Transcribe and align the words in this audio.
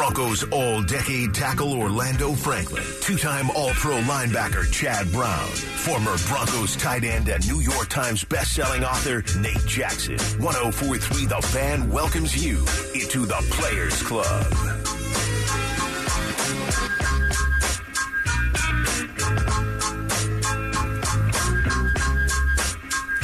Broncos 0.00 0.44
all 0.44 0.82
decade 0.82 1.34
tackle 1.34 1.74
Orlando 1.74 2.32
Franklin, 2.32 2.82
two 3.02 3.18
time 3.18 3.50
All 3.50 3.68
Pro 3.72 3.98
linebacker 4.00 4.64
Chad 4.72 5.12
Brown, 5.12 5.46
former 5.50 6.16
Broncos 6.26 6.74
tight 6.76 7.04
end 7.04 7.28
and 7.28 7.46
New 7.46 7.60
York 7.60 7.90
Times 7.90 8.24
bestselling 8.24 8.82
author 8.82 9.22
Nate 9.38 9.66
Jackson. 9.66 10.16
1043 10.42 11.26
The 11.26 11.42
Fan 11.48 11.90
welcomes 11.90 12.42
you 12.42 12.60
into 12.94 13.26
the 13.26 13.34
Players 13.50 14.02
Club. 14.02 14.46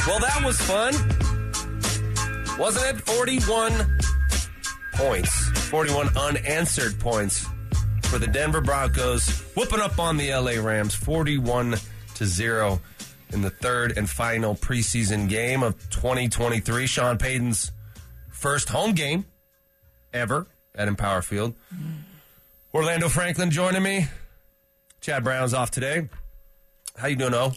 Well, 0.05 0.19
that 0.19 0.43
was 0.45 0.61
fun. 0.61 0.93
Wasn't 2.59 2.85
it? 2.85 3.01
41 3.01 3.97
points. 4.93 5.46
41 5.67 6.17
unanswered 6.17 6.97
points 6.97 7.45
for 8.03 8.17
the 8.17 8.27
Denver 8.27 8.61
Broncos, 8.61 9.27
whooping 9.53 9.81
up 9.81 9.99
on 9.99 10.15
the 10.15 10.33
LA 10.33 10.61
Rams 10.63 10.95
41 10.95 11.75
to 12.15 12.25
0 12.25 12.79
in 13.31 13.41
the 13.41 13.49
third 13.49 13.97
and 13.97 14.09
final 14.09 14.55
preseason 14.55 15.27
game 15.27 15.63
of 15.63 15.77
2023. 15.89 16.87
Sean 16.87 17.17
Payton's 17.17 17.71
first 18.29 18.69
home 18.69 18.93
game 18.93 19.25
ever 20.13 20.47
at 20.73 20.87
Empower 20.87 21.21
Field. 21.21 21.53
Orlando 22.73 23.09
Franklin 23.09 23.51
joining 23.51 23.83
me. 23.83 24.07
Chad 25.01 25.25
Brown's 25.25 25.53
off 25.53 25.69
today. 25.69 26.07
How 26.95 27.07
you 27.07 27.17
doing, 27.17 27.33
O? 27.33 27.51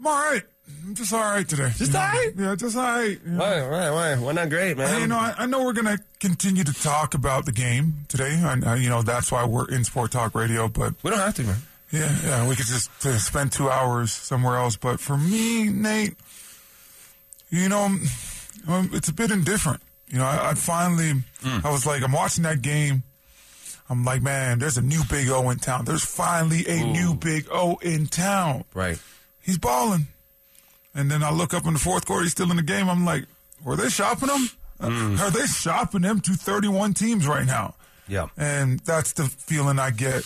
I'm 0.00 0.06
all 0.06 0.12
right. 0.14 0.42
I'm 0.84 0.94
just 0.94 1.12
all 1.12 1.20
right 1.20 1.46
today. 1.48 1.70
Just 1.76 1.94
all 1.94 2.00
right? 2.02 2.30
Yeah, 2.36 2.54
just 2.54 2.76
all 2.76 2.82
right. 2.82 3.26
Know, 3.26 3.38
Why, 3.38 3.60
why, 3.68 3.90
why? 3.90 4.16
Why 4.16 4.32
not 4.32 4.48
great, 4.48 4.76
man? 4.76 4.88
Hey, 4.88 5.00
you 5.02 5.06
know 5.06 5.16
I, 5.18 5.34
I 5.38 5.46
know 5.46 5.64
we're 5.64 5.72
going 5.74 5.96
to 5.96 6.02
continue 6.20 6.64
to 6.64 6.72
talk 6.72 7.14
about 7.14 7.44
the 7.46 7.52
game 7.52 8.04
today. 8.08 8.38
And, 8.42 8.66
uh, 8.66 8.74
you 8.74 8.88
know, 8.88 9.02
that's 9.02 9.30
why 9.30 9.44
we're 9.44 9.68
in 9.68 9.84
Sport 9.84 10.12
Talk 10.12 10.34
Radio. 10.34 10.68
But 10.68 10.94
we 11.02 11.10
don't 11.10 11.18
have 11.20 11.34
to, 11.34 11.44
man. 11.44 11.56
yeah, 11.90 12.16
yeah, 12.24 12.48
we 12.48 12.56
could 12.56 12.66
just 12.66 12.90
uh, 13.04 13.18
spend 13.18 13.52
two 13.52 13.68
hours 13.70 14.12
somewhere 14.12 14.56
else. 14.56 14.76
But 14.76 14.98
for 15.00 15.16
me, 15.16 15.68
Nate, 15.68 16.16
you 17.50 17.68
know, 17.68 17.84
um, 18.66 18.90
it's 18.92 19.08
a 19.08 19.14
bit 19.14 19.30
indifferent. 19.30 19.80
You 20.08 20.18
know, 20.18 20.24
I, 20.24 20.50
I 20.50 20.54
finally, 20.54 21.12
I 21.44 21.70
was 21.70 21.84
like, 21.86 22.02
I'm 22.02 22.12
watching 22.12 22.44
that 22.44 22.62
game. 22.62 23.02
I'm 23.90 24.04
like, 24.04 24.22
man, 24.22 24.58
there's 24.58 24.76
a 24.76 24.82
new 24.82 25.02
Big 25.08 25.28
O 25.30 25.48
in 25.50 25.58
town. 25.58 25.84
There's 25.86 26.04
finally 26.04 26.66
a 26.66 26.84
new 26.84 27.14
Big 27.14 27.46
O 27.50 27.76
in 27.82 28.06
town. 28.06 28.64
Right. 28.74 28.98
He's 29.40 29.58
balling. 29.58 30.08
And 30.94 31.10
then 31.10 31.22
I 31.22 31.30
look 31.30 31.54
up 31.54 31.66
in 31.66 31.74
the 31.74 31.78
fourth 31.78 32.06
quarter, 32.06 32.22
he's 32.22 32.32
still 32.32 32.50
in 32.50 32.56
the 32.56 32.62
game. 32.62 32.88
I'm 32.88 33.04
like, 33.04 33.24
were 33.64 33.76
they 33.76 33.88
shopping 33.88 34.28
him? 34.28 34.48
Uh, 34.80 35.16
Are 35.20 35.30
they 35.30 35.46
shopping 35.46 36.02
him 36.02 36.20
to 36.20 36.32
31 36.32 36.94
teams 36.94 37.26
right 37.26 37.44
now? 37.46 37.74
Yeah. 38.06 38.28
And 38.36 38.78
that's 38.80 39.12
the 39.12 39.24
feeling 39.24 39.78
I 39.78 39.90
get, 39.90 40.24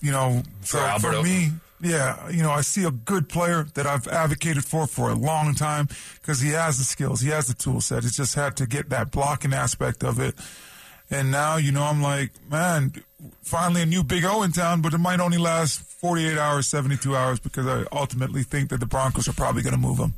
you 0.00 0.10
know, 0.10 0.42
so 0.62 0.78
For 0.98 1.12
for, 1.12 1.22
me, 1.22 1.50
yeah, 1.80 2.28
you 2.28 2.42
know, 2.42 2.50
I 2.50 2.60
see 2.62 2.84
a 2.84 2.90
good 2.90 3.28
player 3.28 3.66
that 3.74 3.86
I've 3.86 4.06
advocated 4.08 4.64
for 4.64 4.86
for 4.86 5.08
a 5.10 5.14
long 5.14 5.54
time 5.54 5.88
because 6.20 6.40
he 6.40 6.50
has 6.50 6.78
the 6.78 6.84
skills, 6.84 7.20
he 7.20 7.30
has 7.30 7.46
the 7.46 7.54
tool 7.54 7.80
set. 7.80 8.02
He's 8.02 8.16
just 8.16 8.34
had 8.34 8.56
to 8.56 8.66
get 8.66 8.90
that 8.90 9.10
blocking 9.10 9.54
aspect 9.54 10.04
of 10.04 10.18
it. 10.20 10.34
And 11.12 11.30
now, 11.30 11.56
you 11.58 11.72
know, 11.72 11.82
I'm 11.82 12.00
like, 12.02 12.30
man, 12.50 12.92
finally 13.42 13.82
a 13.82 13.86
new 13.86 14.02
Big 14.02 14.24
O 14.24 14.42
in 14.42 14.52
town, 14.52 14.80
but 14.80 14.94
it 14.94 14.98
might 14.98 15.20
only 15.20 15.36
last 15.38 15.80
48 15.82 16.38
hours, 16.38 16.66
72 16.66 17.14
hours 17.14 17.38
because 17.38 17.66
I 17.66 17.84
ultimately 17.92 18.42
think 18.42 18.70
that 18.70 18.80
the 18.80 18.86
Broncos 18.86 19.28
are 19.28 19.32
probably 19.34 19.62
going 19.62 19.74
to 19.74 19.78
move 19.80 19.98
him. 19.98 20.14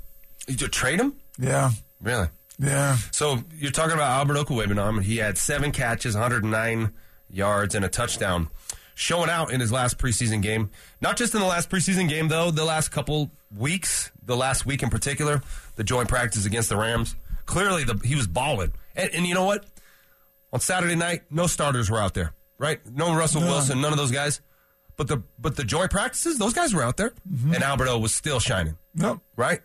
You 0.47 0.57
trade 0.69 1.01
him? 1.01 1.15
Yeah, 1.39 1.71
Really? 2.01 2.29
yeah. 2.59 2.97
So 3.11 3.41
you're 3.57 3.73
talking 3.73 3.95
about 3.95 4.11
Albert 4.13 4.35
Okwuegbunam. 4.47 5.03
He 5.03 5.17
had 5.17 5.37
seven 5.37 5.73
catches, 5.73 6.15
109 6.15 6.93
yards, 7.29 7.75
and 7.75 7.85
a 7.85 7.89
touchdown. 7.89 8.49
Showing 8.95 9.29
out 9.29 9.51
in 9.53 9.59
his 9.61 9.73
last 9.73 9.99
preseason 9.99 10.41
game. 10.41 10.71
Not 11.01 11.17
just 11.17 11.35
in 11.35 11.41
the 11.41 11.47
last 11.49 11.69
preseason 11.69 12.09
game, 12.09 12.29
though, 12.29 12.53
the 12.53 12.65
last 12.65 12.91
couple 12.93 13.33
weeks, 13.57 14.13
the 14.25 14.37
last 14.37 14.65
week 14.65 14.85
in 14.85 14.91
particular, 14.91 15.43
the 15.75 15.83
joint 15.83 16.09
practice 16.09 16.47
against 16.47 16.69
the 16.69 16.77
Rams. 16.77 17.17
Clearly, 17.47 17.83
the, 17.83 17.99
he 18.07 18.15
was 18.15 18.29
balling. 18.29 18.73
And, 18.95 19.11
and 19.13 19.27
you 19.27 19.35
know 19.35 19.45
what? 19.45 19.65
On 20.55 20.61
Saturday 20.61 20.95
night, 20.95 21.23
no 21.31 21.47
starters 21.47 21.91
were 21.91 21.99
out 21.99 22.15
there, 22.15 22.33
right? 22.59 22.81
No 22.91 23.15
Russell 23.15 23.41
No. 23.43 23.49
Wilson, 23.49 23.81
none 23.81 23.93
of 23.93 23.99
those 23.99 24.13
guys. 24.13 24.41
But 24.97 25.09
the 25.09 25.23
but 25.39 25.57
the 25.57 25.65
joint 25.65 25.91
practices, 25.91 26.39
those 26.39 26.53
guys 26.55 26.73
were 26.73 26.83
out 26.83 26.97
there, 26.97 27.13
mm-hmm. 27.31 27.53
and 27.55 27.63
Albert 27.65 27.89
O 27.89 27.99
was 27.99 28.15
still 28.15 28.39
shining 28.39 28.79
Yep. 28.95 29.19
right? 29.37 29.61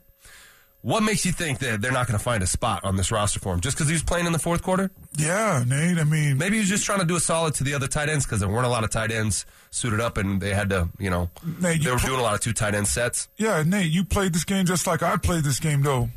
What 0.82 1.04
makes 1.04 1.26
you 1.26 1.34
think 1.34 1.60
that 1.60 1.82
they're 1.82 1.92
not 1.92 2.08
going 2.08 2.18
to 2.18 2.24
find 2.24 2.42
a 2.42 2.48
spot 2.48 2.86
on 2.86 2.96
this 2.96 3.12
roster 3.12 3.40
for 3.42 3.54
him? 3.54 3.60
Just 3.60 3.76
because 3.76 3.88
he 3.90 3.94
was 3.94 4.02
playing 4.02 4.26
in 4.26 4.32
the 4.32 4.40
fourth 4.40 4.64
quarter? 4.64 4.90
Yeah, 5.18 5.62
Nate. 5.68 5.98
I 5.98 6.06
mean, 6.06 6.38
Maybe 6.38 6.56
he 6.56 6.62
was 6.62 6.70
just 6.70 6.86
trying 6.86 7.02
to 7.02 7.06
do 7.06 7.18
a 7.18 7.20
solid 7.20 7.54
to 7.56 7.66
the 7.66 7.74
other 7.74 7.86
tight 7.88 8.08
ends 8.08 8.26
because 8.26 8.40
there 8.40 8.48
weren't 8.48 8.66
a 8.66 8.70
lot 8.70 8.86
of 8.86 8.90
tight 8.90 9.12
ends 9.12 9.46
suited 9.72 10.00
up 10.00 10.18
and 10.18 10.40
they 10.42 10.54
had 10.54 10.70
to, 10.70 10.88
you 10.98 11.10
know, 11.10 11.30
Nate, 11.60 11.80
you 11.80 11.84
they 11.84 11.92
were 11.92 11.98
pl- 11.98 12.08
doing 12.08 12.20
a 12.22 12.24
lot 12.24 12.34
of 12.34 12.40
two 12.40 12.54
tight 12.54 12.76
end 12.76 12.88
sets. 12.88 13.28
Yeah, 13.36 13.62
Nate, 13.64 13.92
you 13.92 14.06
played 14.06 14.32
this 14.34 14.46
game 14.46 14.66
just 14.66 14.88
like 14.88 15.04
I 15.04 15.18
played 15.18 15.44
this 15.44 15.60
game, 15.60 15.82
though. 15.82 16.10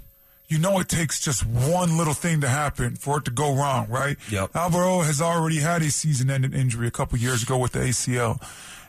You 0.53 0.59
know 0.59 0.79
it 0.81 0.89
takes 0.89 1.19
just 1.19 1.47
one 1.47 1.97
little 1.97 2.13
thing 2.13 2.43
to 2.43 2.49
happen 2.49 2.97
for 2.97 3.17
it 3.17 3.25
to 3.25 3.31
go 3.31 3.55
wrong, 3.55 3.89
right? 3.89 4.19
Yep. 4.31 4.55
Albert 4.55 4.85
O 4.85 5.01
has 5.01 5.19
already 5.19 5.61
had 5.61 5.81
a 5.81 5.91
season-ending 5.91 6.53
injury 6.53 6.87
a 6.87 6.91
couple 6.91 7.19
years 7.19 7.43
ago 7.43 7.57
with 7.57 7.73
the 7.73 7.79
ACL, 7.79 8.39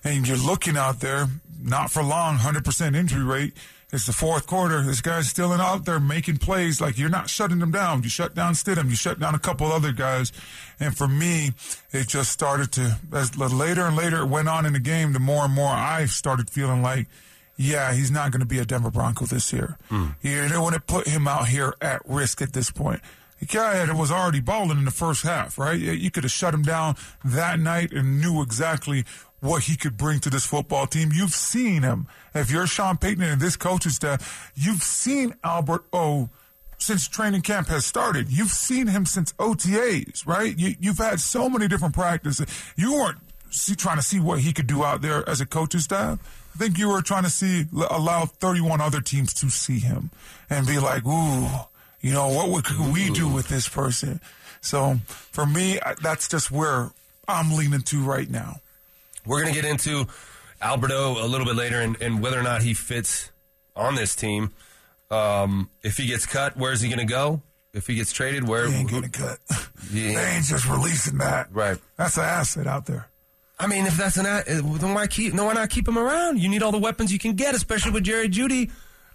and 0.04 0.28
you're 0.28 0.36
looking 0.36 0.76
out 0.76 1.00
there, 1.00 1.28
not 1.62 1.90
for 1.90 2.04
long, 2.04 2.40
100% 2.40 2.98
injury 2.98 3.24
rate. 3.24 3.54
It's 3.94 4.06
the 4.08 4.12
fourth 4.12 4.46
quarter. 4.46 4.82
This 4.82 5.00
guy's 5.00 5.30
still 5.30 5.54
in 5.54 5.62
out 5.62 5.86
there 5.86 6.02
making 6.02 6.40
plays. 6.40 6.82
Like 6.82 6.98
you're 6.98 7.08
not 7.08 7.30
shutting 7.30 7.60
them 7.60 7.72
down. 7.72 8.04
You 8.04 8.10
shut 8.10 8.36
down 8.36 8.56
Stidham. 8.56 8.90
You 8.90 8.98
shut 8.98 9.20
down 9.20 9.34
a 9.34 9.40
couple 9.40 9.72
other 9.72 9.94
guys. 9.94 10.34
And 10.82 10.98
for 10.98 11.08
me, 11.08 11.52
it 11.94 12.10
just 12.10 12.32
started 12.32 12.74
to, 12.74 12.98
as 13.14 13.38
later 13.38 13.84
and 13.84 13.96
later 13.96 14.24
it 14.24 14.28
went 14.28 14.50
on 14.50 14.66
in 14.66 14.74
the 14.74 14.80
game, 14.80 15.14
the 15.14 15.20
more 15.20 15.46
and 15.46 15.54
more 15.54 15.72
I 15.72 16.08
started 16.08 16.50
feeling 16.50 16.82
like, 16.82 17.08
yeah, 17.56 17.94
he's 17.94 18.12
not 18.12 18.32
going 18.32 18.40
to 18.42 18.46
be 18.48 18.60
a 18.60 18.66
Denver 18.66 18.92
Bronco 18.92 19.26
this 19.26 19.54
year. 19.54 19.78
You 20.22 20.48
don't 20.50 20.64
want 20.64 20.76
to 20.76 20.82
put 20.82 21.08
him 21.08 21.28
out 21.28 21.48
here 21.48 21.76
at 21.82 22.02
risk 22.06 22.42
at 22.42 22.54
this 22.54 22.72
point. 22.72 23.02
The 23.40 23.46
guy 23.46 23.92
was 23.92 24.12
already 24.12 24.40
balling 24.40 24.78
in 24.78 24.86
the 24.86 24.92
first 24.92 25.24
half, 25.24 25.58
right? 25.58 25.78
You 25.78 25.92
you 25.92 26.10
could 26.10 26.24
have 26.24 26.32
shut 26.32 26.54
him 26.54 26.62
down 26.62 26.96
that 27.26 27.60
night 27.60 27.92
and 27.92 28.22
knew 28.22 28.42
exactly 28.42 29.04
what 29.42 29.64
he 29.64 29.76
could 29.76 29.98
bring 29.98 30.20
to 30.22 30.30
this 30.30 30.46
football 30.46 30.88
team. 30.88 31.10
You've 31.14 31.34
seen 31.34 31.84
him. 31.84 32.08
If 32.34 32.50
you're 32.50 32.66
Sean 32.66 32.98
Payton 32.98 33.22
and 33.22 33.42
this 33.42 33.58
coaching 33.58 33.92
staff, 33.92 34.52
you've 34.56 34.82
seen 34.82 35.36
Albert 35.44 35.84
O 35.92 36.30
since 36.78 37.08
training 37.08 37.42
camp 37.42 37.68
has 37.68 37.86
started. 37.86 38.32
You've 38.32 38.52
seen 38.52 38.88
him 38.88 39.06
since 39.06 39.34
OTAs, 39.34 40.26
right? 40.26 40.58
You, 40.58 40.76
you've 40.80 40.98
had 40.98 41.20
so 41.20 41.50
many 41.50 41.68
different 41.68 41.94
practices. 41.94 42.48
You 42.78 42.94
weren't 42.94 43.20
see, 43.50 43.76
trying 43.76 43.98
to 43.98 44.04
see 44.04 44.20
what 44.20 44.40
he 44.40 44.54
could 44.54 44.68
do 44.68 44.84
out 44.84 45.02
there 45.02 45.28
as 45.28 45.42
a 45.42 45.46
coaching 45.46 45.82
staff. 45.82 46.20
I 46.54 46.58
think 46.58 46.78
you 46.78 46.90
were 46.90 47.02
trying 47.02 47.24
to 47.24 47.30
see 47.30 47.66
allow 47.90 48.26
31 48.26 48.80
other 48.80 49.02
teams 49.02 49.34
to 49.36 49.50
see 49.50 49.80
him 49.80 50.12
and 50.50 50.68
be 50.68 50.80
like, 50.80 51.06
ooh, 51.06 51.48
you 52.00 52.14
know, 52.14 52.30
what 52.30 52.50
would, 52.50 52.66
could 52.66 52.94
we 52.94 53.10
do 53.10 53.28
with 53.28 53.48
this 53.48 53.68
person? 53.68 54.20
So 54.62 55.00
for 55.08 55.46
me, 55.46 55.80
that's 56.02 56.28
just 56.28 56.52
where 56.52 56.92
I'm 57.28 57.54
leaning 57.54 57.82
to 57.82 58.04
right 58.04 58.30
now. 58.30 58.58
We're 59.26 59.42
going 59.42 59.54
to 59.54 59.62
get 59.62 59.70
into 59.70 60.06
Albert 60.62 60.92
O 60.92 61.18
a 61.20 61.28
little 61.28 61.46
bit 61.46 61.56
later 61.56 61.80
and, 61.80 62.00
and 62.02 62.22
whether 62.22 62.40
or 62.40 62.44
not 62.44 62.62
he 62.62 62.74
fits 62.74 63.32
on 63.76 63.96
this 63.96 64.16
team. 64.16 64.52
Um, 65.10 65.70
if 65.82 65.98
he 65.98 66.08
gets 66.08 66.26
cut, 66.26 66.56
where's 66.56 66.82
he 66.82 66.90
going 66.90 67.00
to 67.00 67.12
go? 67.12 67.42
If 67.74 67.88
he 67.88 67.96
gets 67.96 68.12
traded, 68.12 68.48
where? 68.48 68.68
They 68.68 68.76
ain't 68.76 68.90
getting 68.90 69.10
cut. 69.10 69.40
Yeah. 69.92 70.14
They 70.14 70.36
ain't 70.36 70.46
just 70.46 70.68
releasing 70.68 71.18
that. 71.18 71.48
Right. 71.52 71.78
That's 71.98 72.18
an 72.18 72.24
asset 72.24 72.68
out 72.68 72.86
there. 72.86 73.08
I 73.60 73.68
mean, 73.68 73.86
if 73.86 73.96
that's 73.98 74.18
an, 74.18 74.26
a- 74.26 74.44
eh, 74.48 74.62
then 74.64 74.94
why 74.94 75.08
keep? 75.08 75.34
No, 75.34 75.46
why 75.46 75.54
not 75.54 75.70
keep 75.70 75.88
him 75.88 75.98
around? 75.98 76.40
You 76.40 76.50
need 76.50 76.64
all 76.64 76.72
the 76.72 76.80
weapons 76.80 77.12
you 77.14 77.20
can 77.20 77.34
get, 77.34 77.56
especially 77.56 77.92
with 77.92 78.04
Jerry 78.04 78.28
Jeudy 78.30 78.72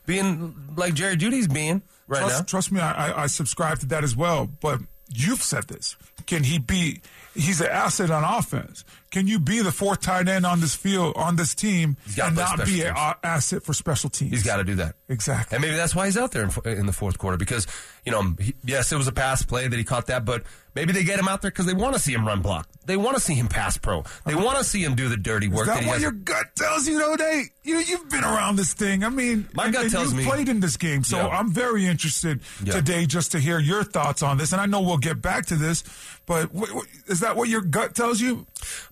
being 0.07 0.55
like 0.77 0.95
Jerry 0.95 1.17
Jeudy's 1.17 1.49
being 1.49 1.83
right 2.07 2.21
trust, 2.21 2.39
now. 2.39 2.45
trust 2.45 2.73
me, 2.73 2.81
I, 2.81 3.25
I 3.25 3.27
subscribe 3.27 3.81
to 3.81 3.87
that 3.87 4.05
as 4.05 4.17
well. 4.17 4.47
But 4.47 4.81
you've 5.13 5.43
said 5.43 5.69
this. 5.69 5.97
Can 6.27 6.45
he 6.45 6.59
be? 6.59 7.01
He's 7.35 7.61
an 7.61 7.69
asset 7.69 8.11
on 8.11 8.25
offense. 8.25 8.85
Can 9.11 9.27
you 9.27 9.39
be 9.39 9.63
the 9.63 9.73
fourth 9.73 10.03
tight 10.03 10.29
end 10.29 10.45
on 10.45 10.61
this 10.61 10.75
field 10.75 11.15
on 11.17 11.37
this 11.37 11.55
team 11.55 11.97
and 12.23 12.37
not 12.37 12.65
be 12.67 12.83
an 12.83 12.95
asset 13.23 13.63
for 13.63 13.73
special 13.73 14.11
teams? 14.11 14.31
He's 14.33 14.43
got 14.43 14.57
to 14.59 14.65
do 14.65 14.75
that. 14.77 14.97
exactly. 15.09 15.57
And 15.57 15.63
maybe 15.63 15.77
that's 15.77 15.95
why 15.95 16.05
he's 16.07 16.19
out 16.19 16.33
there 16.33 16.43
in, 16.45 16.79
in 16.79 16.87
the 16.87 16.93
fourth 16.93 17.17
quarter 17.19 17.39
because, 17.39 17.67
you 18.05 18.13
know, 18.13 18.35
he, 18.39 18.55
yes, 18.65 18.93
it 18.93 18.97
was 18.97 19.09
a 19.09 19.13
pass 19.13 19.43
play 19.43 19.67
that 19.67 19.77
he 19.77 19.85
caught 19.85 20.09
that, 20.09 20.27
but 20.27 20.43
maybe 20.75 20.93
they 20.93 21.05
get 21.05 21.19
him 21.19 21.27
out 21.27 21.41
there 21.41 21.51
because 21.51 21.65
they 21.65 21.73
want 21.75 21.95
to 21.95 22.01
see 22.01 22.13
him 22.13 22.27
run 22.27 22.43
block. 22.43 22.69
They 22.85 22.97
want 22.99 23.17
to 23.17 23.23
see 23.23 23.35
him 23.35 23.49
pass 23.49 23.79
pro. 23.79 24.03
They 24.27 24.35
uh-huh. 24.35 24.45
want 24.45 24.59
to 24.59 24.65
see 24.65 24.83
him 24.85 24.95
do 24.95 25.09
the 25.09 25.17
dirty 25.17 25.49
work. 25.49 25.69
Is 25.69 25.75
that 25.75 25.81
that 25.85 25.89
what 25.89 26.01
your 26.01 26.11
gut 26.13 26.55
tells 26.55 26.87
you, 26.87 26.99
though, 26.99 27.15
Nate? 27.15 27.49
You, 27.65 27.79
you've 27.79 28.09
been 28.11 28.25
around 28.25 28.57
this 28.57 28.73
thing. 28.75 29.05
I 29.05 29.09
mean, 29.09 29.49
My 29.55 29.65
and- 29.65 29.73
gut 29.73 29.83
and 29.85 29.91
tells 29.93 30.09
you've 30.13 30.19
me- 30.19 30.27
played 30.27 30.49
in 30.51 30.61
this 30.61 30.77
game, 30.77 31.03
so 31.03 31.17
Yeah. 31.17 31.29
I'm 31.29 31.51
very 31.51 31.87
interested 31.87 32.41
Yeah. 32.63 32.75
today 32.75 33.07
just 33.07 33.33
to 33.33 33.39
hear 33.41 33.59
your 33.59 33.85
thoughts 33.85 34.23
on 34.23 34.37
this. 34.37 34.53
And 34.53 34.61
I 34.61 34.67
know 34.67 34.81
we'll 34.83 34.99
get 34.99 35.21
back 35.23 35.47
to 35.47 35.57
this, 35.57 35.83
but 36.27 36.47
wh- 36.55 36.71
wh- 36.71 37.11
is 37.11 37.21
that 37.21 37.37
what 37.37 37.49
your 37.49 37.63
gut 37.63 37.95
tells 37.95 38.21
you? 38.21 38.47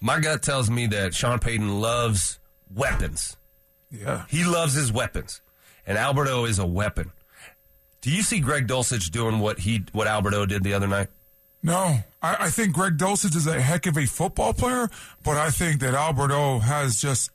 My 0.07 0.21
gut 0.21 0.41
tells 0.41 0.71
me 0.71 0.87
that 0.87 1.15
Sean 1.15 1.41
Payton 1.41 1.81
loves 1.81 2.39
weapons. 2.73 3.37
Yeah. 3.91 4.25
He 4.29 4.45
loves 4.45 4.73
his 4.73 4.93
weapons, 4.93 5.41
and 5.85 5.99
Albert 5.99 6.29
O 6.29 6.45
is 6.45 6.61
a 6.61 6.67
weapon. 6.67 7.11
Do 8.03 8.13
you 8.13 8.23
see 8.23 8.39
Greg 8.39 8.69
Dulcich 8.69 9.11
doing 9.11 9.41
what 9.41 9.59
he 9.59 9.85
what 9.91 10.07
Albert 10.07 10.35
O 10.35 10.47
did 10.47 10.63
the 10.63 10.75
other 10.75 10.87
night? 10.87 11.09
No, 11.61 11.99
I, 12.23 12.37
I 12.39 12.51
think 12.51 12.73
Greg 12.73 12.99
Dulcich 12.99 13.35
is 13.35 13.49
a 13.49 13.61
heck 13.61 13.87
of 13.87 13.99
a 13.99 14.07
football 14.07 14.55
player, 14.55 14.89
but 15.25 15.39
I 15.39 15.51
think 15.51 15.81
that 15.81 15.95
Albert 15.95 16.31
O 16.31 16.61
has 16.61 17.01
just 17.01 17.33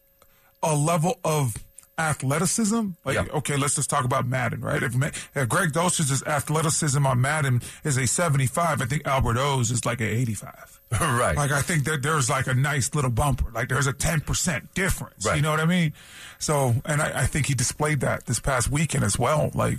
a 0.63 0.74
level 0.74 1.19
of 1.25 1.53
athleticism. 2.01 2.89
Like, 3.06 3.15
Yeah. 3.15 3.25
okay, 3.36 3.56
let's 3.57 3.75
just 3.75 3.89
talk 3.89 4.06
about 4.06 4.27
Madden, 4.27 4.62
right? 4.62 4.81
If, 4.83 4.95
if 5.36 5.50
Greg 5.50 5.71
Dulcich's 5.74 6.24
athleticism 6.24 7.06
on 7.06 7.21
Madden 7.21 7.62
is 7.83 7.98
a 7.98 8.06
75, 8.07 8.81
I 8.81 8.86
think 8.86 9.06
Albert 9.07 9.38
O's 9.38 9.71
is 9.71 9.86
like 9.86 10.01
a 10.01 10.06
85. 10.07 10.80
right. 11.01 11.38
Like 11.38 11.51
I 11.51 11.62
think 11.62 11.86
that 11.86 12.01
there's 12.03 12.30
like 12.30 12.48
a 12.48 12.53
nice 12.53 12.94
little 12.94 13.12
bumper. 13.12 13.50
Like 13.51 13.69
there's 13.69 13.88
a 13.88 13.94
ten 13.94 14.19
percent 14.19 14.74
difference. 14.74 15.25
Right. 15.25 15.38
You 15.38 15.42
know 15.42 15.51
what 15.51 15.62
I 15.62 15.65
mean? 15.65 15.94
So 16.38 16.75
and 16.86 17.01
I, 17.01 17.21
I 17.21 17.25
think 17.27 17.45
he 17.45 17.53
displayed 17.53 18.01
that 18.01 18.25
this 18.25 18.42
past 18.42 18.69
weekend 18.69 19.06
as 19.06 19.18
well. 19.18 19.51
Like 19.53 19.77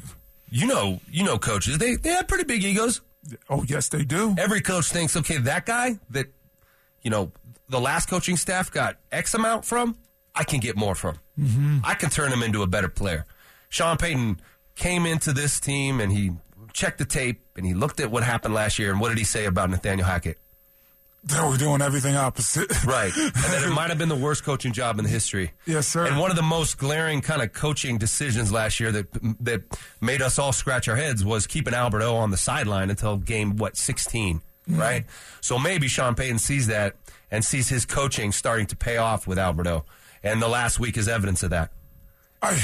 you 0.49 0.67
know, 0.67 1.01
you 1.11 1.23
know, 1.23 1.37
coaches 1.39 1.77
they 1.77 1.97
they 1.97 2.09
have 2.11 2.29
pretty 2.29 2.45
big 2.45 2.65
egos. 2.65 3.03
oh 3.51 3.63
yes 3.69 3.91
they 3.91 4.05
do. 4.05 4.35
Every 4.39 4.63
coach 4.63 4.87
thinks, 4.87 5.15
okay, 5.19 5.37
that 5.37 5.67
guy 5.67 5.99
that 6.11 6.29
you 7.03 7.11
know 7.11 7.31
the 7.69 7.79
last 7.81 8.09
coaching 8.09 8.39
staff 8.39 8.71
got 8.71 8.97
X 9.11 9.35
amount 9.35 9.67
from, 9.67 9.97
I 10.34 10.44
can 10.44 10.61
get 10.61 10.76
more 10.76 10.94
from. 10.94 11.19
Mm-hmm. 11.38 11.79
I 11.84 11.94
can 11.94 12.11
turn 12.11 12.32
him 12.32 12.43
into 12.43 12.62
a 12.62 12.67
better 12.67 12.88
player. 12.88 13.26
Sean 13.69 13.96
Payton 13.96 14.40
came 14.75 15.06
into 15.06 15.32
this 15.32 15.61
team 15.61 16.00
and 16.00 16.11
he 16.12 16.31
checked 16.73 16.99
the 16.99 17.05
tape 17.05 17.43
and 17.56 17.67
he 17.67 17.75
looked 17.75 18.00
at 18.00 18.11
what 18.11 18.23
happened 18.23 18.55
last 18.55 18.79
year 18.79 18.90
and 18.90 19.00
what 19.00 19.11
did 19.11 19.19
he 19.19 19.25
say 19.25 19.44
about 19.44 19.69
Nathaniel 19.70 20.06
Hackett? 20.06 20.38
They 21.25 21.38
were 21.40 21.56
doing 21.56 21.82
everything 21.82 22.17
opposite. 22.17 22.84
Right. 22.84 23.12
and 23.17 23.32
that 23.34 23.62
it 23.64 23.70
might 23.75 23.90
have 23.90 23.99
been 23.99 24.08
the 24.08 24.17
worst 24.17 24.43
coaching 24.43 24.73
job 24.73 24.99
in 24.99 25.05
the 25.05 25.11
history. 25.11 25.52
Yes, 25.67 25.87
sir. 25.87 26.06
And 26.06 26.19
one 26.19 26.31
of 26.31 26.37
the 26.37 26.43
most 26.43 26.78
glaring 26.78 27.20
kind 27.20 27.40
of 27.43 27.52
coaching 27.52 27.96
decisions 27.96 28.50
last 28.50 28.81
year 28.81 28.90
that 28.90 29.06
that 29.44 29.62
made 30.00 30.20
us 30.20 30.38
all 30.40 30.52
scratch 30.52 30.88
our 30.88 30.96
heads 30.96 31.25
was 31.25 31.46
keeping 31.46 31.75
Albert 31.75 32.02
O 32.02 32.17
on 32.17 32.31
the 32.32 32.37
sideline 32.37 32.90
until 32.90 33.17
game 33.19 33.56
what 33.56 33.76
16, 33.76 34.40
Mm-hmm. 34.69 34.81
right? 34.81 35.05
So 35.40 35.58
maybe 35.58 35.88
Sean 35.88 36.14
Payton 36.14 36.38
sees 36.38 36.69
that 36.69 36.94
and 37.32 37.44
sees 37.44 37.69
his 37.69 37.85
coaching 37.85 38.31
starting 38.32 38.67
to 38.67 38.76
pay 38.76 38.96
off 38.96 39.26
with 39.26 39.37
Albert 39.38 39.67
O. 39.67 39.85
And 40.23 40.41
the 40.41 40.49
last 40.49 40.79
week 40.79 40.97
is 40.97 41.09
evidence 41.09 41.43
of 41.43 41.51
that. 41.51 41.71
I 42.41 42.59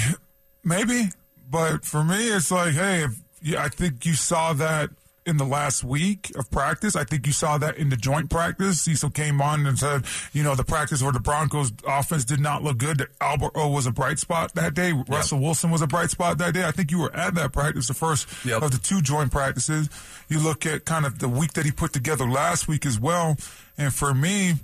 maybe, 0.65 1.09
but 1.51 1.85
for 1.85 2.05
me, 2.05 2.29
it's 2.29 2.51
like, 2.51 2.75
hey, 2.75 3.05
if, 3.05 3.21
yeah, 3.43 3.63
I 3.65 3.69
think 3.69 4.05
you 4.07 4.15
saw 4.15 4.53
that 4.55 4.91
in 5.27 5.37
the 5.37 5.45
last 5.45 5.85
week 5.85 6.33
of 6.37 6.51
practice. 6.51 6.97
I 6.97 7.05
think 7.05 7.27
you 7.27 7.35
saw 7.35 7.59
that 7.59 7.77
in 7.77 7.91
the 7.91 7.97
joint 7.99 8.31
practice. 8.31 8.81
Cecil 8.81 9.11
came 9.11 9.43
on 9.43 9.67
and 9.67 9.79
said, 9.79 10.05
you 10.33 10.43
know, 10.43 10.55
the 10.55 10.65
practice 10.65 11.03
where 11.03 11.13
the 11.13 11.21
Broncos 11.21 11.71
offense 11.87 12.25
did 12.25 12.41
not 12.41 12.63
look 12.65 12.79
good. 12.79 12.97
That 12.97 13.09
Albert 13.21 13.53
O 13.55 13.69
was 13.69 13.85
a 13.87 13.93
bright 13.93 14.19
spot 14.19 14.55
that 14.55 14.73
day. 14.73 14.93
Russell 15.07 15.39
Wilson 15.39 15.71
was 15.71 15.83
a 15.83 15.87
bright 15.87 16.09
spot 16.11 16.39
that 16.39 16.55
day. 16.55 16.65
I 16.65 16.71
think 16.71 16.91
you 16.91 16.99
were 16.99 17.15
at 17.15 17.35
that 17.35 17.53
practice, 17.53 17.89
the 17.89 17.95
first 17.95 18.27
Yep. 18.47 18.63
of 18.63 18.71
the 18.71 18.79
two 18.79 19.03
joint 19.03 19.31
practices. 19.31 19.91
You 20.31 20.39
look 20.41 20.65
at 20.65 20.87
kind 20.87 21.05
of 21.05 21.19
the 21.19 21.29
week 21.29 21.53
that 21.53 21.67
he 21.67 21.73
put 21.73 21.93
together 21.93 22.27
last 22.27 22.67
week 22.67 22.87
as 22.87 22.99
well. 22.99 23.37
And 23.77 23.93
for 23.95 24.15
me, 24.15 24.55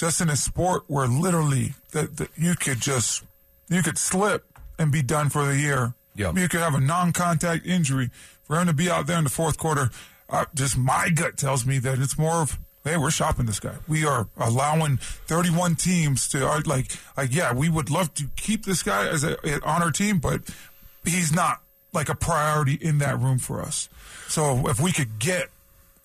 just 0.00 0.22
in 0.22 0.30
a 0.30 0.36
sport 0.36 0.84
where 0.86 1.06
literally 1.06 1.74
that, 1.92 2.16
that 2.16 2.30
you 2.34 2.54
could 2.54 2.80
just 2.80 3.22
you 3.68 3.82
could 3.82 3.98
slip 3.98 4.46
and 4.78 4.90
be 4.90 5.02
done 5.02 5.28
for 5.28 5.44
the 5.44 5.58
year. 5.58 5.92
Yep. 6.16 6.38
You 6.38 6.48
could 6.48 6.60
have 6.60 6.74
a 6.74 6.80
non-contact 6.80 7.66
injury. 7.66 8.10
For 8.44 8.58
him 8.58 8.66
to 8.66 8.72
be 8.72 8.90
out 8.90 9.06
there 9.06 9.18
in 9.18 9.24
the 9.24 9.30
fourth 9.30 9.58
quarter, 9.58 9.90
uh, 10.30 10.46
just 10.54 10.78
my 10.78 11.10
gut 11.10 11.36
tells 11.36 11.66
me 11.66 11.78
that 11.80 11.98
it's 11.98 12.16
more 12.16 12.36
of, 12.36 12.58
hey, 12.82 12.96
we're 12.96 13.10
shopping 13.10 13.44
this 13.44 13.60
guy. 13.60 13.74
We 13.86 14.06
are 14.06 14.26
allowing 14.38 14.96
31 14.96 15.76
teams 15.76 16.26
to 16.30 16.46
are 16.46 16.62
like, 16.62 16.96
like, 17.18 17.34
yeah, 17.34 17.52
we 17.52 17.68
would 17.68 17.90
love 17.90 18.14
to 18.14 18.24
keep 18.36 18.64
this 18.64 18.82
guy 18.82 19.06
as 19.06 19.22
a, 19.22 19.36
on 19.62 19.82
our 19.82 19.92
team, 19.92 20.18
but 20.18 20.40
he's 21.04 21.32
not 21.32 21.60
like 21.92 22.08
a 22.08 22.14
priority 22.14 22.74
in 22.74 22.98
that 22.98 23.20
room 23.20 23.38
for 23.38 23.60
us. 23.60 23.90
So 24.28 24.66
if 24.68 24.80
we 24.80 24.92
could 24.92 25.18
get 25.18 25.50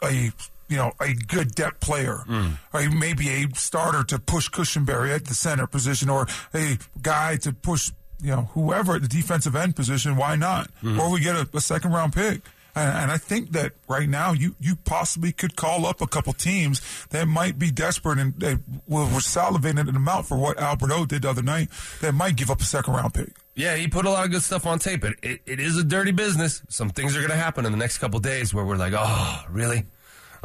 a 0.03 0.31
you 0.67 0.77
know 0.77 0.93
a 0.99 1.13
good 1.13 1.51
depth 1.51 1.79
player, 1.79 2.19
mm. 2.27 2.57
or 2.73 2.89
maybe 2.89 3.29
a 3.29 3.47
starter 3.55 4.03
to 4.03 4.19
push 4.19 4.49
Cushenberry 4.49 5.13
at 5.13 5.25
the 5.25 5.33
center 5.33 5.67
position, 5.67 6.09
or 6.09 6.27
a 6.53 6.77
guy 7.01 7.37
to 7.37 7.53
push 7.53 7.91
you 8.21 8.31
know 8.31 8.49
whoever 8.53 8.95
at 8.95 9.01
the 9.01 9.07
defensive 9.07 9.55
end 9.55 9.75
position. 9.75 10.15
Why 10.15 10.35
not? 10.35 10.69
Mm. 10.81 10.99
Or 10.99 11.11
we 11.11 11.19
get 11.19 11.35
a, 11.35 11.47
a 11.53 11.61
second 11.61 11.91
round 11.91 12.13
pick. 12.13 12.41
And, 12.75 12.97
and 12.97 13.11
I 13.11 13.17
think 13.17 13.51
that 13.53 13.71
right 13.87 14.07
now 14.07 14.33
you, 14.33 14.55
you 14.59 14.75
possibly 14.75 15.31
could 15.31 15.55
call 15.55 15.85
up 15.85 16.01
a 16.01 16.07
couple 16.07 16.33
teams 16.33 16.81
that 17.09 17.25
might 17.25 17.57
be 17.57 17.71
desperate 17.71 18.19
and 18.19 18.33
they 18.37 18.57
were 18.87 19.05
were 19.05 19.21
salivating 19.21 19.87
an 19.87 19.95
amount 19.95 20.25
for 20.25 20.37
what 20.37 20.59
Albert 20.59 20.91
O 20.91 21.05
did 21.05 21.21
the 21.21 21.29
other 21.29 21.41
night 21.41 21.69
that 22.01 22.13
might 22.13 22.35
give 22.35 22.51
up 22.51 22.59
a 22.59 22.65
second 22.65 22.93
round 22.93 23.13
pick. 23.13 23.29
Yeah, 23.55 23.77
he 23.77 23.87
put 23.87 24.05
a 24.05 24.09
lot 24.09 24.25
of 24.25 24.31
good 24.31 24.43
stuff 24.43 24.65
on 24.65 24.79
tape. 24.79 25.05
It, 25.05 25.15
it, 25.23 25.41
it 25.45 25.59
is 25.61 25.77
a 25.77 25.83
dirty 25.83 26.11
business. 26.11 26.61
Some 26.67 26.89
things 26.89 27.15
are 27.15 27.19
going 27.19 27.31
to 27.31 27.37
happen 27.37 27.65
in 27.65 27.71
the 27.71 27.77
next 27.77 27.99
couple 27.99 28.19
days 28.19 28.53
where 28.53 28.65
we're 28.65 28.75
like, 28.75 28.93
oh, 28.95 29.45
really? 29.49 29.85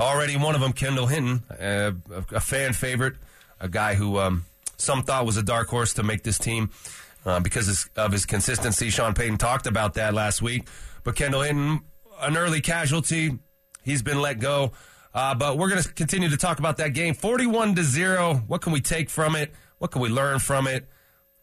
Already 0.01 0.39
one 0.39 0.55
of 0.55 0.63
them, 0.63 0.73
Kendall 0.73 1.07
Hinton, 1.07 1.43
uh, 1.51 1.93
a, 2.33 2.41
fan 2.41 2.73
favorite, 2.73 3.17
a 3.61 3.69
guy 3.69 3.95
who 3.95 4.19
um, 4.19 4.47
some 4.79 5.03
thought 5.03 5.27
was 5.27 5.37
a 5.37 5.43
dark 5.43 5.69
horse 5.69 5.93
to 5.95 6.03
make 6.03 6.23
this 6.23 6.39
team 6.39 6.71
uh, 7.27 7.39
because 7.41 7.87
of 7.97 8.11
his 8.11 8.25
consistency. 8.25 8.89
Sean 8.89 9.13
Payton 9.13 9.37
talked 9.37 9.67
about 9.67 9.95
that 9.95 10.15
last 10.15 10.41
week. 10.41 10.67
But 11.05 11.17
Kendall 11.17 11.43
Hinton, 11.43 11.81
an 12.19 12.37
early 12.39 12.63
casualty. 12.63 13.39
He's 13.83 14.03
been 14.03 14.23
let 14.23 14.39
go. 14.39 14.73
Uh, 15.13 15.35
but 15.35 15.59
we're 15.59 15.69
going 15.69 15.83
to 15.83 15.93
continue 15.93 16.31
to 16.31 16.37
talk 16.39 16.59
about 16.59 16.79
that 16.79 16.95
game. 16.95 17.13
41 17.13 17.75
to 17.75 17.83
0. 17.83 18.43
What 18.47 18.63
can 18.63 18.73
we 18.73 18.81
take 18.81 19.11
from 19.11 19.37
it? 19.37 19.53
What 19.79 19.91
can 19.91 20.01
we 20.01 20.09
learn 20.09 20.39
from 20.39 20.67
it? 20.67 20.89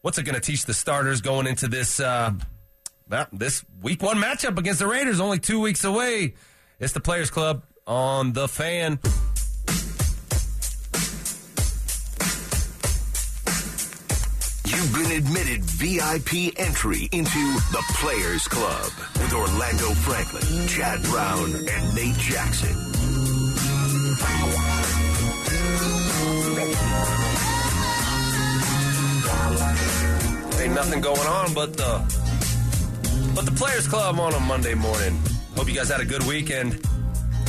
What's 0.01 0.18
it 0.18 0.24
going 0.24 0.36
to 0.36 0.42
teach 0.42 0.65
the 0.65 0.74
starters 0.74 1.21
going 1.21 1.45
into 1.45 1.68
this 1.68 2.00
uh, 2.00 2.31
this 3.31 3.63
week 3.83 4.01
one 4.01 4.18
matchup 4.18 4.57
against 4.57 4.80
the 4.80 4.88
Raiders? 4.88 5.19
Only 5.19 5.38
two 5.38 5.59
weeks 5.59 5.83
away. 5.83 6.33
It's 6.80 6.94
the 6.94 7.01
Players 7.01 7.30
Club 7.30 7.63
on 7.87 8.33
the 8.33 8.47
fan. 8.47 8.99
You've 14.65 14.93
been 14.93 15.11
admitted 15.17 15.63
VIP 15.63 16.53
entry 16.57 17.07
into 17.11 17.39
the 17.71 17.83
Players 17.95 18.47
Club 18.47 18.91
with 19.15 19.33
Orlando 19.33 19.89
Franklin, 19.93 20.67
Chad 20.67 21.01
Brown, 21.03 21.45
and 21.55 21.95
Nate 21.95 22.15
Jackson. 22.17 22.75
Ain't 30.61 30.73
nothing 30.73 31.01
going 31.01 31.27
on 31.27 31.53
but 31.53 31.77
the 31.77 32.01
but 33.33 33.45
the 33.45 33.51
Players 33.51 33.87
Club 33.87 34.19
on 34.19 34.33
a 34.33 34.39
Monday 34.41 34.73
morning. 34.73 35.17
Hope 35.55 35.67
you 35.69 35.73
guys 35.73 35.89
had 35.89 36.01
a 36.01 36.05
good 36.05 36.23
weekend. 36.23 36.85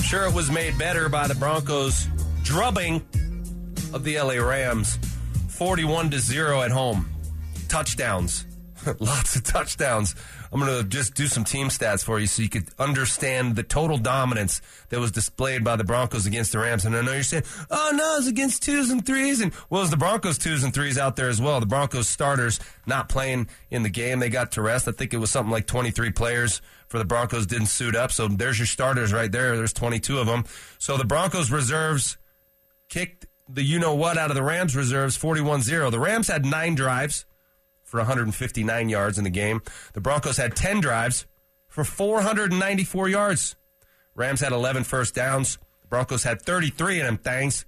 Sure 0.08 0.24
it 0.24 0.32
was 0.32 0.50
made 0.50 0.78
better 0.78 1.10
by 1.10 1.28
the 1.28 1.34
Broncos 1.34 2.08
drubbing 2.42 3.02
of 3.92 4.04
the 4.04 4.18
LA 4.18 4.36
Rams, 4.36 4.98
41 5.48 6.12
to 6.12 6.18
0 6.18 6.62
at 6.62 6.70
home. 6.70 7.06
Touchdowns. 7.68 8.46
Lots 9.00 9.36
of 9.36 9.44
touchdowns. 9.44 10.14
I'm 10.52 10.60
going 10.60 10.82
to 10.82 10.88
just 10.88 11.14
do 11.14 11.26
some 11.26 11.44
team 11.44 11.68
stats 11.68 12.04
for 12.04 12.18
you 12.18 12.26
so 12.26 12.42
you 12.42 12.48
could 12.48 12.68
understand 12.78 13.56
the 13.56 13.62
total 13.62 13.98
dominance 13.98 14.60
that 14.88 15.00
was 15.00 15.12
displayed 15.12 15.64
by 15.64 15.76
the 15.76 15.84
Broncos 15.84 16.26
against 16.26 16.52
the 16.52 16.58
Rams. 16.58 16.84
And 16.84 16.96
I 16.96 17.02
know 17.02 17.12
you're 17.12 17.22
saying, 17.22 17.44
oh, 17.70 17.92
no, 17.94 18.16
it's 18.18 18.26
against 18.26 18.62
twos 18.62 18.90
and 18.90 19.04
threes. 19.04 19.40
And 19.40 19.52
well, 19.70 19.82
it's 19.82 19.90
the 19.90 19.96
Broncos 19.96 20.38
twos 20.38 20.64
and 20.64 20.72
threes 20.72 20.98
out 20.98 21.16
there 21.16 21.28
as 21.28 21.40
well. 21.40 21.60
The 21.60 21.66
Broncos 21.66 22.08
starters 22.08 22.60
not 22.86 23.08
playing 23.08 23.48
in 23.70 23.82
the 23.82 23.90
game. 23.90 24.20
They 24.20 24.30
got 24.30 24.52
to 24.52 24.62
rest. 24.62 24.88
I 24.88 24.92
think 24.92 25.12
it 25.12 25.18
was 25.18 25.30
something 25.30 25.52
like 25.52 25.66
23 25.66 26.10
players 26.12 26.62
for 26.88 26.98
the 26.98 27.04
Broncos 27.04 27.46
didn't 27.46 27.66
suit 27.66 27.94
up. 27.94 28.12
So 28.12 28.28
there's 28.28 28.58
your 28.58 28.66
starters 28.66 29.12
right 29.12 29.30
there. 29.30 29.56
There's 29.56 29.72
22 29.72 30.18
of 30.18 30.26
them. 30.26 30.44
So 30.78 30.96
the 30.96 31.04
Broncos 31.04 31.50
reserves 31.50 32.16
kicked 32.88 33.26
the 33.48 33.62
you 33.62 33.78
know 33.78 33.94
what 33.94 34.18
out 34.18 34.30
of 34.30 34.36
the 34.36 34.42
Rams 34.42 34.76
reserves 34.76 35.16
41 35.16 35.62
0. 35.62 35.90
The 35.90 35.98
Rams 35.98 36.28
had 36.28 36.44
nine 36.44 36.74
drives 36.74 37.24
for 37.88 37.98
159 37.98 38.88
yards 38.90 39.16
in 39.16 39.24
the 39.24 39.30
game. 39.30 39.62
The 39.94 40.00
Broncos 40.00 40.36
had 40.36 40.54
10 40.54 40.80
drives 40.80 41.26
for 41.68 41.84
494 41.84 43.08
yards. 43.08 43.56
Rams 44.14 44.40
had 44.40 44.52
11 44.52 44.84
first 44.84 45.14
downs. 45.14 45.56
The 45.82 45.88
Broncos 45.88 46.22
had 46.22 46.42
33 46.42 47.00
of 47.00 47.06
them 47.06 47.16
things. 47.16 47.64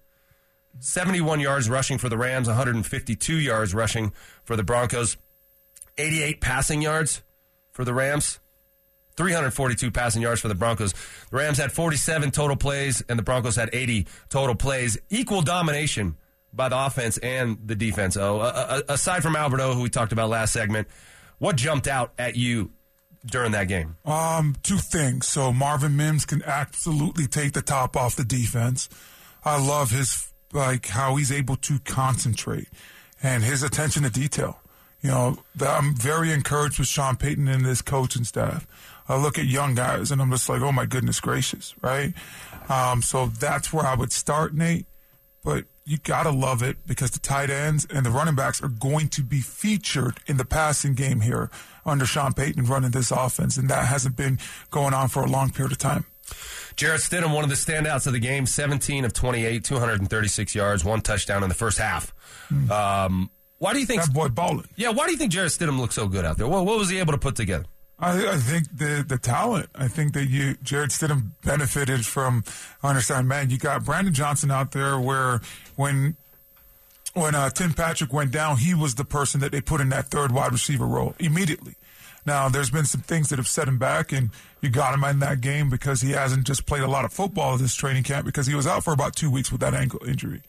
71 0.78 1.40
yards 1.40 1.70
rushing 1.70 1.96
for 1.96 2.08
the 2.08 2.18
Rams, 2.18 2.48
152 2.48 3.34
yards 3.34 3.74
rushing 3.74 4.12
for 4.44 4.56
the 4.56 4.62
Broncos, 4.62 5.16
88 5.98 6.40
passing 6.40 6.82
yards 6.82 7.22
for 7.72 7.84
the 7.84 7.94
Rams. 7.94 8.38
342 9.16 9.90
passing 9.90 10.22
yards 10.22 10.40
for 10.40 10.48
the 10.48 10.54
Broncos. 10.54 10.92
The 11.30 11.36
Rams 11.36 11.58
had 11.58 11.72
47 11.72 12.30
total 12.30 12.56
plays, 12.56 13.02
and 13.08 13.18
the 13.18 13.22
Broncos 13.22 13.56
had 13.56 13.68
80 13.72 14.06
total 14.28 14.54
plays. 14.54 14.96
Equal 15.10 15.42
domination 15.42 16.16
by 16.52 16.68
the 16.68 16.86
offense 16.86 17.18
and 17.18 17.58
the 17.64 17.74
defense. 17.74 18.16
Oh, 18.16 18.40
uh, 18.40 18.82
aside 18.88 19.22
from 19.22 19.36
Albert 19.36 19.60
O, 19.60 19.74
who 19.74 19.82
we 19.82 19.90
talked 19.90 20.12
about 20.12 20.28
last 20.28 20.52
segment, 20.52 20.88
what 21.38 21.56
jumped 21.56 21.86
out 21.86 22.12
at 22.18 22.36
you 22.36 22.70
during 23.24 23.52
that 23.52 23.68
game? 23.68 23.96
Um, 24.04 24.56
two 24.62 24.78
things. 24.78 25.26
So 25.26 25.52
Marvin 25.52 25.96
Mims 25.96 26.24
can 26.24 26.42
absolutely 26.44 27.26
take 27.26 27.52
the 27.52 27.62
top 27.62 27.96
off 27.96 28.16
the 28.16 28.24
defense. 28.24 28.88
I 29.44 29.64
love 29.64 29.90
his 29.90 30.32
like 30.52 30.88
how 30.88 31.16
he's 31.16 31.30
able 31.30 31.56
to 31.56 31.78
concentrate 31.80 32.68
and 33.22 33.44
his 33.44 33.62
attention 33.62 34.02
to 34.02 34.10
detail. 34.10 34.60
You 35.00 35.10
know, 35.10 35.38
I'm 35.60 35.94
very 35.94 36.30
encouraged 36.30 36.78
with 36.78 36.88
Sean 36.88 37.16
Payton 37.16 37.48
and 37.48 37.64
his 37.64 37.80
coaching 37.80 38.24
staff. 38.24 38.66
I 39.08 39.16
look 39.16 39.38
at 39.38 39.46
young 39.46 39.74
guys 39.74 40.10
and 40.10 40.20
I'm 40.20 40.30
just 40.30 40.48
like, 40.48 40.60
oh 40.60 40.72
my 40.72 40.84
goodness 40.84 41.20
gracious, 41.20 41.74
right? 41.80 42.12
Um, 42.68 43.00
so 43.00 43.26
that's 43.26 43.72
where 43.72 43.86
I 43.86 43.94
would 43.94 44.12
start, 44.12 44.54
Nate. 44.54 44.86
But 45.42 45.64
you 45.84 45.98
gotta 45.98 46.30
love 46.30 46.62
it 46.62 46.86
because 46.86 47.10
the 47.10 47.18
tight 47.18 47.50
ends 47.50 47.86
and 47.92 48.04
the 48.04 48.10
running 48.10 48.34
backs 48.34 48.62
are 48.62 48.68
going 48.68 49.08
to 49.08 49.22
be 49.22 49.40
featured 49.40 50.18
in 50.26 50.36
the 50.36 50.44
passing 50.44 50.94
game 50.94 51.20
here 51.20 51.50
under 51.84 52.06
Sean 52.06 52.32
Payton 52.32 52.64
running 52.64 52.90
this 52.90 53.10
offense, 53.10 53.56
and 53.56 53.68
that 53.70 53.86
hasn't 53.86 54.16
been 54.16 54.38
going 54.70 54.94
on 54.94 55.08
for 55.08 55.22
a 55.22 55.28
long 55.28 55.50
period 55.50 55.72
of 55.72 55.78
time. 55.78 56.04
Jarrett 56.76 57.00
Stidham, 57.00 57.34
one 57.34 57.44
of 57.44 57.50
the 57.50 57.56
standouts 57.56 58.06
of 58.06 58.12
the 58.12 58.20
game, 58.20 58.46
17 58.46 59.04
of 59.04 59.12
28, 59.12 59.64
236 59.64 60.54
yards, 60.54 60.84
one 60.84 61.00
touchdown 61.00 61.42
in 61.42 61.48
the 61.48 61.54
first 61.54 61.78
half. 61.78 62.14
Mm. 62.52 62.70
Um, 62.70 63.30
why 63.58 63.72
do 63.72 63.80
you 63.80 63.86
think 63.86 64.02
that 64.02 64.14
boy 64.14 64.28
balling? 64.28 64.66
Yeah, 64.76 64.90
why 64.90 65.06
do 65.06 65.12
you 65.12 65.18
think 65.18 65.32
Jarrett 65.32 65.52
Stidham 65.52 65.78
looks 65.78 65.94
so 65.94 66.08
good 66.08 66.24
out 66.24 66.38
there? 66.38 66.46
What, 66.46 66.64
what 66.64 66.78
was 66.78 66.88
he 66.88 66.98
able 66.98 67.12
to 67.12 67.18
put 67.18 67.36
together? 67.36 67.66
I, 68.00 68.32
I, 68.32 68.36
think 68.38 68.66
the 68.76 69.04
the 69.06 69.18
talent. 69.18 69.68
I 69.74 69.88
think 69.88 70.14
that 70.14 70.26
you 70.26 70.56
Jarrett 70.62 70.90
Stidham 70.90 71.32
benefited 71.44 72.06
from. 72.06 72.44
I 72.82 72.88
understand, 72.88 73.28
man. 73.28 73.50
You 73.50 73.58
got 73.58 73.84
Brandon 73.84 74.14
Johnson 74.14 74.50
out 74.50 74.72
there, 74.72 74.98
where 74.98 75.40
when 75.76 76.16
when 77.14 77.34
uh, 77.34 77.50
Tim 77.50 77.74
Patrick 77.74 78.12
went 78.12 78.30
down, 78.30 78.58
he 78.58 78.74
was 78.74 78.94
the 78.94 79.04
person 79.04 79.40
that 79.40 79.52
they 79.52 79.60
put 79.60 79.80
in 79.80 79.90
that 79.90 80.06
third 80.06 80.32
wide 80.32 80.52
receiver 80.52 80.86
role 80.86 81.14
immediately. 81.18 81.74
Now, 82.26 82.48
there's 82.48 82.70
been 82.70 82.84
some 82.84 83.00
things 83.00 83.30
that 83.30 83.38
have 83.38 83.48
set 83.48 83.66
him 83.66 83.78
back, 83.78 84.12
and 84.12 84.30
you 84.60 84.68
got 84.68 84.94
him 84.94 85.04
in 85.04 85.20
that 85.20 85.40
game 85.40 85.70
because 85.70 86.02
he 86.02 86.12
hasn't 86.12 86.46
just 86.46 86.66
played 86.66 86.82
a 86.82 86.86
lot 86.88 87.04
of 87.04 87.12
football 87.12 87.56
this 87.56 87.74
training 87.74 88.02
camp 88.02 88.26
because 88.26 88.46
he 88.46 88.54
was 88.54 88.66
out 88.66 88.84
for 88.84 88.92
about 88.92 89.16
two 89.16 89.30
weeks 89.30 89.50
with 89.50 89.60
that 89.62 89.74
ankle 89.74 90.00
injury. 90.06 90.42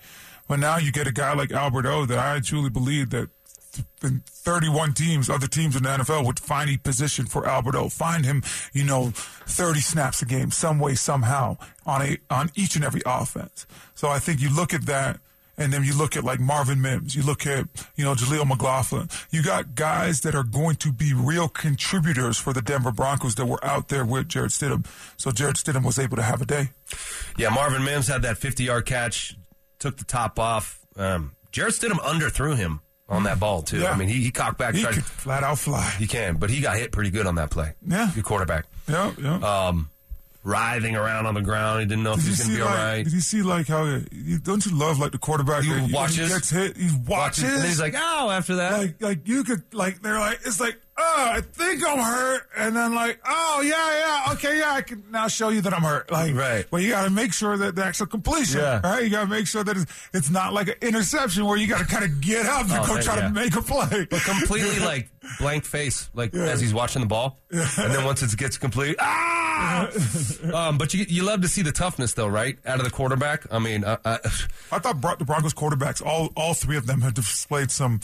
But 0.48 0.60
now 0.60 0.78
you 0.78 0.92
get 0.92 1.08
a 1.08 1.14
guy 1.14 1.34
like 1.34 1.52
Albert 1.52 1.86
O 1.86 2.06
that 2.06 2.20
I 2.20 2.40
truly 2.42 2.70
believe 2.70 3.10
that 3.12 3.30
31 3.72 4.94
teams, 4.94 5.30
other 5.30 5.48
teams 5.48 5.76
in 5.76 5.84
the 5.84 5.90
NFL 5.90 6.26
would 6.26 6.40
find 6.40 6.70
a 6.70 6.78
position 6.78 7.26
for 7.26 7.48
Albert 7.48 7.76
O. 7.76 7.90
Find 7.90 8.26
him, 8.26 8.44
you 8.74 8.84
know, 8.84 9.12
30 9.16 9.80
snaps 9.80 10.22
a 10.22 10.26
game, 10.26 10.52
some 10.52 10.80
way, 10.80 10.96
somehow, 10.96 11.58
on 11.86 12.02
a 12.02 12.18
on 12.30 12.52
each 12.56 12.76
and 12.76 12.84
every 12.84 13.02
offense. 13.06 13.66
So 13.94 14.10
I 14.10 14.20
think 14.20 14.42
you 14.42 14.54
look 14.54 14.74
at 14.74 14.86
that, 14.88 15.20
and 15.58 15.72
then 15.72 15.84
you 15.84 15.98
look 15.98 16.18
at 16.18 16.24
like 16.24 16.40
Marvin 16.40 16.82
Mims, 16.82 17.16
you 17.16 17.22
look 17.22 17.46
at, 17.46 17.68
you 17.96 18.04
know, 18.04 18.14
Jaleel 18.16 18.48
McLaughlin. 18.48 19.10
You 19.30 19.44
got 19.44 19.76
guys 19.76 20.22
that 20.22 20.36
are 20.36 20.44
going 20.44 20.76
to 20.78 20.92
be 20.92 21.14
real 21.14 21.48
contributors 21.48 22.38
for 22.38 22.54
the 22.54 22.62
Denver 22.62 22.92
Broncos 22.92 23.36
that 23.36 23.46
were 23.46 23.64
out 23.64 23.90
there 23.90 24.06
with 24.06 24.28
Jarrett 24.28 24.52
Stidham. 24.52 24.86
So 25.18 25.32
Jarrett 25.32 25.58
Stidham 25.58 25.86
was 25.86 26.00
able 26.00 26.18
to 26.18 26.24
have 26.24 26.42
a 26.42 26.46
day. 26.46 26.72
Yeah, 27.38 27.50
Marvin 27.50 27.84
Mims 27.84 28.08
had 28.08 28.24
that 28.24 28.38
50 28.38 28.64
yard 28.64 28.86
catch, 28.86 29.38
took 29.80 29.98
the 29.98 30.06
top 30.06 30.40
off. 30.40 30.80
Um, 30.96 31.36
Jarrett 31.52 31.76
Stidham 31.76 32.00
underthrew 32.00 32.56
him 32.58 32.82
on 33.12 33.24
that 33.24 33.40
ball 33.40 33.62
too. 33.62 33.80
Yeah. 33.80 33.92
I 33.92 33.98
mean, 33.98 34.08
he, 34.08 34.24
he 34.24 34.32
cocked 34.32 34.58
back. 34.58 34.74
He 34.74 34.82
tried, 34.82 34.96
could 34.96 35.04
flat 35.04 35.44
out 35.44 35.60
fly. 35.60 35.88
He 36.00 36.08
can, 36.08 36.38
but 36.38 36.50
he 36.50 36.62
got 36.62 36.78
hit 36.78 36.92
pretty 36.92 37.12
good 37.12 37.28
on 37.28 37.36
that 37.36 37.52
play. 37.52 37.74
Yeah, 37.86 38.12
your 38.16 38.24
quarterback. 38.24 38.66
Yeah, 38.88 39.12
yeah. 39.22 39.68
Um, 39.68 39.90
writhing 40.44 40.96
around 40.96 41.28
on 41.28 41.36
the 41.36 41.42
ground. 41.42 41.82
He 41.82 41.86
didn't 41.86 42.04
know 42.04 42.16
did 42.16 42.20
if 42.20 42.24
he 42.24 42.30
was 42.32 42.40
going 42.40 42.50
to 42.50 42.56
be 42.56 42.64
like, 42.64 42.72
all 42.72 42.86
right. 42.86 43.04
Did 43.04 43.14
you 43.14 43.20
see 43.20 43.42
like 43.42 43.68
how? 43.68 43.84
You, 44.12 44.40
don't 44.40 44.66
you 44.66 44.76
love 44.76 44.98
like 44.98 45.12
the 45.12 45.18
quarterback? 45.18 45.64
He 45.64 45.94
watches. 45.94 46.30
He 46.30 46.34
gets 46.34 46.50
hit. 46.50 46.78
He 46.78 46.90
watches. 47.06 47.44
watches. 47.44 47.44
And 47.44 47.64
he's 47.66 47.80
like, 47.80 47.94
oh, 47.96 48.30
after 48.30 48.56
that. 48.56 48.80
Like, 48.80 49.02
like 49.02 49.28
you 49.28 49.44
could 49.44 49.62
like 49.74 50.02
they're 50.02 50.20
like 50.20 50.40
it's 50.46 50.60
like 50.60 50.78
oh, 51.02 51.32
I 51.34 51.42
think 51.42 51.88
I'm 51.88 51.98
hurt, 51.98 52.48
and 52.58 52.76
then 52.76 52.94
like, 52.94 53.20
oh 53.26 53.62
yeah, 53.64 54.00
yeah, 54.00 54.34
okay, 54.34 54.60
yeah, 54.60 54.74
I 54.74 54.82
can 54.82 55.04
now 55.12 55.28
show 55.28 55.50
you 55.50 55.62
that 55.62 55.74
I'm 55.74 55.82
hurt. 55.82 56.12
Like, 56.12 56.36
right. 56.36 56.66
Well, 56.72 56.82
you 56.82 56.92
got 56.92 57.06
to 57.06 57.10
make 57.10 57.34
sure 57.34 57.58
that 57.58 57.76
the 57.76 57.84
actual 57.84 58.06
completion, 58.06 58.60
yeah. 58.60 58.82
right? 58.84 59.04
You 59.04 59.10
got 59.10 59.22
to 59.22 59.30
make 59.30 59.48
sure 59.48 59.64
that 59.64 59.78
it's, 59.78 59.92
it's 60.14 60.30
not 60.30 60.54
like 60.54 60.68
an 60.68 60.76
interception 60.82 61.46
where 61.46 61.58
you 61.58 61.68
got 61.68 61.80
to 61.80 61.86
kind 61.86 62.06
of 62.06 62.22
get 62.22 62.46
up 62.46 62.64
and 62.64 62.74
oh, 62.74 62.88
go 62.88 63.02
try 63.02 63.18
yeah. 63.18 63.28
to 63.28 63.34
make 63.34 63.56
a 63.56 63.62
play. 63.62 64.08
But 64.10 64.22
completely 64.22 64.80
like 64.86 65.10
blank 65.40 65.66
face, 65.66 66.10
like 66.14 66.34
yeah. 66.34 66.44
as 66.44 66.62
he's 66.62 66.74
watching 66.74 67.02
the 67.02 67.08
ball, 67.08 67.40
and 67.50 67.94
then 67.94 68.06
once 68.06 68.22
it 68.22 68.38
gets 68.38 68.58
complete, 68.58 68.96
ah! 69.00 69.90
um, 70.54 70.78
but 70.78 70.94
you 70.94 71.06
you 71.08 71.24
love 71.24 71.42
to 71.42 71.48
see 71.48 71.62
the 71.62 71.72
toughness 71.72 72.14
though, 72.14 72.28
right? 72.28 72.58
Out 72.66 72.80
of 72.80 72.86
the 72.86 72.92
quarterback. 72.92 73.52
I 73.52 73.60
mean, 73.60 73.84
uh, 73.84 73.98
uh, 74.06 74.18
I 74.72 74.80
thought 74.80 75.02
the 75.20 75.26
Broncos 75.26 75.54
quarterbacks, 75.54 76.06
all 76.06 76.30
all 76.36 76.54
three 76.54 76.78
of 76.78 76.88
them, 76.88 77.02
had 77.02 77.14
displayed 77.14 77.72
some 77.72 78.00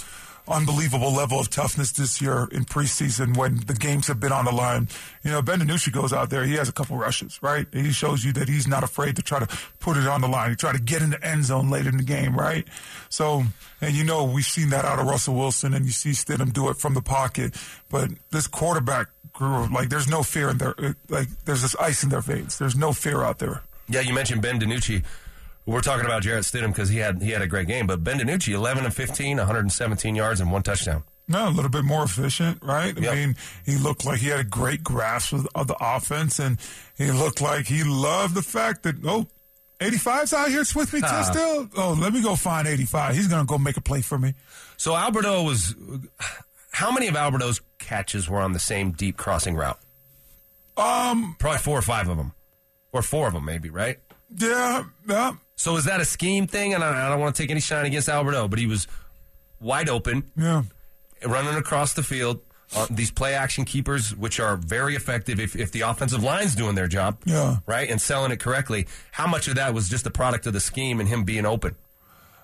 unbelievable 0.48 1.12
level 1.12 1.40
of 1.40 1.50
toughness 1.50 1.92
this 1.92 2.22
year 2.22 2.48
in 2.52 2.66
preseason 2.66 3.36
when 3.36 3.58
the 3.66 3.74
games 3.74 4.08
have 4.08 4.20
been 4.20 4.32
on 4.32 4.46
the 4.46 4.52
line. 4.52 4.88
You 5.24 5.32
know, 5.32 5.42
Ben 5.42 5.60
DiNucci 5.60 5.92
goes 5.92 6.14
out 6.14 6.30
there, 6.30 6.46
he 6.46 6.56
has 6.56 6.70
a 6.70 6.72
couple 6.72 6.98
rushes, 6.98 7.40
right? 7.42 7.68
He 7.72 7.92
shows 7.92 8.24
you 8.24 8.34
that 8.34 8.48
he's 8.48 8.68
not 8.68 8.84
afraid 8.84 9.16
to 9.18 9.22
try 9.22 9.40
to 9.40 9.48
put 9.80 9.98
it 9.98 10.08
on 10.08 10.22
the 10.22 10.28
line. 10.28 10.52
He 10.52 10.56
try 10.56 10.72
to 10.72 10.82
get 10.82 11.02
in 11.02 11.12
the 11.12 11.26
end 11.26 11.46
zone 11.46 11.70
late 11.70 11.86
in 11.86 11.98
the 11.98 12.04
game, 12.04 12.36
right? 12.36 12.68
So, 13.10 13.44
and 13.82 13.94
you 13.94 14.04
know, 14.04 14.24
we've 14.26 14.46
seen 14.46 14.70
that 14.70 14.86
out 14.86 15.00
of 15.00 15.08
Russell 15.08 15.36
Wilson 15.36 15.74
and 15.74 15.86
you 15.86 15.92
see 15.92 16.12
Stidham 16.12 16.54
do 16.54 16.70
it 16.70 16.78
from 16.78 16.94
the 16.94 17.02
pocket. 17.02 17.56
But 17.90 18.12
this 18.32 18.48
quarterback 18.48 19.08
grew, 19.34 19.68
like, 19.68 19.90
there's 19.90 20.08
no 20.08 20.24
fear 20.24 20.50
in 20.50 20.58
there. 20.58 20.76
Like, 21.10 21.28
there's 21.46 21.62
this 21.62 21.76
ice 21.76 22.04
in 22.04 22.10
their 22.10 22.22
veins. 22.22 22.58
There's 22.58 22.76
no 22.76 22.94
fear 22.94 23.24
out 23.24 23.40
there. 23.40 23.64
Yeah, 23.90 24.02
you 24.02 24.14
mentioned 24.14 24.42
Ben 24.42 24.60
DiNucci. 24.60 25.04
We're 25.68 25.82
talking 25.82 26.06
about 26.06 26.24
Jarrett 26.24 26.46
Stidham 26.46 26.68
because 26.68 26.88
he 26.88 27.00
had 27.00 27.22
he 27.22 27.32
had 27.32 27.42
a 27.42 27.48
great 27.48 27.68
game, 27.68 27.88
but 27.88 28.02
Ben 28.02 28.20
DiNucci, 28.20 28.54
11 28.54 28.86
and 28.86 28.94
15, 28.94 29.36
117 29.36 30.16
yards 30.16 30.40
and 30.40 30.50
one 30.50 30.64
touchdown. 30.64 31.04
No, 31.28 31.50
a 31.50 31.52
little 31.52 31.70
bit 31.70 31.84
more 31.84 32.04
efficient, 32.04 32.64
right? 32.64 32.98
Yep. 32.98 33.12
I 33.12 33.16
mean, 33.16 33.36
he 33.66 33.76
looked 33.76 34.06
like 34.06 34.20
he 34.20 34.30
had 34.30 34.40
a 34.40 34.46
great 34.46 34.82
grasp 34.82 35.34
of, 35.34 35.46
of 35.54 35.68
the 35.68 35.76
offense, 35.82 36.40
and 36.40 36.58
he 36.98 37.12
looked 37.12 37.42
like 37.42 37.68
he 37.68 37.84
loved 37.84 38.34
the 38.34 38.42
fact 38.42 38.84
that 38.84 38.96
oh, 39.06 39.28
85's 39.82 40.32
out 40.32 40.48
here 40.48 40.64
with 40.74 40.94
me 40.94 41.02
uh, 41.04 41.24
still. 41.24 41.70
Oh, 41.76 41.98
let 42.00 42.14
me 42.14 42.24
go 42.24 42.38
find 42.38 42.66
85. 42.66 43.16
He's 43.16 43.28
gonna 43.28 43.44
go 43.44 43.58
make 43.58 43.76
a 43.76 43.82
play 43.82 44.00
for 44.02 44.18
me. 44.18 44.36
So 44.78 44.96
Albert 44.96 45.26
O 45.26 45.44
was. 45.44 45.76
How 46.72 46.92
many 46.92 47.08
of 47.08 47.16
Albert 47.18 47.42
O's 47.42 47.60
catches 47.78 48.30
were 48.30 48.40
on 48.40 48.54
the 48.54 48.60
same 48.60 48.92
deep 48.92 49.18
crossing 49.18 49.56
route? 49.56 49.80
Um, 50.78 51.36
probably 51.40 51.58
four 51.58 51.78
or 51.78 51.82
five 51.82 52.08
of 52.08 52.16
them, 52.16 52.34
or 52.94 53.02
four 53.02 53.28
of 53.28 53.34
them, 53.34 53.44
maybe. 53.44 53.70
Right? 53.70 53.98
Yeah, 54.38 54.86
yeah. 55.10 55.34
So 55.58 55.76
is 55.76 55.86
that 55.86 56.00
a 56.00 56.06
scheme 56.06 56.48
thing? 56.48 56.74
And 56.74 56.84
I, 56.84 57.08
I 57.08 57.10
don't 57.10 57.20
want 57.20 57.36
to 57.36 57.42
take 57.42 57.52
any 57.52 57.60
shine 57.60 57.86
against 57.86 58.08
Albert 58.08 58.36
O, 58.36 58.48
but 58.48 58.60
he 58.60 58.68
was 58.68 58.88
wide 59.60 59.90
open, 59.90 60.24
yeah, 60.38 60.64
running 61.26 61.56
across 61.56 61.94
the 61.94 62.04
field. 62.04 62.40
Uh, 62.76 62.86
these 62.90 63.12
play 63.12 63.34
action 63.34 63.64
keepers, 63.64 64.14
which 64.16 64.40
are 64.42 64.58
very 64.58 64.94
effective 64.96 65.40
if, 65.40 65.56
if 65.56 65.72
the 65.72 65.82
offensive 65.82 66.22
line's 66.22 66.54
doing 66.54 66.76
their 66.76 66.88
job, 66.88 67.18
yeah, 67.26 67.58
right, 67.66 67.90
and 67.90 68.00
selling 68.02 68.32
it 68.32 68.40
correctly. 68.40 68.86
How 69.12 69.26
much 69.26 69.48
of 69.48 69.56
that 69.56 69.74
was 69.74 69.90
just 69.90 70.06
a 70.06 70.12
product 70.12 70.46
of 70.46 70.54
the 70.54 70.60
scheme 70.60 71.00
and 71.00 71.08
him 71.10 71.24
being 71.24 71.46
open? 71.46 71.76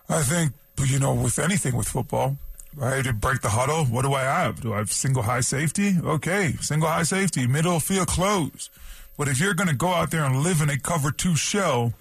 I 0.09 0.21
think 0.23 0.53
you 0.79 0.97
know, 0.99 1.13
with 1.13 1.39
anything 1.39 1.75
with 1.75 1.87
football, 1.87 2.37
right? 2.75 3.03
To 3.03 3.13
break 3.13 3.41
the 3.41 3.49
huddle, 3.49 3.85
what 3.85 4.03
do 4.03 4.13
I 4.13 4.21
have? 4.21 4.61
Do 4.61 4.73
I 4.73 4.77
have 4.77 4.91
single 4.91 5.23
high 5.23 5.41
safety? 5.41 5.95
Okay, 6.03 6.53
single 6.61 6.89
high 6.89 7.03
safety, 7.03 7.45
middle 7.45 7.79
field 7.79 8.07
close. 8.07 8.69
But 9.17 9.27
if 9.27 9.39
you're 9.39 9.53
going 9.53 9.69
to 9.69 9.75
go 9.75 9.89
out 9.89 10.09
there 10.09 10.23
and 10.23 10.41
live 10.41 10.61
in 10.61 10.69
a 10.69 10.79
cover 10.79 11.11
two 11.11 11.35
shell, 11.35 11.93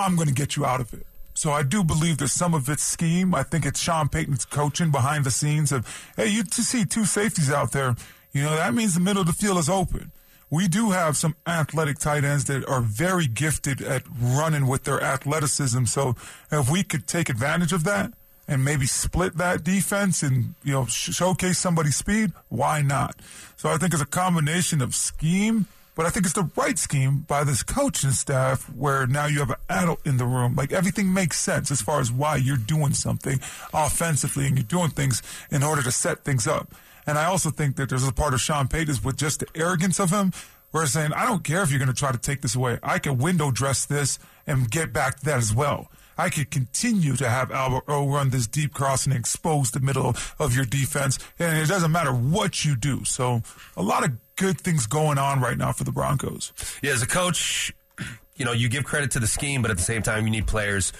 I'm 0.00 0.16
going 0.16 0.28
to 0.28 0.34
get 0.34 0.56
you 0.56 0.64
out 0.64 0.80
of 0.80 0.92
it. 0.92 1.06
So 1.34 1.52
I 1.52 1.62
do 1.62 1.84
believe 1.84 2.18
there's 2.18 2.32
some 2.32 2.54
of 2.54 2.68
it's 2.68 2.82
scheme. 2.82 3.34
I 3.34 3.42
think 3.42 3.64
it's 3.64 3.80
Sean 3.80 4.08
Payton's 4.08 4.44
coaching 4.44 4.90
behind 4.90 5.24
the 5.24 5.30
scenes 5.30 5.72
of, 5.72 5.86
hey, 6.16 6.28
you 6.28 6.42
to 6.42 6.62
see 6.62 6.84
two 6.84 7.04
safeties 7.04 7.50
out 7.50 7.72
there, 7.72 7.94
you 8.32 8.42
know, 8.42 8.54
that 8.56 8.74
means 8.74 8.94
the 8.94 9.00
middle 9.00 9.22
of 9.22 9.26
the 9.26 9.32
field 9.32 9.58
is 9.58 9.68
open. 9.68 10.12
We 10.50 10.66
do 10.66 10.90
have 10.90 11.16
some 11.16 11.36
athletic 11.46 11.98
tight 11.98 12.24
ends 12.24 12.46
that 12.46 12.68
are 12.68 12.80
very 12.80 13.26
gifted 13.28 13.80
at 13.80 14.02
running 14.20 14.66
with 14.66 14.84
their 14.84 15.00
athleticism. 15.00 15.84
So 15.84 16.16
if 16.50 16.68
we 16.68 16.82
could 16.82 17.06
take 17.06 17.28
advantage 17.28 17.72
of 17.72 17.84
that 17.84 18.12
and 18.48 18.64
maybe 18.64 18.86
split 18.86 19.36
that 19.36 19.62
defense 19.62 20.24
and, 20.24 20.56
you 20.64 20.72
know, 20.72 20.86
sh- 20.86 21.14
showcase 21.14 21.58
somebody's 21.58 21.96
speed, 21.96 22.32
why 22.48 22.82
not? 22.82 23.14
So 23.56 23.68
I 23.68 23.76
think 23.76 23.92
it's 23.92 24.02
a 24.02 24.06
combination 24.06 24.82
of 24.82 24.94
scheme 24.94 25.66
but 25.94 26.06
I 26.06 26.10
think 26.10 26.24
it's 26.24 26.34
the 26.34 26.50
right 26.56 26.78
scheme 26.78 27.20
by 27.28 27.44
this 27.44 27.62
coaching 27.62 28.10
staff 28.10 28.64
where 28.74 29.06
now 29.06 29.26
you 29.26 29.40
have 29.40 29.50
an 29.50 29.56
adult 29.68 30.06
in 30.06 30.16
the 30.16 30.24
room. 30.24 30.54
Like 30.54 30.72
everything 30.72 31.12
makes 31.12 31.38
sense 31.38 31.70
as 31.70 31.82
far 31.82 32.00
as 32.00 32.10
why 32.10 32.36
you're 32.36 32.56
doing 32.56 32.94
something 32.94 33.40
offensively 33.74 34.46
and 34.46 34.56
you're 34.56 34.64
doing 34.64 34.90
things 34.90 35.22
in 35.50 35.62
order 35.62 35.82
to 35.82 35.92
set 35.92 36.24
things 36.24 36.46
up. 36.46 36.72
And 37.06 37.18
I 37.18 37.24
also 37.24 37.50
think 37.50 37.76
that 37.76 37.88
there's 37.88 38.06
a 38.06 38.12
part 38.12 38.34
of 38.34 38.40
Sean 38.40 38.68
Payton's 38.68 39.02
with 39.02 39.16
just 39.16 39.40
the 39.40 39.46
arrogance 39.54 39.98
of 39.98 40.10
him 40.10 40.32
where 40.70 40.86
saying, 40.86 41.12
I 41.12 41.26
don't 41.26 41.42
care 41.42 41.62
if 41.62 41.70
you're 41.70 41.78
going 41.78 41.88
to 41.88 41.94
try 41.94 42.12
to 42.12 42.18
take 42.18 42.42
this 42.42 42.54
away. 42.54 42.78
I 42.82 42.98
can 42.98 43.18
window 43.18 43.50
dress 43.50 43.84
this 43.84 44.18
and 44.46 44.70
get 44.70 44.92
back 44.92 45.18
to 45.18 45.24
that 45.26 45.38
as 45.38 45.54
well. 45.54 45.90
I 46.20 46.28
could 46.28 46.50
continue 46.50 47.16
to 47.16 47.28
have 47.28 47.50
Albert 47.50 47.84
O 47.88 48.06
run 48.06 48.28
this 48.28 48.46
deep 48.46 48.74
cross 48.74 49.06
and 49.06 49.14
expose 49.14 49.70
the 49.70 49.80
middle 49.80 50.14
of 50.38 50.54
your 50.54 50.66
defense. 50.66 51.18
And 51.38 51.58
it 51.58 51.66
doesn't 51.66 51.90
matter 51.90 52.12
what 52.12 52.64
you 52.64 52.76
do. 52.76 53.04
So 53.04 53.42
a 53.76 53.82
lot 53.82 54.04
of 54.04 54.12
good 54.36 54.60
things 54.60 54.86
going 54.86 55.16
on 55.16 55.40
right 55.40 55.56
now 55.56 55.72
for 55.72 55.84
the 55.84 55.92
Broncos. 55.92 56.52
Yeah, 56.82 56.92
as 56.92 57.02
a 57.02 57.06
coach, 57.06 57.74
you 58.36 58.44
know, 58.44 58.52
you 58.52 58.68
give 58.68 58.84
credit 58.84 59.12
to 59.12 59.20
the 59.20 59.26
scheme, 59.26 59.62
but 59.62 59.70
at 59.70 59.78
the 59.78 59.82
same 59.82 60.02
time, 60.02 60.26
you 60.26 60.30
need 60.30 60.46
players 60.46 60.92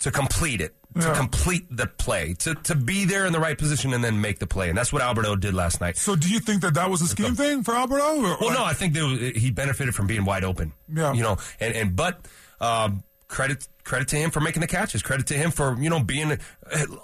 to 0.00 0.10
complete 0.10 0.60
it, 0.60 0.74
to 1.00 1.06
yeah. 1.06 1.14
complete 1.14 1.64
the 1.74 1.86
play, 1.86 2.34
to, 2.34 2.54
to 2.54 2.74
be 2.74 3.06
there 3.06 3.24
in 3.24 3.32
the 3.32 3.40
right 3.40 3.56
position 3.56 3.94
and 3.94 4.04
then 4.04 4.20
make 4.20 4.38
the 4.40 4.46
play. 4.46 4.68
And 4.68 4.76
that's 4.76 4.92
what 4.92 5.00
Albert 5.00 5.24
O 5.24 5.36
did 5.36 5.54
last 5.54 5.80
night. 5.80 5.96
So 5.96 6.16
do 6.16 6.28
you 6.28 6.40
think 6.40 6.60
that 6.60 6.74
that 6.74 6.90
was 6.90 7.00
a 7.00 7.06
scheme 7.06 7.34
thing 7.34 7.62
for 7.62 7.74
Albert 7.74 8.00
O? 8.02 8.18
Or, 8.18 8.36
well, 8.38 8.50
no, 8.50 8.64
I 8.64 8.74
think 8.74 8.94
was, 8.94 9.18
he 9.34 9.50
benefited 9.50 9.94
from 9.94 10.06
being 10.06 10.26
wide 10.26 10.44
open. 10.44 10.74
Yeah. 10.92 11.14
You 11.14 11.22
know, 11.22 11.38
and, 11.60 11.74
and 11.74 11.96
but 11.96 12.26
um, 12.60 13.02
credit 13.28 13.66
credit 13.84 14.08
to 14.08 14.16
him 14.16 14.30
for 14.30 14.40
making 14.40 14.60
the 14.62 14.66
catches. 14.66 15.02
Credit 15.02 15.26
to 15.28 15.34
him 15.34 15.50
for 15.50 15.76
you 15.80 15.90
know 15.90 16.02
being 16.02 16.38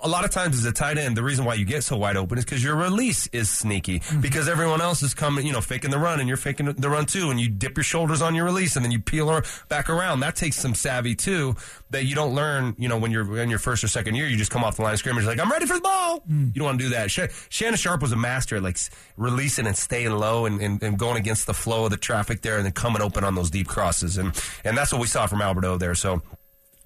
a 0.03 0.09
lot 0.09 0.25
of 0.25 0.31
times 0.31 0.57
as 0.57 0.65
a 0.65 0.73
tight 0.73 0.99
end. 0.99 1.17
The 1.17 1.23
reason 1.23 1.45
why 1.45 1.55
you 1.55 1.65
get 1.65 1.85
so 1.85 1.97
wide 1.97 2.17
open 2.17 2.39
is 2.39 2.45
because 2.45 2.65
your 2.65 2.75
release 2.77 3.27
is 3.29 3.49
sneaky 3.51 4.01
Mm-hmm. 4.01 4.21
because 4.21 4.49
everyone 4.49 4.81
else 4.81 5.03
is 5.03 5.15
coming 5.15 5.47
you 5.47 5.53
know 5.53 5.61
faking 5.61 5.91
the 5.91 5.99
run 5.99 6.21
and 6.21 6.29
you're 6.29 6.37
faking 6.39 6.67
the 6.73 6.89
run 6.91 7.07
too, 7.07 7.31
and 7.31 7.39
you 7.41 7.49
dip 7.49 7.77
your 7.77 7.85
shoulders 7.85 8.23
on 8.23 8.35
your 8.35 8.45
release 8.45 8.77
and 8.77 8.85
then 8.85 8.91
you 8.93 8.99
peel 9.01 9.29
her 9.29 9.43
back 9.69 9.89
around. 9.91 10.21
That 10.21 10.37
takes 10.37 10.57
some 10.57 10.75
savvy 10.75 11.15
too 11.15 11.55
that 11.91 12.05
you 12.05 12.15
don't 12.15 12.35
learn. 12.35 12.75
You 12.79 12.89
know 12.89 12.99
when 12.99 13.11
you're 13.11 13.39
in 13.39 13.51
your 13.51 13.59
first 13.59 13.85
or 13.85 13.89
second 13.89 14.15
year, 14.15 14.27
you 14.27 14.37
just 14.37 14.51
come 14.51 14.65
off 14.65 14.77
the 14.77 14.83
line 14.83 14.93
of 14.95 14.99
scrimmage 14.99 15.25
like 15.27 15.39
I'm 15.39 15.51
ready 15.51 15.67
for 15.67 15.75
the 15.75 15.81
ball. 15.81 16.21
Mm. 16.31 16.47
You 16.55 16.61
don't 16.61 16.65
want 16.65 16.79
to 16.79 16.85
do 16.85 16.91
that. 16.91 17.11
Sh- 17.11 17.21
Shannon 17.51 17.77
Sharpe 17.77 18.01
was 18.03 18.13
a 18.13 18.17
master 18.17 18.57
at 18.57 18.63
like 18.63 18.79
releasing 19.17 19.67
and 19.67 19.77
staying 19.77 20.13
low 20.13 20.47
and, 20.47 20.61
and, 20.61 20.83
and 20.83 20.99
going 20.99 21.17
against 21.19 21.47
the 21.47 21.55
flow 21.55 21.85
of 21.85 21.91
the 21.91 21.97
traffic 21.97 22.41
there 22.43 22.57
and 22.57 22.65
then 22.65 22.73
coming 22.73 23.03
open 23.03 23.25
on 23.25 23.35
those 23.35 23.51
deep 23.51 23.69
crosses 23.69 24.17
and 24.19 24.33
and 24.65 24.77
that's 24.79 24.93
what 24.93 25.01
we 25.01 25.07
saw 25.07 25.27
from 25.27 25.43
Albert 25.43 25.65
O 25.67 25.77
there. 25.77 25.95
So. 25.95 26.23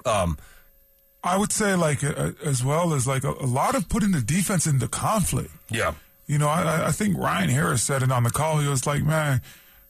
Um, 0.05 0.39
I 1.23 1.37
would 1.39 1.53
say 1.53 1.75
like 1.75 2.05
uh, 2.05 2.33
as 2.45 2.63
well 2.65 2.93
as 2.93 3.07
like 3.07 3.25
a, 3.25 3.31
a 3.31 3.47
lot 3.47 3.75
of 3.75 3.89
putting 3.89 4.13
the 4.13 4.21
defense 4.21 4.67
into 4.67 4.89
conflict. 4.89 5.51
yeah. 5.71 5.95
You 6.27 6.39
know, 6.39 6.49
I, 6.49 6.87
I 6.87 6.91
think 6.91 7.19
Ryan 7.19 7.51
Harris 7.51 7.83
said 7.83 8.03
it 8.03 8.11
on 8.11 8.23
the 8.23 8.31
call. 8.31 8.59
He 8.59 8.67
was 8.67 8.87
like, 8.87 9.03
man, 9.03 9.43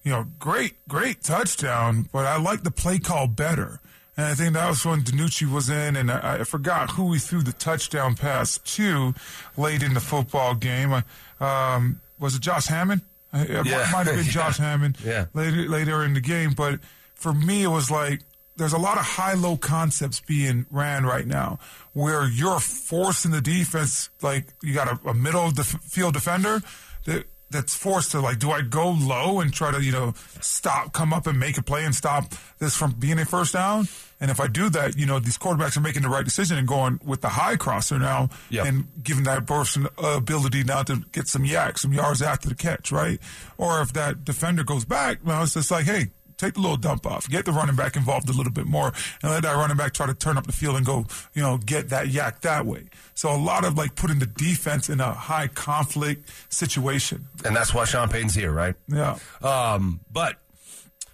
you 0.02 0.10
know, 0.10 0.26
great, 0.40 0.74
great 0.88 1.22
touchdown, 1.22 2.08
but 2.12 2.26
I 2.26 2.38
like 2.40 2.64
the 2.64 2.72
play 2.72 2.98
call 2.98 3.28
better. 3.28 3.78
And 4.16 4.26
I 4.26 4.34
think 4.34 4.54
that 4.54 4.68
was 4.68 4.84
when 4.84 5.02
DiNucci 5.02 5.48
was 5.48 5.70
in, 5.70 5.94
and 5.94 6.10
I, 6.10 6.38
I 6.40 6.44
forgot 6.44 6.90
who 6.92 7.12
he 7.12 7.20
threw 7.20 7.42
the 7.42 7.52
touchdown 7.52 8.16
pass 8.16 8.58
to 8.58 9.14
late 9.56 9.82
in 9.84 9.94
the 9.94 10.00
football 10.00 10.56
game. 10.56 11.04
Um, 11.40 12.00
was 12.18 12.34
it 12.34 12.40
Josh 12.42 12.66
Hammond? 12.66 13.02
Uh, 13.32 13.44
It 13.48 13.66
Yeah. 13.66 13.88
might 13.92 14.06
have 14.08 14.16
been 14.16 14.24
Josh 14.38 14.58
Hammond 14.58 14.98
Yeah. 15.04 15.26
later 15.34 15.68
later 15.68 16.02
in 16.04 16.14
the 16.14 16.20
game. 16.20 16.52
But 16.52 16.80
for 17.14 17.32
me, 17.32 17.62
it 17.62 17.68
was 17.68 17.92
like 17.92 18.22
there's 18.56 18.72
a 18.72 18.78
lot 18.78 18.98
of 18.98 19.04
high-low 19.04 19.56
concepts 19.56 20.20
being 20.20 20.66
ran 20.70 21.04
right 21.04 21.26
now, 21.26 21.58
where 21.92 22.28
you're 22.28 22.60
forcing 22.60 23.30
the 23.32 23.40
defense. 23.40 24.10
Like 24.22 24.46
you 24.62 24.74
got 24.74 24.88
a, 25.04 25.08
a 25.08 25.14
middle 25.14 25.50
def- 25.50 25.80
field 25.82 26.14
defender 26.14 26.60
that 27.06 27.26
that's 27.50 27.76
forced 27.76 28.10
to 28.10 28.20
like, 28.20 28.38
do 28.40 28.50
I 28.50 28.62
go 28.62 28.90
low 28.90 29.38
and 29.38 29.52
try 29.52 29.70
to 29.70 29.80
you 29.82 29.92
know 29.92 30.14
stop, 30.40 30.92
come 30.92 31.12
up 31.12 31.26
and 31.26 31.38
make 31.38 31.56
a 31.58 31.62
play 31.62 31.84
and 31.84 31.94
stop 31.94 32.32
this 32.58 32.74
from 32.76 32.92
being 32.92 33.18
a 33.18 33.24
first 33.24 33.52
down? 33.52 33.86
And 34.20 34.30
if 34.30 34.40
I 34.40 34.46
do 34.46 34.70
that, 34.70 34.96
you 34.96 35.04
know 35.06 35.18
these 35.18 35.36
quarterbacks 35.36 35.76
are 35.76 35.80
making 35.80 36.02
the 36.02 36.08
right 36.08 36.24
decision 36.24 36.56
and 36.56 36.66
going 36.66 36.98
with 37.04 37.20
the 37.20 37.28
high 37.28 37.56
crosser 37.56 37.98
now 37.98 38.30
Yeah. 38.48 38.64
and 38.64 38.86
giving 39.02 39.24
that 39.24 39.46
person 39.46 39.86
ability 39.98 40.64
now 40.64 40.82
to 40.84 41.04
get 41.12 41.28
some 41.28 41.42
YAC, 41.44 41.78
some 41.78 41.92
yards 41.92 42.22
after 42.22 42.48
the 42.48 42.54
catch, 42.54 42.90
right? 42.90 43.18
Or 43.58 43.82
if 43.82 43.92
that 43.92 44.24
defender 44.24 44.64
goes 44.64 44.84
back, 44.84 45.18
well, 45.24 45.42
it's 45.42 45.54
just 45.54 45.70
like, 45.70 45.84
hey, 45.84 46.10
take 46.36 46.54
the 46.54 46.60
little 46.60 46.76
dump 46.76 47.06
off, 47.06 47.28
get 47.28 47.44
the 47.44 47.52
running 47.52 47.76
back 47.76 47.96
involved 47.96 48.28
a 48.28 48.32
little 48.32 48.52
bit 48.52 48.66
more, 48.66 48.92
and 49.22 49.30
let 49.32 49.42
that 49.42 49.56
running 49.56 49.76
back 49.76 49.92
try 49.92 50.06
to 50.06 50.14
turn 50.14 50.36
up 50.36 50.46
the 50.46 50.52
field 50.52 50.76
and 50.76 50.86
go, 50.86 51.06
you 51.34 51.42
know, 51.42 51.58
get 51.58 51.88
that 51.90 52.06
YAC 52.06 52.40
that 52.40 52.66
way. 52.66 52.84
So 53.14 53.34
a 53.34 53.38
lot 53.38 53.64
of 53.64 53.76
like 53.76 53.94
putting 53.94 54.18
the 54.18 54.26
defense 54.26 54.88
in 54.88 55.00
a 55.00 55.12
high 55.12 55.48
conflict 55.48 56.28
situation. 56.52 57.26
And 57.44 57.54
that's 57.54 57.72
why 57.72 57.84
Sean 57.84 58.08
Payton's 58.08 58.34
here, 58.34 58.52
right? 58.52 58.74
Yeah. 58.88 59.18
Um, 59.42 60.00
but 60.10 60.36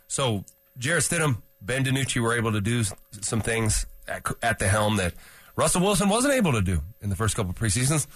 so 0.08 0.44
Jarrett 0.78 1.04
Stidham, 1.04 1.42
Ben 1.60 1.84
DiNucci 1.84 2.20
were 2.22 2.34
able 2.34 2.52
to 2.52 2.60
do 2.60 2.84
some 3.20 3.40
things 3.40 3.86
at, 4.08 4.26
at 4.42 4.58
the 4.58 4.68
helm 4.68 4.96
that 4.96 5.14
Russell 5.56 5.82
Wilson 5.82 6.08
wasn't 6.08 6.34
able 6.34 6.52
to 6.52 6.62
do 6.62 6.80
in 7.00 7.10
the 7.10 7.16
first 7.16 7.36
couple 7.36 7.50
of 7.50 7.56
preseasons 7.56 8.06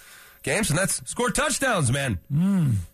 games, 0.45 0.71
and 0.71 0.79
that's 0.79 1.03
score 1.11 1.31
touchdowns, 1.31 1.91
man. 1.91 2.21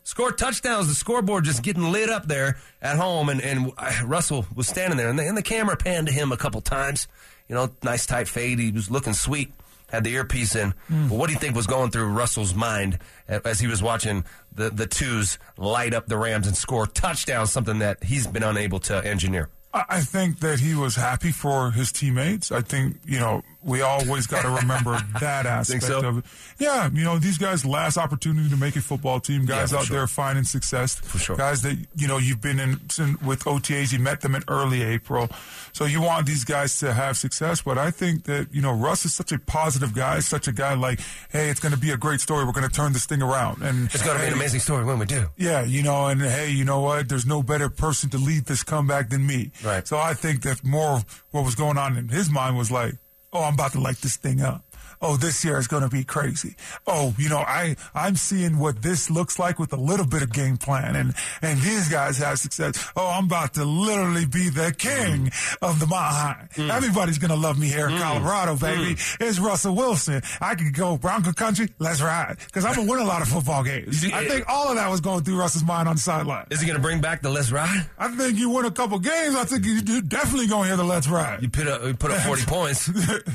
Score 0.04 0.32
touchdowns. 0.32 0.88
The 0.88 0.94
scoreboard 0.94 1.44
just 1.44 1.62
getting 1.62 1.92
lit 1.92 2.08
up 2.08 2.26
there 2.26 2.56
at 2.80 2.96
home, 2.96 3.28
and, 3.28 3.42
and 3.42 3.72
uh, 3.76 3.92
Russell 4.06 4.46
was 4.54 4.66
standing 4.66 4.96
there, 4.96 5.10
and 5.10 5.18
the, 5.18 5.28
and 5.28 5.36
the 5.36 5.42
camera 5.42 5.76
panned 5.76 6.06
to 6.06 6.12
him 6.12 6.32
a 6.32 6.38
couple 6.38 6.62
times. 6.62 7.06
You 7.48 7.56
know, 7.56 7.70
nice 7.82 8.06
tight 8.06 8.28
fade. 8.28 8.58
He 8.58 8.70
was 8.70 8.90
looking 8.90 9.12
sweet. 9.12 9.52
Had 9.90 10.04
the 10.04 10.14
earpiece 10.14 10.54
in. 10.54 10.72
But 10.88 11.16
what 11.16 11.26
do 11.26 11.32
you 11.32 11.38
think 11.40 11.56
was 11.56 11.66
going 11.66 11.90
through 11.90 12.12
Russell's 12.12 12.54
mind 12.54 13.00
as 13.26 13.58
he 13.58 13.66
was 13.66 13.82
watching 13.82 14.24
the, 14.54 14.70
the 14.70 14.86
twos 14.86 15.36
light 15.58 15.94
up 15.94 16.06
the 16.06 16.16
Rams 16.16 16.46
and 16.46 16.56
score 16.56 16.86
touchdowns, 16.86 17.50
something 17.50 17.80
that 17.80 18.04
he's 18.04 18.28
been 18.28 18.44
unable 18.44 18.78
to 18.78 19.04
engineer? 19.04 19.48
I 19.74 20.00
think 20.00 20.38
that 20.40 20.60
he 20.60 20.76
was 20.76 20.94
happy 20.94 21.32
for 21.32 21.72
his 21.72 21.90
teammates. 21.90 22.52
I 22.52 22.60
think, 22.60 22.98
you 23.04 23.18
know, 23.18 23.42
we 23.62 23.82
always 23.82 24.26
got 24.26 24.42
to 24.42 24.50
remember 24.50 24.98
that 25.20 25.46
aspect 25.46 25.84
so? 25.84 26.00
of 26.00 26.18
it. 26.18 26.24
Yeah, 26.58 26.88
you 26.92 27.04
know, 27.04 27.18
these 27.18 27.38
guys' 27.38 27.64
last 27.64 27.96
opportunity 27.98 28.48
to 28.48 28.56
make 28.56 28.76
a 28.76 28.80
football 28.80 29.20
team, 29.20 29.44
guys 29.44 29.70
for 29.70 29.78
out 29.78 29.84
sure. 29.84 29.98
there 29.98 30.06
finding 30.06 30.44
success. 30.44 30.94
For 30.96 31.18
sure. 31.18 31.36
Guys 31.36 31.62
that, 31.62 31.76
you 31.96 32.08
know, 32.08 32.18
you've 32.18 32.40
been 32.40 32.58
in, 32.60 32.80
in 32.98 33.16
with 33.24 33.44
OTAs, 33.44 33.92
you 33.92 33.98
met 33.98 34.20
them 34.22 34.34
in 34.34 34.42
early 34.48 34.82
April. 34.82 35.28
So 35.72 35.84
you 35.84 36.00
want 36.00 36.26
these 36.26 36.44
guys 36.44 36.78
to 36.80 36.92
have 36.92 37.16
success. 37.16 37.62
But 37.62 37.78
I 37.78 37.90
think 37.90 38.24
that, 38.24 38.48
you 38.52 38.62
know, 38.62 38.72
Russ 38.72 39.04
is 39.04 39.12
such 39.14 39.32
a 39.32 39.38
positive 39.38 39.94
guy, 39.94 40.20
such 40.20 40.48
a 40.48 40.52
guy 40.52 40.74
like, 40.74 41.00
hey, 41.30 41.48
it's 41.50 41.60
going 41.60 41.74
to 41.74 41.80
be 41.80 41.90
a 41.90 41.96
great 41.96 42.20
story. 42.20 42.44
We're 42.44 42.52
going 42.52 42.68
to 42.68 42.74
turn 42.74 42.92
this 42.92 43.06
thing 43.06 43.22
around. 43.22 43.62
And 43.62 43.86
It's 43.92 44.02
going 44.04 44.16
to 44.16 44.22
be 44.22 44.28
an 44.28 44.34
amazing 44.34 44.60
story 44.60 44.84
when 44.84 44.98
we 44.98 45.06
do. 45.06 45.28
yeah, 45.36 45.62
you 45.62 45.82
know, 45.82 46.06
and 46.06 46.20
hey, 46.20 46.50
you 46.50 46.64
know 46.64 46.80
what? 46.80 47.08
There's 47.08 47.26
no 47.26 47.42
better 47.42 47.68
person 47.68 48.10
to 48.10 48.18
lead 48.18 48.46
this 48.46 48.62
comeback 48.62 49.10
than 49.10 49.26
me. 49.26 49.52
Right. 49.64 49.86
So 49.86 49.98
I 49.98 50.14
think 50.14 50.42
that 50.42 50.64
more 50.64 51.02
what 51.30 51.44
was 51.44 51.54
going 51.54 51.78
on 51.78 51.96
in 51.96 52.08
his 52.08 52.30
mind 52.30 52.56
was 52.56 52.70
like, 52.70 52.94
oh, 53.32 53.44
I'm 53.44 53.54
about 53.54 53.72
to 53.72 53.80
light 53.80 53.98
this 53.98 54.16
thing 54.16 54.40
up. 54.40 54.64
Oh, 55.02 55.16
this 55.16 55.44
year 55.44 55.58
is 55.58 55.66
going 55.66 55.82
to 55.82 55.88
be 55.88 56.04
crazy. 56.04 56.56
Oh, 56.86 57.14
you 57.18 57.28
know, 57.28 57.38
I 57.38 57.76
I'm 57.94 58.16
seeing 58.16 58.58
what 58.58 58.82
this 58.82 59.10
looks 59.10 59.38
like 59.38 59.58
with 59.58 59.72
a 59.72 59.76
little 59.76 60.06
bit 60.06 60.22
of 60.22 60.32
game 60.32 60.56
plan, 60.56 60.96
and 60.96 61.14
and 61.42 61.60
these 61.60 61.88
guys 61.88 62.18
have 62.18 62.38
success. 62.38 62.92
Oh, 62.96 63.08
I'm 63.08 63.24
about 63.24 63.54
to 63.54 63.64
literally 63.64 64.26
be 64.26 64.50
the 64.50 64.74
king 64.76 65.26
mm. 65.26 65.56
of 65.62 65.80
the 65.80 65.86
Mile 65.86 66.12
High. 66.12 66.48
Mm. 66.54 66.70
Everybody's 66.70 67.18
going 67.18 67.30
to 67.30 67.36
love 67.36 67.58
me 67.58 67.68
here 67.68 67.88
in 67.88 67.94
mm. 67.94 68.00
Colorado, 68.00 68.56
baby. 68.56 68.96
It's 69.20 69.38
Russell 69.38 69.74
Wilson. 69.74 70.22
I 70.40 70.54
could 70.54 70.74
go 70.74 70.98
Bronco 70.98 71.32
country. 71.32 71.68
Let's 71.78 72.02
ride 72.02 72.36
because 72.46 72.64
I'm 72.64 72.74
gonna 72.74 72.90
win 72.90 73.00
a 73.00 73.04
lot 73.04 73.22
of 73.22 73.28
football 73.28 73.62
games. 73.62 74.04
I 74.12 74.26
think 74.28 74.44
all 74.48 74.68
of 74.68 74.76
that 74.76 74.90
was 74.90 75.00
going 75.00 75.24
through 75.24 75.38
Russell's 75.38 75.64
mind 75.64 75.88
on 75.88 75.96
the 75.96 76.00
sideline. 76.00 76.46
Is 76.50 76.60
he 76.60 76.66
going 76.66 76.76
to 76.76 76.82
bring 76.82 77.00
back 77.00 77.22
the 77.22 77.30
Let's 77.30 77.50
Ride? 77.50 77.86
I 77.98 78.08
think 78.08 78.38
you 78.38 78.50
win 78.50 78.64
a 78.64 78.70
couple 78.70 78.98
games. 78.98 79.34
I 79.34 79.44
think 79.44 79.64
you- 79.64 80.02
definitely 80.02 80.46
going 80.46 80.64
to 80.64 80.68
hear 80.68 80.76
the 80.76 80.84
Let's 80.84 81.08
Ride. 81.08 81.42
You 81.42 81.48
put 81.48 81.66
up, 81.66 81.84
you 81.84 81.94
put 81.94 82.10
up 82.10 82.20
40 82.22 82.42
points. 82.46 82.88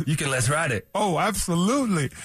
You 0.06 0.16
can 0.16 0.30
Let's 0.30 0.50
Ride 0.50 0.72
it. 0.72 0.88
Oh, 0.94 1.18
absolutely. 1.18 1.55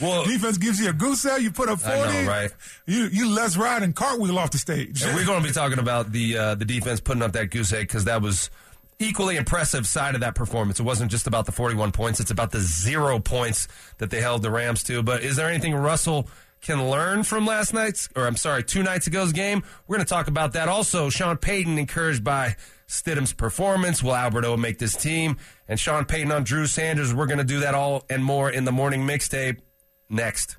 Well- 0.00 0.24
Defense 0.24 0.58
gives 0.58 0.80
you 0.80 0.90
a 0.90 0.92
goose 0.92 1.24
egg. 1.24 1.42
You 1.42 1.50
put 1.50 1.68
up 1.68 1.78
I 1.86 1.96
know, 1.96 2.04
40. 2.12 2.26
right? 2.26 2.50
You, 2.86 3.06
you 3.12 3.30
Let's 3.30 3.56
Ride 3.56 3.82
and 3.82 3.94
cartwheel 3.94 4.38
off 4.38 4.50
the 4.50 4.58
stage. 4.58 5.02
And 5.02 5.14
we're 5.14 5.24
going 5.26 5.42
to 5.42 5.48
be 5.48 5.54
talking 5.54 5.78
about 5.78 6.12
the 6.12 6.36
uh, 6.36 6.54
the 6.54 6.64
defense 6.64 7.00
putting 7.00 7.22
up 7.22 7.32
that 7.32 7.50
goose 7.50 7.72
egg 7.72 7.88
because 7.88 8.04
that 8.04 8.22
was 8.22 8.50
equally 8.98 9.36
impressive 9.36 9.86
side 9.86 10.14
of 10.14 10.20
that 10.20 10.34
performance. 10.34 10.78
It 10.78 10.82
wasn't 10.82 11.10
just 11.10 11.26
about 11.26 11.46
the 11.46 11.52
41 11.52 11.92
points; 11.92 12.20
it's 12.20 12.30
about 12.30 12.50
the 12.50 12.60
zero 12.60 13.18
points 13.18 13.66
that 13.98 14.10
they 14.10 14.20
held 14.20 14.42
the 14.42 14.50
Rams 14.50 14.82
to. 14.84 15.02
But 15.02 15.22
is 15.22 15.36
there 15.36 15.48
anything 15.48 15.74
Russell 15.74 16.28
can 16.60 16.90
learn 16.90 17.22
from 17.22 17.46
last 17.46 17.72
night's, 17.72 18.08
or 18.14 18.26
I'm 18.26 18.36
sorry, 18.36 18.62
two 18.62 18.82
nights 18.82 19.06
ago's 19.08 19.32
game? 19.32 19.62
We're 19.86 19.96
going 19.96 20.06
to 20.06 20.10
talk 20.10 20.28
about 20.28 20.52
that. 20.52 20.68
Also, 20.68 21.08
Sean 21.08 21.36
Payton 21.38 21.78
encouraged 21.78 22.22
by 22.22 22.56
Stidham's 22.90 23.32
performance. 23.32 24.02
Will 24.02 24.14
Albert 24.14 24.44
O 24.44 24.56
make 24.56 24.78
this 24.78 24.96
team? 24.96 25.36
And 25.68 25.78
Sean 25.78 26.04
Payton 26.04 26.32
on 26.32 26.42
Drew 26.42 26.66
Sanders. 26.66 27.14
We're 27.14 27.26
going 27.26 27.38
to 27.38 27.44
do 27.44 27.60
that 27.60 27.74
all 27.74 28.04
and 28.10 28.24
more 28.24 28.50
in 28.50 28.64
the 28.64 28.72
morning 28.72 29.06
mixtape 29.06 29.60
next. 30.08 30.56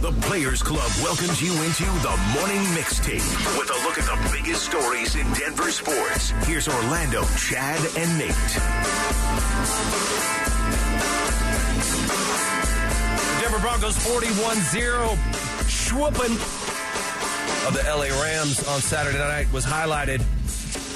The 0.00 0.12
Players 0.22 0.62
Club 0.62 0.90
welcomes 1.02 1.42
you 1.42 1.52
into 1.52 1.84
the 1.84 2.16
morning 2.32 2.62
mixtape 2.72 3.58
with 3.58 3.68
a 3.68 3.84
look 3.84 3.98
at 3.98 4.04
the 4.06 4.30
biggest 4.32 4.64
stories 4.64 5.14
in 5.14 5.30
Denver 5.34 5.70
sports. 5.70 6.30
Here's 6.46 6.68
Orlando, 6.68 7.24
Chad, 7.36 7.80
and 7.96 8.18
Nate. 8.18 8.28
Denver 13.42 13.58
Broncos 13.58 13.96
41-0 13.98 15.68
swooping 15.68 16.32
of 17.66 17.74
the 17.74 17.82
LA 17.86 18.08
Rams 18.22 18.66
on 18.68 18.80
Saturday 18.80 19.18
night 19.18 19.52
was 19.52 19.66
highlighted 19.66 20.24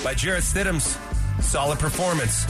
by 0.02 0.14
Jarrett 0.14 0.42
Stidham's 0.44 0.98
solid 1.44 1.78
performance. 1.78 2.46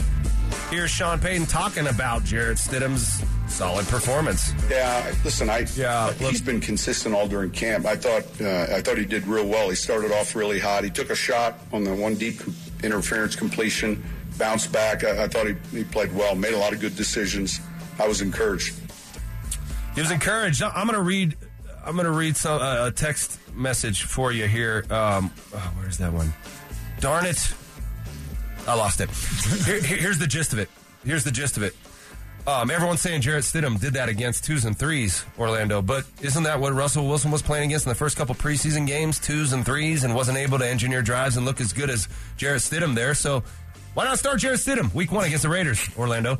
Here's 0.69 0.89
Sean 0.91 1.19
Payton 1.19 1.47
talking 1.47 1.87
about 1.87 2.23
Jarrett 2.23 2.57
Stidham's 2.57 3.23
solid 3.51 3.85
performance. 3.87 4.53
Yeah, 4.69 5.13
listen, 5.23 5.49
I 5.49 5.65
Yeah, 5.75 6.05
look- 6.05 6.31
he's 6.31 6.41
been 6.41 6.59
consistent 6.61 7.13
all 7.13 7.27
during 7.27 7.51
camp. 7.51 7.85
I 7.85 7.95
thought 7.95 8.23
uh, 8.41 8.67
I 8.75 8.81
thought 8.81 8.97
he 8.97 9.05
did 9.05 9.27
real 9.27 9.45
well. 9.47 9.69
He 9.69 9.75
started 9.75 10.11
off 10.11 10.35
really 10.35 10.59
hot. 10.59 10.83
He 10.83 10.89
took 10.89 11.09
a 11.09 11.15
shot 11.15 11.59
on 11.71 11.83
the 11.83 11.93
one 11.93 12.15
deep 12.15 12.41
interference 12.83 13.35
completion, 13.35 14.03
bounced 14.37 14.71
back. 14.71 15.03
I, 15.03 15.23
I 15.23 15.27
thought 15.27 15.47
he, 15.47 15.55
he 15.71 15.83
played 15.83 16.13
well, 16.15 16.35
made 16.35 16.53
a 16.53 16.57
lot 16.57 16.73
of 16.73 16.79
good 16.79 16.95
decisions. 16.95 17.59
I 17.99 18.07
was 18.07 18.21
encouraged. 18.21 18.75
He 19.93 20.01
was 20.01 20.09
encouraged. 20.11 20.63
I'm 20.63 20.87
going 20.87 20.97
to 20.97 21.01
read. 21.03 21.35
I'm 21.85 21.93
going 21.95 22.05
to 22.05 22.11
read 22.11 22.35
some 22.37 22.61
uh, 22.61 22.87
a 22.87 22.91
text 22.91 23.37
message 23.53 24.03
for 24.03 24.31
you 24.31 24.47
here. 24.47 24.85
Um, 24.89 25.31
oh, 25.53 25.73
where's 25.77 25.97
that 25.99 26.13
one? 26.13 26.33
Darn 27.03 27.25
it! 27.25 27.53
I 28.65 28.75
lost 28.75 29.01
it. 29.01 29.09
Here, 29.65 29.81
here- 29.81 29.97
here's 29.97 30.19
the 30.19 30.25
gist 30.25 30.53
of 30.53 30.59
it. 30.59 30.69
Here's 31.05 31.25
the 31.25 31.31
gist 31.31 31.57
of 31.57 31.63
it. 31.63 31.75
Um, 32.47 32.71
everyone's 32.71 33.01
saying 33.01 33.19
Jarrett 33.19 33.43
Stidham 33.43 33.77
did 33.77 33.95
that 33.95 34.07
against 34.07 34.45
twos 34.45 34.63
and 34.63 34.77
threes, 34.79 35.25
Orlando. 35.37 35.81
But 35.81 36.05
isn't 36.21 36.43
that 36.43 36.61
what 36.61 36.73
Russell 36.73 37.05
Wilson 37.05 37.29
was 37.29 37.41
playing 37.41 37.65
against 37.65 37.85
in 37.85 37.89
the 37.89 37.95
first 37.95 38.15
couple 38.15 38.35
preseason 38.35 38.87
games, 38.87 39.19
twos 39.19 39.51
and 39.51 39.65
threes, 39.65 40.05
and 40.05 40.15
wasn't 40.15 40.37
able 40.37 40.59
to 40.59 40.65
engineer 40.65 41.01
drives 41.01 41.35
and 41.35 41.45
look 41.45 41.59
as 41.59 41.73
good 41.73 41.89
as 41.89 42.07
Jarrett 42.37 42.61
Stidham 42.61 42.95
there? 42.95 43.13
So 43.13 43.43
Why 43.93 44.05
not 44.05 44.17
start 44.17 44.39
Jarrett 44.39 44.59
Stidham 44.59 44.91
week 44.95 45.11
one 45.11 45.23
against 45.23 45.43
the 45.43 45.49
Raiders, 45.49 45.87
Orlando? 45.95 46.39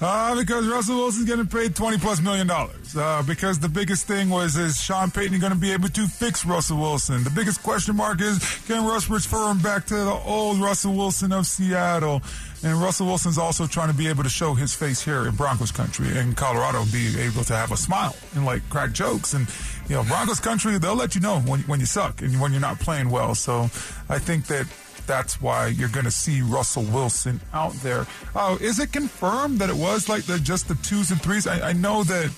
Uh, 0.00 0.34
because 0.36 0.66
Russell 0.66 0.96
Wilson's 0.96 1.26
getting 1.26 1.46
paid 1.46 1.76
twenty 1.76 1.96
plus 1.96 2.20
million 2.20 2.48
dollars. 2.48 2.96
Uh, 2.96 3.22
because 3.24 3.60
the 3.60 3.68
biggest 3.68 4.08
thing 4.08 4.28
was 4.28 4.56
is 4.56 4.80
Sean 4.80 5.12
Payton 5.12 5.38
going 5.38 5.52
to 5.52 5.58
be 5.58 5.72
able 5.72 5.88
to 5.90 6.08
fix 6.08 6.44
Russell 6.44 6.78
Wilson? 6.78 7.22
The 7.22 7.30
biggest 7.30 7.62
question 7.62 7.94
mark 7.94 8.20
is 8.20 8.40
can 8.66 8.84
Russ 8.84 9.08
refer 9.08 9.52
him 9.52 9.58
back 9.58 9.86
to 9.86 9.94
the 9.94 10.20
old 10.26 10.58
Russell 10.58 10.94
Wilson 10.94 11.32
of 11.32 11.46
Seattle? 11.46 12.20
And 12.64 12.80
Russell 12.80 13.06
Wilson's 13.06 13.38
also 13.38 13.68
trying 13.68 13.90
to 13.90 13.96
be 13.96 14.08
able 14.08 14.24
to 14.24 14.28
show 14.28 14.54
his 14.54 14.74
face 14.74 15.00
here 15.00 15.26
in 15.26 15.36
Broncos 15.36 15.70
country 15.70 16.16
in 16.16 16.34
Colorado, 16.34 16.84
be 16.92 17.20
able 17.20 17.44
to 17.44 17.54
have 17.54 17.70
a 17.70 17.76
smile 17.76 18.16
and 18.34 18.44
like 18.44 18.68
crack 18.70 18.92
jokes. 18.92 19.34
And 19.34 19.46
you 19.88 19.94
know, 19.94 20.02
Broncos 20.02 20.40
country, 20.40 20.78
they'll 20.78 20.96
let 20.96 21.14
you 21.14 21.20
know 21.20 21.38
when 21.40 21.60
when 21.60 21.78
you 21.78 21.86
suck 21.86 22.22
and 22.22 22.40
when 22.40 22.50
you're 22.50 22.60
not 22.60 22.80
playing 22.80 23.08
well. 23.08 23.36
So 23.36 23.70
I 24.08 24.18
think 24.18 24.46
that 24.46 24.66
that's 25.06 25.40
why 25.40 25.68
you're 25.68 25.88
going 25.88 26.04
to 26.04 26.10
see 26.10 26.42
Russell 26.42 26.84
Wilson 26.84 27.40
out 27.52 27.72
there. 27.74 28.06
Oh, 28.34 28.56
is 28.60 28.78
it 28.78 28.92
confirmed 28.92 29.58
that 29.58 29.70
it 29.70 29.76
was 29.76 30.08
like 30.08 30.24
the 30.24 30.38
just 30.38 30.68
the 30.68 30.74
twos 30.76 31.10
and 31.10 31.20
threes? 31.20 31.46
I, 31.46 31.70
I 31.70 31.72
know 31.72 32.04
that 32.04 32.30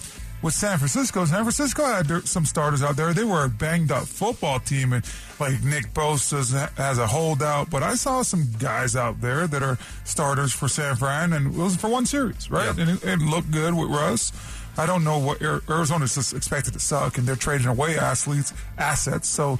with 0.44 0.52
San 0.52 0.76
Francisco, 0.76 1.24
San 1.24 1.42
Francisco 1.42 1.84
had 1.86 2.28
some 2.28 2.44
starters 2.44 2.82
out 2.82 2.96
there. 2.96 3.14
They 3.14 3.24
were 3.24 3.44
a 3.44 3.48
banged 3.48 3.90
up 3.90 4.04
football 4.04 4.60
team, 4.60 4.92
and 4.92 5.02
like 5.40 5.62
Nick 5.62 5.94
Bosa 5.94 6.70
has 6.76 6.98
a 6.98 7.06
holdout. 7.06 7.70
But 7.70 7.82
I 7.82 7.94
saw 7.94 8.20
some 8.20 8.48
guys 8.58 8.94
out 8.94 9.22
there 9.22 9.46
that 9.46 9.62
are 9.62 9.78
starters 10.04 10.52
for 10.52 10.68
San 10.68 10.96
Fran, 10.96 11.32
and 11.32 11.54
it 11.54 11.58
was 11.58 11.76
for 11.76 11.88
one 11.88 12.04
series, 12.04 12.50
right? 12.50 12.78
And 12.78 12.90
it, 12.90 13.04
it 13.04 13.18
looked 13.20 13.50
good 13.52 13.72
with 13.72 13.88
Russ. 13.88 14.32
I 14.76 14.86
don't 14.86 15.04
know 15.04 15.18
what 15.18 15.40
Arizona's 15.40 16.14
just 16.14 16.34
expected 16.34 16.74
to 16.74 16.80
suck, 16.80 17.16
and 17.16 17.26
they're 17.26 17.36
trading 17.36 17.68
away 17.68 17.96
athletes, 17.96 18.52
assets. 18.76 19.28
So 19.28 19.58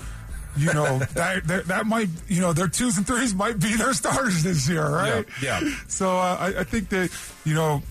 you 0.57 0.73
know 0.73 0.99
that, 1.15 1.47
that, 1.47 1.67
that 1.67 1.87
might 1.87 2.09
you 2.29 2.41
know 2.41 2.53
their 2.53 2.69
twos 2.69 2.97
and 2.97 3.07
threes 3.07 3.35
might 3.35 3.59
be 3.59 3.77
their 3.77 3.93
starters 3.93 4.43
this 4.43 4.69
year, 4.69 4.89
right? 4.89 5.27
Yeah. 5.43 5.61
yeah. 5.61 5.75
So 5.89 6.17
uh, 6.17 6.37
I, 6.39 6.61
I, 6.61 6.65
think 6.65 6.89
that 6.91 7.11
you 7.45 7.55
know 7.55 7.83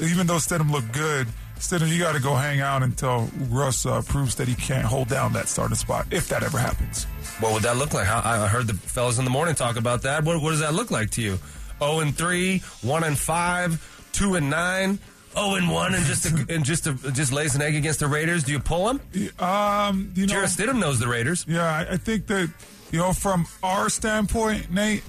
even 0.00 0.26
though 0.26 0.36
Stidham 0.36 0.70
looked 0.70 0.92
good, 0.92 1.28
Stidham 1.56 1.88
you 1.88 1.98
got 1.98 2.14
to 2.14 2.20
go 2.20 2.34
hang 2.34 2.60
out 2.60 2.82
until 2.82 3.28
Russ 3.48 3.86
uh, 3.86 4.02
proves 4.02 4.34
that 4.36 4.48
he 4.48 4.54
can't 4.54 4.84
hold 4.84 5.08
down 5.08 5.32
that 5.34 5.48
starting 5.48 5.76
spot 5.76 6.06
if 6.10 6.28
that 6.28 6.42
ever 6.42 6.58
happens. 6.58 7.04
What 7.40 7.52
would 7.52 7.62
that 7.62 7.76
look 7.76 7.94
like? 7.94 8.06
I 8.08 8.48
heard 8.48 8.66
the 8.66 8.74
fellas 8.74 9.18
in 9.18 9.24
the 9.24 9.30
morning 9.30 9.54
talk 9.54 9.76
about 9.76 10.02
that. 10.02 10.24
What, 10.24 10.42
what 10.42 10.50
does 10.50 10.60
that 10.60 10.74
look 10.74 10.90
like 10.90 11.10
to 11.12 11.22
you? 11.22 11.38
0 11.78 12.00
and 12.00 12.16
3, 12.16 12.58
1 12.58 13.04
and 13.04 13.18
5, 13.18 14.10
2 14.12 14.34
and 14.34 14.50
9 14.50 14.98
zero 15.34 15.54
and 15.54 15.70
one 15.70 15.94
and 15.94 16.04
just 16.04 16.26
a, 16.26 16.46
and 16.54 16.64
just 16.64 16.86
a, 16.86 16.94
just 17.12 17.32
lays 17.32 17.54
an 17.54 17.62
egg 17.62 17.74
against 17.74 18.00
the 18.00 18.06
Raiders? 18.08 18.44
Do 18.44 18.52
you 18.52 18.60
pull 18.60 18.88
him? 18.88 19.00
Um, 19.38 20.12
you 20.14 20.26
know, 20.26 20.32
Jarrett 20.32 20.50
Stidham 20.50 20.78
knows 20.78 20.98
the 20.98 21.08
Raiders. 21.08 21.44
Yeah, 21.48 21.64
I, 21.64 21.94
I 21.94 21.96
think 21.96 22.26
that 22.28 22.50
you 22.92 22.98
know 22.98 23.12
from 23.12 23.46
our 23.62 23.88
standpoint, 23.88 24.70
Nate. 24.70 25.02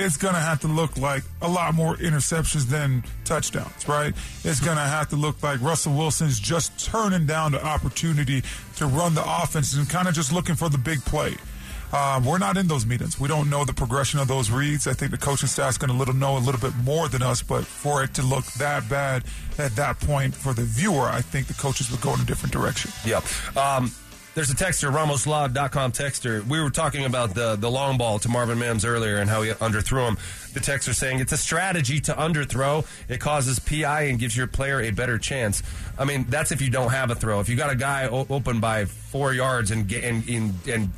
It's 0.00 0.16
gonna 0.16 0.38
have 0.38 0.60
to 0.60 0.68
look 0.68 0.96
like 0.96 1.24
a 1.42 1.48
lot 1.48 1.74
more 1.74 1.96
interceptions 1.96 2.66
than 2.68 3.02
touchdowns, 3.24 3.88
right? 3.88 4.14
It's 4.44 4.60
gonna 4.60 4.86
have 4.86 5.08
to 5.08 5.16
look 5.16 5.42
like 5.42 5.60
Russell 5.60 5.92
Wilson's 5.92 6.38
just 6.38 6.86
turning 6.86 7.26
down 7.26 7.50
the 7.50 7.64
opportunity 7.66 8.44
to 8.76 8.86
run 8.86 9.16
the 9.16 9.24
offense 9.26 9.74
and 9.74 9.90
kind 9.90 10.06
of 10.06 10.14
just 10.14 10.32
looking 10.32 10.54
for 10.54 10.68
the 10.68 10.78
big 10.78 11.00
play. 11.04 11.34
Um, 11.92 12.24
we're 12.24 12.38
not 12.38 12.56
in 12.56 12.68
those 12.68 12.84
meetings. 12.84 13.18
We 13.18 13.28
don't 13.28 13.48
know 13.48 13.64
the 13.64 13.72
progression 13.72 14.20
of 14.20 14.28
those 14.28 14.50
reads. 14.50 14.86
I 14.86 14.92
think 14.92 15.10
the 15.10 15.18
coaching 15.18 15.48
staff's 15.48 15.78
going 15.78 15.96
to 15.96 16.12
know 16.12 16.36
a 16.36 16.38
little 16.38 16.60
bit 16.60 16.76
more 16.84 17.08
than 17.08 17.22
us. 17.22 17.42
But 17.42 17.64
for 17.64 18.02
it 18.02 18.14
to 18.14 18.22
look 18.22 18.44
that 18.54 18.88
bad 18.88 19.24
at 19.58 19.74
that 19.76 19.98
point 20.00 20.34
for 20.34 20.52
the 20.52 20.62
viewer, 20.62 21.04
I 21.08 21.20
think 21.20 21.46
the 21.46 21.54
coaches 21.54 21.90
would 21.90 22.00
go 22.00 22.12
in 22.14 22.20
a 22.20 22.24
different 22.24 22.52
direction. 22.52 22.90
Yep. 23.06 23.24
Um, 23.56 23.92
there's 24.38 24.50
a 24.50 24.54
texter, 24.54 24.92
RamosLaw.com 24.92 25.90
texter. 25.90 26.46
We 26.46 26.60
were 26.60 26.70
talking 26.70 27.04
about 27.04 27.34
the, 27.34 27.56
the 27.56 27.68
long 27.68 27.98
ball 27.98 28.20
to 28.20 28.28
Marvin 28.28 28.60
Mims 28.60 28.84
earlier 28.84 29.16
and 29.16 29.28
how 29.28 29.42
he 29.42 29.50
underthrew 29.50 30.06
him. 30.06 30.16
The 30.54 30.60
texter 30.60 30.94
saying 30.94 31.18
it's 31.18 31.32
a 31.32 31.36
strategy 31.36 31.98
to 32.02 32.12
underthrow. 32.12 32.86
It 33.08 33.18
causes 33.18 33.58
PI 33.58 34.02
and 34.02 34.16
gives 34.16 34.36
your 34.36 34.46
player 34.46 34.80
a 34.80 34.92
better 34.92 35.18
chance. 35.18 35.64
I 35.98 36.04
mean, 36.04 36.24
that's 36.28 36.52
if 36.52 36.62
you 36.62 36.70
don't 36.70 36.92
have 36.92 37.10
a 37.10 37.16
throw. 37.16 37.40
If 37.40 37.48
you 37.48 37.56
got 37.56 37.70
a 37.70 37.74
guy 37.74 38.06
open 38.06 38.60
by 38.60 38.84
four 38.84 39.34
yards 39.34 39.72
and 39.72 39.92
and, 39.92 40.28
and, 40.28 40.54
and 40.68 40.90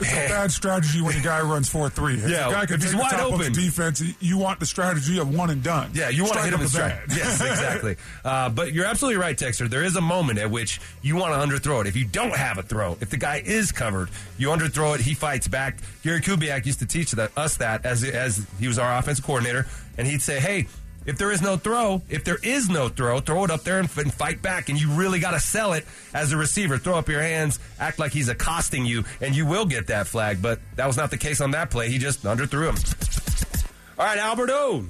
it's 0.00 0.12
a 0.12 0.28
bad 0.28 0.50
strategy 0.50 1.00
when 1.00 1.16
a 1.16 1.20
guy 1.20 1.40
runs 1.40 1.68
four 1.68 1.88
three. 1.88 2.14
If 2.14 2.28
yeah, 2.28 2.48
a 2.48 2.52
guy 2.52 2.66
can 2.66 2.80
take 2.80 2.90
the 2.90 2.98
top 2.98 3.32
open. 3.32 3.46
of 3.48 3.52
defense. 3.52 4.02
You 4.20 4.38
want 4.38 4.60
the 4.60 4.66
strategy 4.66 5.18
of 5.18 5.32
one 5.34 5.50
and 5.50 5.62
done. 5.62 5.90
Yeah, 5.94 6.08
you 6.08 6.24
want 6.24 6.34
to 6.34 6.42
hit 6.42 6.52
him 6.52 6.60
with 6.60 6.70
stride. 6.70 7.00
Yes, 7.08 7.40
exactly. 7.40 7.96
uh, 8.24 8.48
but 8.50 8.72
you're 8.72 8.86
absolutely 8.86 9.20
right, 9.20 9.36
Texter. 9.36 9.68
There 9.68 9.84
is 9.84 9.96
a 9.96 10.00
moment 10.00 10.38
at 10.38 10.50
which 10.50 10.80
you 11.02 11.16
want 11.16 11.32
to 11.34 11.38
underthrow 11.46 11.80
it. 11.80 11.86
If 11.86 11.96
you 11.96 12.04
don't 12.04 12.34
have 12.34 12.58
a 12.58 12.62
throw, 12.62 12.83
if 13.00 13.10
the 13.10 13.16
guy 13.16 13.42
is 13.44 13.72
covered, 13.72 14.10
you 14.38 14.48
underthrow 14.48 14.94
it. 14.94 15.00
He 15.00 15.14
fights 15.14 15.48
back. 15.48 15.78
Gary 16.02 16.20
Kubiak 16.20 16.66
used 16.66 16.78
to 16.80 16.86
teach 16.86 17.12
that, 17.12 17.36
us 17.36 17.56
that 17.58 17.84
as 17.84 18.04
as 18.04 18.46
he 18.58 18.68
was 18.68 18.78
our 18.78 18.96
offensive 18.98 19.24
coordinator, 19.24 19.66
and 19.98 20.06
he'd 20.06 20.22
say, 20.22 20.40
"Hey." 20.40 20.66
If 21.06 21.18
there 21.18 21.30
is 21.30 21.42
no 21.42 21.58
throw, 21.58 22.00
if 22.08 22.24
there 22.24 22.38
is 22.42 22.70
no 22.70 22.88
throw, 22.88 23.20
throw 23.20 23.44
it 23.44 23.50
up 23.50 23.62
there 23.62 23.78
and, 23.78 23.90
and 23.98 24.14
fight 24.14 24.40
back. 24.40 24.70
And 24.70 24.80
you 24.80 24.90
really 24.90 25.18
got 25.18 25.32
to 25.32 25.38
sell 25.38 25.74
it 25.74 25.84
as 26.14 26.32
a 26.32 26.38
receiver. 26.38 26.78
Throw 26.78 26.96
up 26.96 27.10
your 27.10 27.20
hands, 27.20 27.58
act 27.78 27.98
like 27.98 28.12
he's 28.12 28.30
accosting 28.30 28.86
you, 28.86 29.04
and 29.20 29.36
you 29.36 29.44
will 29.44 29.66
get 29.66 29.88
that 29.88 30.06
flag. 30.06 30.40
But 30.40 30.60
that 30.76 30.86
was 30.86 30.96
not 30.96 31.10
the 31.10 31.18
case 31.18 31.42
on 31.42 31.50
that 31.50 31.70
play. 31.70 31.90
He 31.90 31.98
just 31.98 32.22
underthrew 32.22 32.70
him. 32.70 32.76
All 33.98 34.06
right, 34.06 34.18
Albert 34.18 34.48
O. 34.50 34.86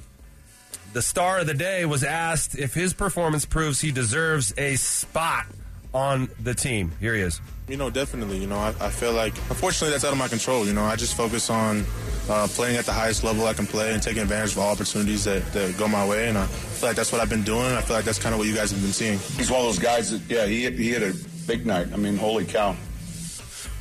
The 0.93 1.01
star 1.01 1.39
of 1.39 1.47
the 1.47 1.53
day 1.53 1.83
was 1.83 2.05
asked 2.05 2.57
if 2.57 2.73
his 2.73 2.93
performance 2.93 3.43
proves 3.45 3.81
he 3.81 3.91
deserves 3.91 4.53
a 4.57 4.77
spot 4.77 5.45
on 5.93 6.29
the 6.41 6.53
team. 6.53 6.93
Here 7.01 7.13
he 7.13 7.19
is. 7.19 7.41
You 7.67 7.77
know, 7.77 7.89
definitely. 7.89 8.37
You 8.37 8.47
know, 8.47 8.57
I, 8.57 8.69
I 8.79 8.89
feel 8.89 9.13
like, 9.13 9.35
unfortunately, 9.49 9.89
that's 9.91 10.05
out 10.05 10.11
of 10.11 10.19
my 10.19 10.27
control. 10.27 10.65
You 10.65 10.73
know, 10.73 10.83
I 10.83 10.95
just 10.95 11.17
focus 11.17 11.49
on 11.49 11.83
uh, 12.29 12.47
playing 12.51 12.77
at 12.77 12.85
the 12.85 12.93
highest 12.93 13.23
level 13.23 13.47
I 13.47 13.53
can 13.53 13.65
play 13.65 13.93
and 13.93 14.01
taking 14.01 14.21
advantage 14.21 14.51
of 14.51 14.59
all 14.59 14.71
opportunities 14.71 15.23
that, 15.23 15.43
that 15.53 15.77
go 15.77 15.87
my 15.87 16.07
way. 16.07 16.27
And 16.29 16.37
I 16.37 16.45
feel 16.45 16.89
like 16.89 16.95
that's 16.95 17.11
what 17.11 17.21
I've 17.21 17.29
been 17.29 17.43
doing. 17.43 17.65
I 17.65 17.81
feel 17.81 17.95
like 17.95 18.05
that's 18.05 18.19
kind 18.19 18.33
of 18.33 18.39
what 18.39 18.47
you 18.47 18.55
guys 18.55 18.71
have 18.71 18.81
been 18.81 18.91
seeing. 18.91 19.17
He's 19.37 19.49
one 19.49 19.61
of 19.61 19.65
those 19.65 19.79
guys 19.79 20.11
that, 20.11 20.21
yeah, 20.31 20.45
he, 20.45 20.69
he 20.71 20.91
had 20.91 21.03
a 21.03 21.13
big 21.47 21.65
night. 21.65 21.87
I 21.91 21.97
mean, 21.97 22.17
holy 22.17 22.45
cow. 22.45 22.75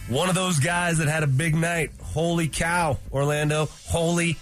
One 0.08 0.28
of 0.28 0.34
those 0.34 0.58
guys 0.58 0.98
that 0.98 1.08
had 1.08 1.22
a 1.22 1.26
big 1.26 1.54
night. 1.54 1.90
Holy 2.02 2.48
cow, 2.48 2.98
Orlando. 3.12 3.68
Holy 3.86 4.36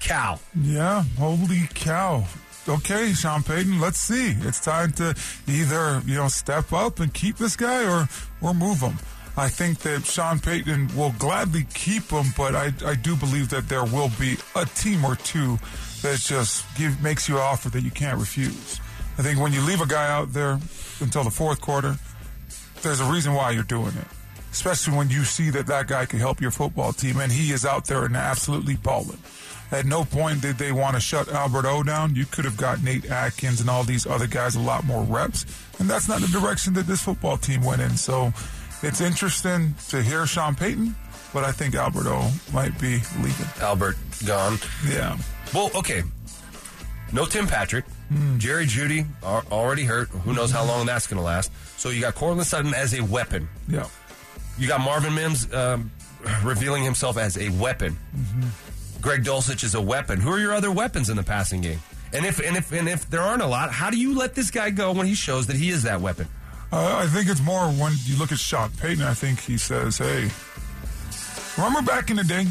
cow. 0.00 0.38
Yeah, 0.54 1.04
holy 1.16 1.68
cow 1.74 2.24
okay, 2.68 3.12
Sean 3.12 3.42
Payton, 3.42 3.80
let's 3.80 3.98
see. 3.98 4.32
It's 4.40 4.60
time 4.60 4.92
to 4.92 5.14
either, 5.46 6.02
you 6.06 6.14
know, 6.14 6.28
step 6.28 6.72
up 6.72 7.00
and 7.00 7.12
keep 7.12 7.36
this 7.36 7.56
guy 7.56 7.84
or, 7.84 8.08
or 8.40 8.54
move 8.54 8.80
him. 8.80 8.98
I 9.36 9.48
think 9.48 9.80
that 9.80 10.04
Sean 10.04 10.38
Payton 10.38 10.96
will 10.96 11.12
gladly 11.18 11.66
keep 11.74 12.04
him, 12.10 12.26
but 12.36 12.54
I, 12.54 12.72
I 12.86 12.94
do 12.94 13.16
believe 13.16 13.48
that 13.50 13.68
there 13.68 13.84
will 13.84 14.10
be 14.18 14.36
a 14.54 14.64
team 14.64 15.04
or 15.04 15.16
two 15.16 15.58
that 16.02 16.20
just 16.20 16.64
give, 16.76 17.02
makes 17.02 17.28
you 17.28 17.36
an 17.36 17.42
offer 17.42 17.68
that 17.70 17.82
you 17.82 17.90
can't 17.90 18.18
refuse. 18.18 18.80
I 19.18 19.22
think 19.22 19.40
when 19.40 19.52
you 19.52 19.60
leave 19.62 19.80
a 19.80 19.86
guy 19.86 20.08
out 20.08 20.32
there 20.32 20.58
until 21.00 21.24
the 21.24 21.30
fourth 21.30 21.60
quarter, 21.60 21.96
there's 22.82 23.00
a 23.00 23.10
reason 23.10 23.34
why 23.34 23.50
you're 23.50 23.64
doing 23.64 23.96
it. 23.96 24.06
Especially 24.52 24.96
when 24.96 25.10
you 25.10 25.24
see 25.24 25.50
that 25.50 25.66
that 25.66 25.88
guy 25.88 26.06
can 26.06 26.20
help 26.20 26.40
your 26.40 26.52
football 26.52 26.92
team 26.92 27.18
and 27.18 27.32
he 27.32 27.52
is 27.52 27.64
out 27.64 27.86
there 27.86 28.04
and 28.04 28.16
absolutely 28.16 28.76
balling. 28.76 29.18
At 29.72 29.86
no 29.86 30.04
point 30.04 30.42
did 30.42 30.56
they 30.56 30.72
want 30.72 30.94
to 30.94 31.00
shut 31.00 31.28
Albert 31.28 31.66
O 31.66 31.82
down. 31.82 32.14
You 32.14 32.26
could 32.26 32.44
have 32.44 32.56
got 32.56 32.82
Nate 32.82 33.10
Atkins 33.10 33.60
and 33.60 33.68
all 33.68 33.82
these 33.82 34.06
other 34.06 34.26
guys 34.26 34.54
a 34.54 34.60
lot 34.60 34.84
more 34.84 35.02
reps. 35.02 35.46
And 35.78 35.88
that's 35.90 36.08
not 36.08 36.20
the 36.20 36.28
direction 36.28 36.74
that 36.74 36.86
this 36.86 37.02
football 37.02 37.36
team 37.36 37.62
went 37.62 37.82
in. 37.82 37.96
So 37.96 38.32
it's 38.82 39.00
interesting 39.00 39.74
to 39.88 40.02
hear 40.02 40.26
Sean 40.26 40.54
Payton, 40.54 40.94
but 41.32 41.44
I 41.44 41.52
think 41.52 41.74
Albert 41.74 42.06
O 42.06 42.30
might 42.52 42.78
be 42.80 43.00
leaving. 43.20 43.46
Albert 43.60 43.96
gone. 44.26 44.58
Yeah. 44.88 45.16
Well, 45.52 45.70
okay. 45.74 46.02
No 47.12 47.24
Tim 47.26 47.46
Patrick. 47.46 47.84
Mm. 48.12 48.38
Jerry 48.38 48.66
Jeudy 48.66 49.06
already 49.24 49.84
hurt. 49.84 50.08
Who 50.08 50.34
knows 50.34 50.50
how 50.50 50.64
long 50.64 50.86
that's 50.86 51.06
going 51.06 51.18
to 51.18 51.24
last. 51.24 51.50
So 51.78 51.88
you 51.88 52.00
got 52.00 52.14
Courtland 52.14 52.46
Sutton 52.46 52.74
as 52.74 52.92
a 52.94 53.02
weapon. 53.02 53.48
Yeah. 53.66 53.86
You 54.58 54.68
got 54.68 54.80
Marvin 54.80 55.14
Mims 55.14 55.52
um, 55.52 55.90
revealing 56.42 56.84
himself 56.84 57.16
as 57.16 57.36
a 57.38 57.48
weapon. 57.50 57.96
Mm-hmm. 58.16 58.48
Greg 59.04 59.22
Dulcich 59.22 59.62
is 59.62 59.74
a 59.74 59.82
weapon. 59.82 60.18
Who 60.18 60.30
are 60.30 60.38
your 60.38 60.54
other 60.54 60.72
weapons 60.72 61.10
in 61.10 61.16
the 61.18 61.22
passing 61.22 61.60
game? 61.60 61.78
And 62.14 62.24
if 62.24 62.40
and 62.40 62.56
if 62.56 62.72
and 62.72 62.88
if 62.88 63.10
there 63.10 63.20
aren't 63.20 63.42
a 63.42 63.46
lot, 63.46 63.70
how 63.70 63.90
do 63.90 63.98
you 63.98 64.16
let 64.16 64.34
this 64.34 64.50
guy 64.50 64.70
go 64.70 64.92
when 64.92 65.06
he 65.06 65.14
shows 65.14 65.46
that 65.48 65.56
he 65.56 65.68
is 65.68 65.82
that 65.82 66.00
weapon? 66.00 66.26
Uh, 66.72 67.02
I 67.04 67.06
think 67.08 67.28
it's 67.28 67.42
more 67.42 67.66
when 67.66 67.92
you 68.06 68.16
look 68.16 68.32
at 68.32 68.38
Sean 68.38 68.70
Payton. 68.70 69.04
I 69.04 69.12
think 69.12 69.40
he 69.40 69.58
says, 69.58 69.98
"Hey, 69.98 70.30
remember 71.58 71.82
back 71.82 72.08
in 72.08 72.16
the 72.16 72.24
day, 72.24 72.46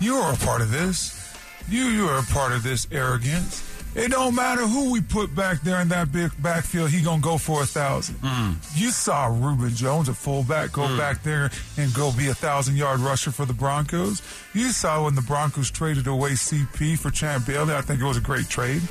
you 0.00 0.14
were 0.14 0.32
a 0.32 0.36
part 0.36 0.62
of 0.62 0.70
this. 0.70 1.36
You 1.68 1.84
you 1.88 2.06
were 2.06 2.16
a 2.16 2.22
part 2.22 2.52
of 2.52 2.62
this 2.62 2.86
arrogance. 2.90 3.62
It 3.96 4.10
don't 4.10 4.34
matter 4.34 4.66
who 4.66 4.92
we 4.92 5.00
put 5.00 5.34
back 5.34 5.62
there 5.62 5.80
in 5.80 5.88
that 5.88 6.12
big 6.12 6.30
backfield, 6.42 6.90
he 6.90 7.00
gonna 7.00 7.22
go 7.22 7.38
for 7.38 7.62
a 7.62 7.66
thousand. 7.66 8.16
Mm. 8.16 8.56
You 8.78 8.90
saw 8.90 9.24
Reuben 9.24 9.70
Droughns, 9.70 10.08
a 10.08 10.12
fullback, 10.12 10.72
go 10.72 10.82
mm. 10.82 10.98
back 10.98 11.22
there 11.22 11.50
and 11.78 11.94
go 11.94 12.12
be 12.12 12.28
a 12.28 12.34
thousand 12.34 12.76
yard 12.76 13.00
rusher 13.00 13.30
for 13.30 13.46
the 13.46 13.54
Broncos. 13.54 14.20
You 14.52 14.68
saw 14.72 15.04
when 15.04 15.14
the 15.14 15.22
Broncos 15.22 15.70
traded 15.70 16.06
away 16.08 16.32
CP 16.32 16.98
for 16.98 17.10
Champ 17.10 17.46
Bailey. 17.46 17.72
I 17.72 17.80
think 17.80 18.02
it 18.02 18.04
was 18.04 18.18
a 18.18 18.20
great 18.20 18.50
trade. 18.50 18.82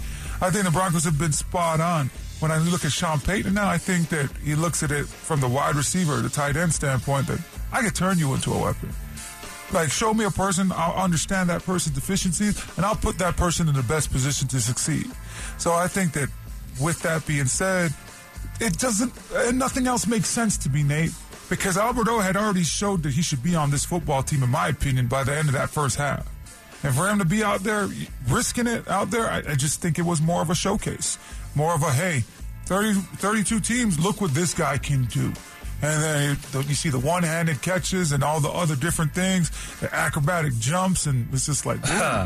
I 0.41 0.49
think 0.49 0.65
the 0.65 0.71
Broncos 0.71 1.03
have 1.03 1.19
been 1.19 1.33
spot 1.33 1.79
on. 1.79 2.09
When 2.39 2.49
I 2.49 2.57
look 2.57 2.83
at 2.83 2.91
Sean 2.91 3.19
Payton 3.19 3.53
now, 3.53 3.69
I 3.69 3.77
think 3.77 4.09
that 4.09 4.29
he 4.43 4.55
looks 4.55 4.81
at 4.81 4.91
it 4.91 5.05
from 5.05 5.39
the 5.39 5.47
wide 5.47 5.75
receiver, 5.75 6.15
the 6.17 6.29
tight 6.29 6.57
end 6.57 6.73
standpoint 6.73 7.27
that 7.27 7.39
I 7.71 7.83
could 7.83 7.93
turn 7.93 8.17
you 8.17 8.33
into 8.33 8.51
a 8.51 8.59
weapon. 8.59 8.89
Like, 9.75 9.91
show 9.91 10.13
me 10.13 10.23
a 10.23 10.31
person, 10.31 10.71
I'll 10.73 11.03
understand 11.03 11.49
that 11.49 11.63
person's 11.63 11.95
deficiencies, 11.95 12.65
and 12.77 12.85
I'll 12.85 12.95
put 12.95 13.17
that 13.17 13.35
person 13.35 13.67
in 13.67 13.75
the 13.75 13.83
best 13.83 14.09
position 14.09 14.47
to 14.47 14.61
succeed. 14.61 15.11
So 15.57 15.73
I 15.73 15.87
think 15.89 16.13
that 16.13 16.29
with 16.81 17.01
that 17.01 17.27
being 17.27 17.45
said, 17.45 17.93
it 18.61 18.79
doesn't, 18.79 19.11
and 19.33 19.59
nothing 19.59 19.85
else 19.85 20.07
makes 20.07 20.29
sense 20.29 20.57
to 20.59 20.69
me, 20.69 20.81
Nate, 20.81 21.11
because 21.49 21.77
Albert 21.77 22.07
O 22.07 22.19
had 22.19 22.37
already 22.37 22.63
showed 22.63 23.03
that 23.03 23.11
he 23.11 23.21
should 23.21 23.43
be 23.43 23.53
on 23.53 23.69
this 23.69 23.83
football 23.83 24.23
team, 24.23 24.43
in 24.43 24.49
my 24.49 24.69
opinion, 24.69 25.07
by 25.07 25.25
the 25.25 25.35
end 25.35 25.49
of 25.49 25.53
that 25.53 25.69
first 25.69 25.97
half. 25.97 26.25
And 26.81 26.95
for 26.95 27.09
him 27.09 27.19
to 27.19 27.25
be 27.25 27.43
out 27.43 27.61
there 27.61 27.89
risking 28.29 28.67
it 28.67 28.87
out 28.87 29.11
there, 29.11 29.25
I, 29.25 29.39
I 29.39 29.55
just 29.55 29.81
think 29.81 29.99
it 29.99 30.05
was 30.05 30.21
more 30.21 30.41
of 30.41 30.49
a 30.49 30.55
showcase, 30.55 31.17
more 31.53 31.75
of 31.75 31.83
a 31.83 31.91
hey, 31.91 32.23
30, 32.65 32.93
32 32.93 33.59
teams, 33.59 33.99
look 33.99 34.21
what 34.21 34.33
this 34.33 34.53
guy 34.53 34.77
can 34.77 35.03
do. 35.05 35.33
And 35.81 36.37
then 36.51 36.63
you 36.67 36.73
see 36.73 36.89
the 36.89 36.99
one-handed 36.99 37.61
catches 37.61 38.11
and 38.11 38.23
all 38.23 38.39
the 38.39 38.49
other 38.49 38.75
different 38.75 39.13
things, 39.13 39.51
the 39.81 39.93
acrobatic 39.93 40.53
jumps, 40.57 41.05
and 41.05 41.27
it's 41.33 41.45
just 41.45 41.65
like, 41.65 41.81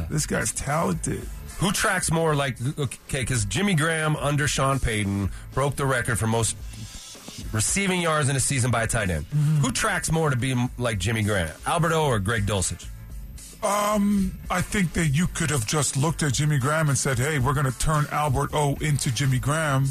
this 0.10 0.26
guy's 0.26 0.52
talented. 0.52 1.28
Who 1.58 1.72
tracks 1.74 2.10
more 2.10 2.36
like 2.36 2.58
okay? 2.80 3.20
Because 3.20 3.44
Jimmy 3.44 3.74
Graham 3.74 4.16
under 4.16 4.48
Sean 4.48 4.80
Payton 4.80 5.30
broke 5.54 5.76
the 5.76 5.86
record 5.86 6.18
for 6.18 6.26
most 6.28 6.56
receiving 7.52 8.02
yards 8.02 8.30
in 8.30 8.36
a 8.38 8.40
season 8.40 8.72
by 8.72 8.84
a 8.84 8.88
tight 8.88 9.10
end. 9.10 9.26
Who 9.62 9.72
tracks 9.72 10.10
more 10.10 10.30
to 10.30 10.38
be 10.38 10.56
like 10.78 11.00
Jimmy 11.00 11.24
Graham, 11.24 11.52
Albert 11.66 11.92
O 11.92 12.06
or 12.06 12.20
Greg 12.20 12.46
Dulcich? 12.46 12.86
Um, 13.62 14.38
I 14.50 14.62
think 14.62 14.94
that 14.94 15.08
you 15.08 15.28
could 15.28 15.50
have 15.50 15.68
just 15.68 15.98
looked 15.98 16.24
at 16.24 16.34
Jimmy 16.34 16.60
Graham 16.60 16.88
and 16.88 16.98
said, 16.98 17.18
"Hey, 17.20 17.40
we're 17.40 17.54
going 17.54 17.66
to 17.70 17.78
turn 17.78 18.06
Albert 18.10 18.52
O 18.54 18.76
into 18.76 19.12
Jimmy 19.12 19.40
Graham," 19.40 19.88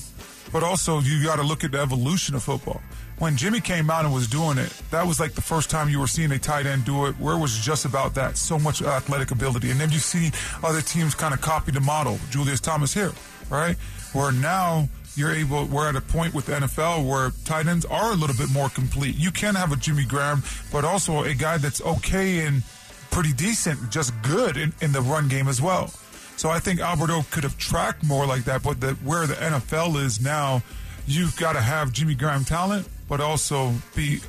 but 0.53 0.63
also 0.63 1.01
you 1.01 1.23
got 1.23 1.37
to 1.37 1.43
look 1.43 1.65
at 1.65 1.73
the 1.73 1.81
evolution 1.81 2.35
of 2.35 2.43
football. 2.43 2.81
When 3.19 3.37
Jimmy 3.37 3.61
came 3.61 3.91
out 3.91 4.05
and 4.05 4.15
was 4.15 4.29
doing 4.29 4.59
it, 4.59 4.71
that 4.93 5.05
was 5.05 5.19
like 5.19 5.33
the 5.33 5.41
first 5.41 5.71
time 5.71 5.89
you 5.89 5.99
were 5.99 6.07
seeing 6.07 6.31
a 6.31 6.39
tight 6.39 6.67
end 6.67 6.85
do 6.85 7.07
it, 7.07 7.19
where 7.19 7.35
it 7.35 7.41
was 7.41 7.59
just 7.59 7.85
about 7.85 8.15
that, 8.15 8.37
so 8.37 8.59
much 8.59 8.81
athletic 8.81 9.33
ability, 9.33 9.71
and 9.71 9.81
then 9.81 9.91
you 9.91 9.99
see 9.99 10.31
other 10.63 10.81
teams 10.81 11.17
kind 11.17 11.35
of 11.35 11.41
copy 11.41 11.73
the 11.73 11.81
model. 11.81 12.19
Julius 12.31 12.61
Thomas 12.61 12.95
here, 12.95 13.13
right? 13.51 13.77
Where 14.13 14.31
now 14.31 14.89
you're 15.17 15.33
able, 15.33 15.65
we're 15.65 15.89
at 15.89 15.97
a 15.97 16.01
point 16.01 16.33
with 16.33 16.47
the 16.47 16.53
NFL 16.53 17.09
where 17.09 17.31
tight 17.45 17.67
ends 17.67 17.85
are 17.87 18.13
a 18.13 18.15
little 18.15 18.37
bit 18.37 18.51
more 18.51 18.69
complete. 18.69 19.17
You 19.17 19.33
can 19.33 19.57
have 19.57 19.73
a 19.73 19.77
Jimmy 19.77 20.05
Graham, 20.05 20.45
but 20.71 20.85
also 20.85 21.25
a 21.25 21.35
guy 21.35 21.59
that's 21.59 21.83
okay 21.83 22.47
and 22.47 22.63
pretty 23.11 23.33
decent, 23.33 23.91
just 23.91 24.15
good 24.23 24.57
in, 24.57 24.73
in 24.81 24.93
the 24.93 25.01
run 25.01 25.27
game 25.27 25.49
as 25.49 25.61
well. 25.61 25.89
So 26.37 26.51
I 26.51 26.61
think 26.61 26.79
Albert 26.79 27.11
O 27.11 27.25
could 27.33 27.43
have 27.43 27.59
tracked 27.59 28.05
more 28.05 28.27
like 28.27 28.45
that, 28.45 28.63
but 28.63 28.81
the, 28.81 28.93
where 29.03 29.27
the 29.27 29.35
NFL 29.35 30.01
is 30.01 30.21
now, 30.21 30.63
you've 31.05 31.37
got 31.37 31.55
to 31.55 31.61
have 31.61 31.93
Jimmy 31.93 32.15
Graham 32.15 32.45
talent, 32.45 32.87
but 33.09 33.21
also 33.21 33.73
be 33.95 34.21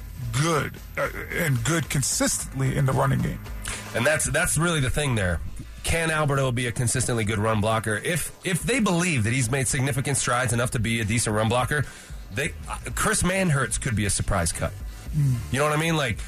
good 0.42 0.74
uh, 0.98 1.10
and 1.34 1.64
good 1.64 1.90
consistently 1.90 2.76
in 2.76 2.86
the 2.86 2.94
running 2.94 3.20
game. 3.22 3.40
And 3.96 4.06
that's 4.06 4.26
that's 4.30 4.58
really 4.58 4.80
the 4.80 4.90
thing 4.90 5.16
there. 5.16 5.40
Can 5.84 6.12
Albert 6.12 6.40
O 6.40 6.52
be 6.52 6.68
a 6.68 6.72
consistently 6.72 7.24
good 7.24 7.40
run 7.40 7.62
blocker? 7.62 7.96
If 8.04 8.32
if 8.44 8.64
they 8.64 8.80
believe 8.80 9.24
that 9.24 9.34
he's 9.34 9.50
made 9.50 9.68
significant 9.68 10.18
strides 10.18 10.54
enough 10.54 10.72
to 10.72 10.80
be 10.80 11.00
a 11.00 11.06
decent 11.06 11.36
run 11.36 11.50
blocker, 11.50 11.86
they 12.34 12.54
uh, 12.70 12.78
Chris 12.96 13.24
Manhertz 13.24 13.80
could 13.80 13.96
be 13.96 14.06
a 14.06 14.10
surprise 14.10 14.52
cut. 14.52 14.74
You 15.52 15.60
know 15.60 15.66
what 15.66 15.74
I 15.74 15.82
mean? 15.82 15.98
Like 15.98 16.20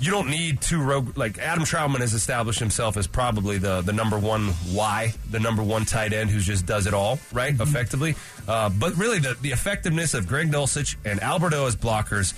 you 0.00 0.10
don't 0.10 0.30
need 0.30 0.60
two 0.60 0.80
rogue 0.82 1.16
like 1.16 1.38
Adam 1.38 1.64
Trautman 1.64 2.00
has 2.00 2.14
established 2.14 2.60
himself 2.60 2.96
as 2.96 3.06
probably 3.06 3.58
the 3.58 3.80
the 3.82 3.92
number 3.92 4.18
one 4.18 4.52
Y, 4.72 5.12
the 5.30 5.40
number 5.40 5.62
one 5.62 5.84
tight 5.84 6.12
end 6.12 6.30
who 6.30 6.40
just 6.40 6.66
does 6.66 6.86
it 6.86 6.94
all 6.94 7.18
right 7.32 7.54
effectively. 7.60 8.14
Uh, 8.46 8.68
but 8.68 8.96
really, 8.96 9.18
the 9.18 9.36
the 9.40 9.50
effectiveness 9.50 10.14
of 10.14 10.26
Greg 10.26 10.50
Dulcich 10.50 10.96
and 11.04 11.20
Albert 11.20 11.54
O 11.54 11.66
as 11.66 11.76
blockers 11.76 12.34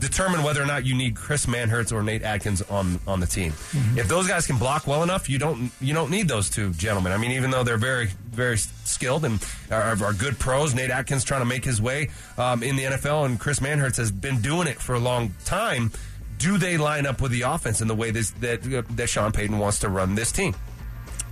determine 0.00 0.42
whether 0.42 0.62
or 0.62 0.66
not 0.66 0.86
you 0.86 0.94
need 0.94 1.14
Chris 1.14 1.46
Manhertz 1.46 1.92
or 1.92 2.02
Nate 2.02 2.22
Atkins 2.22 2.62
on 2.62 2.98
on 3.06 3.20
the 3.20 3.26
team. 3.26 3.52
If 3.96 4.08
those 4.08 4.26
guys 4.26 4.46
can 4.46 4.58
block 4.58 4.86
well 4.86 5.02
enough, 5.02 5.28
you 5.28 5.38
don't 5.38 5.70
you 5.80 5.94
don't 5.94 6.10
need 6.10 6.26
those 6.28 6.50
two 6.50 6.70
gentlemen. 6.72 7.12
I 7.12 7.18
mean, 7.18 7.32
even 7.32 7.50
though 7.50 7.62
they're 7.62 7.76
very 7.76 8.08
very 8.30 8.56
skilled 8.56 9.24
and 9.24 9.44
are, 9.70 10.02
are 10.02 10.12
good 10.12 10.38
pros, 10.38 10.74
Nate 10.74 10.90
Atkins 10.90 11.24
trying 11.24 11.42
to 11.42 11.46
make 11.46 11.64
his 11.64 11.80
way 11.80 12.10
um, 12.38 12.62
in 12.62 12.76
the 12.76 12.84
NFL, 12.84 13.26
and 13.26 13.38
Chris 13.38 13.60
Manhertz 13.60 13.96
has 13.96 14.10
been 14.10 14.40
doing 14.40 14.66
it 14.66 14.78
for 14.78 14.94
a 14.94 15.00
long 15.00 15.34
time. 15.44 15.92
Do 16.40 16.58
they 16.58 16.76
line 16.78 17.06
up 17.06 17.20
with 17.20 17.32
the 17.32 17.42
offense 17.42 17.80
in 17.80 17.88
the 17.88 17.94
way 17.94 18.10
this, 18.10 18.30
that 18.40 18.62
that 18.96 19.08
Sean 19.08 19.30
Payton 19.30 19.58
wants 19.58 19.78
to 19.80 19.88
run 19.88 20.14
this 20.14 20.32
team? 20.32 20.54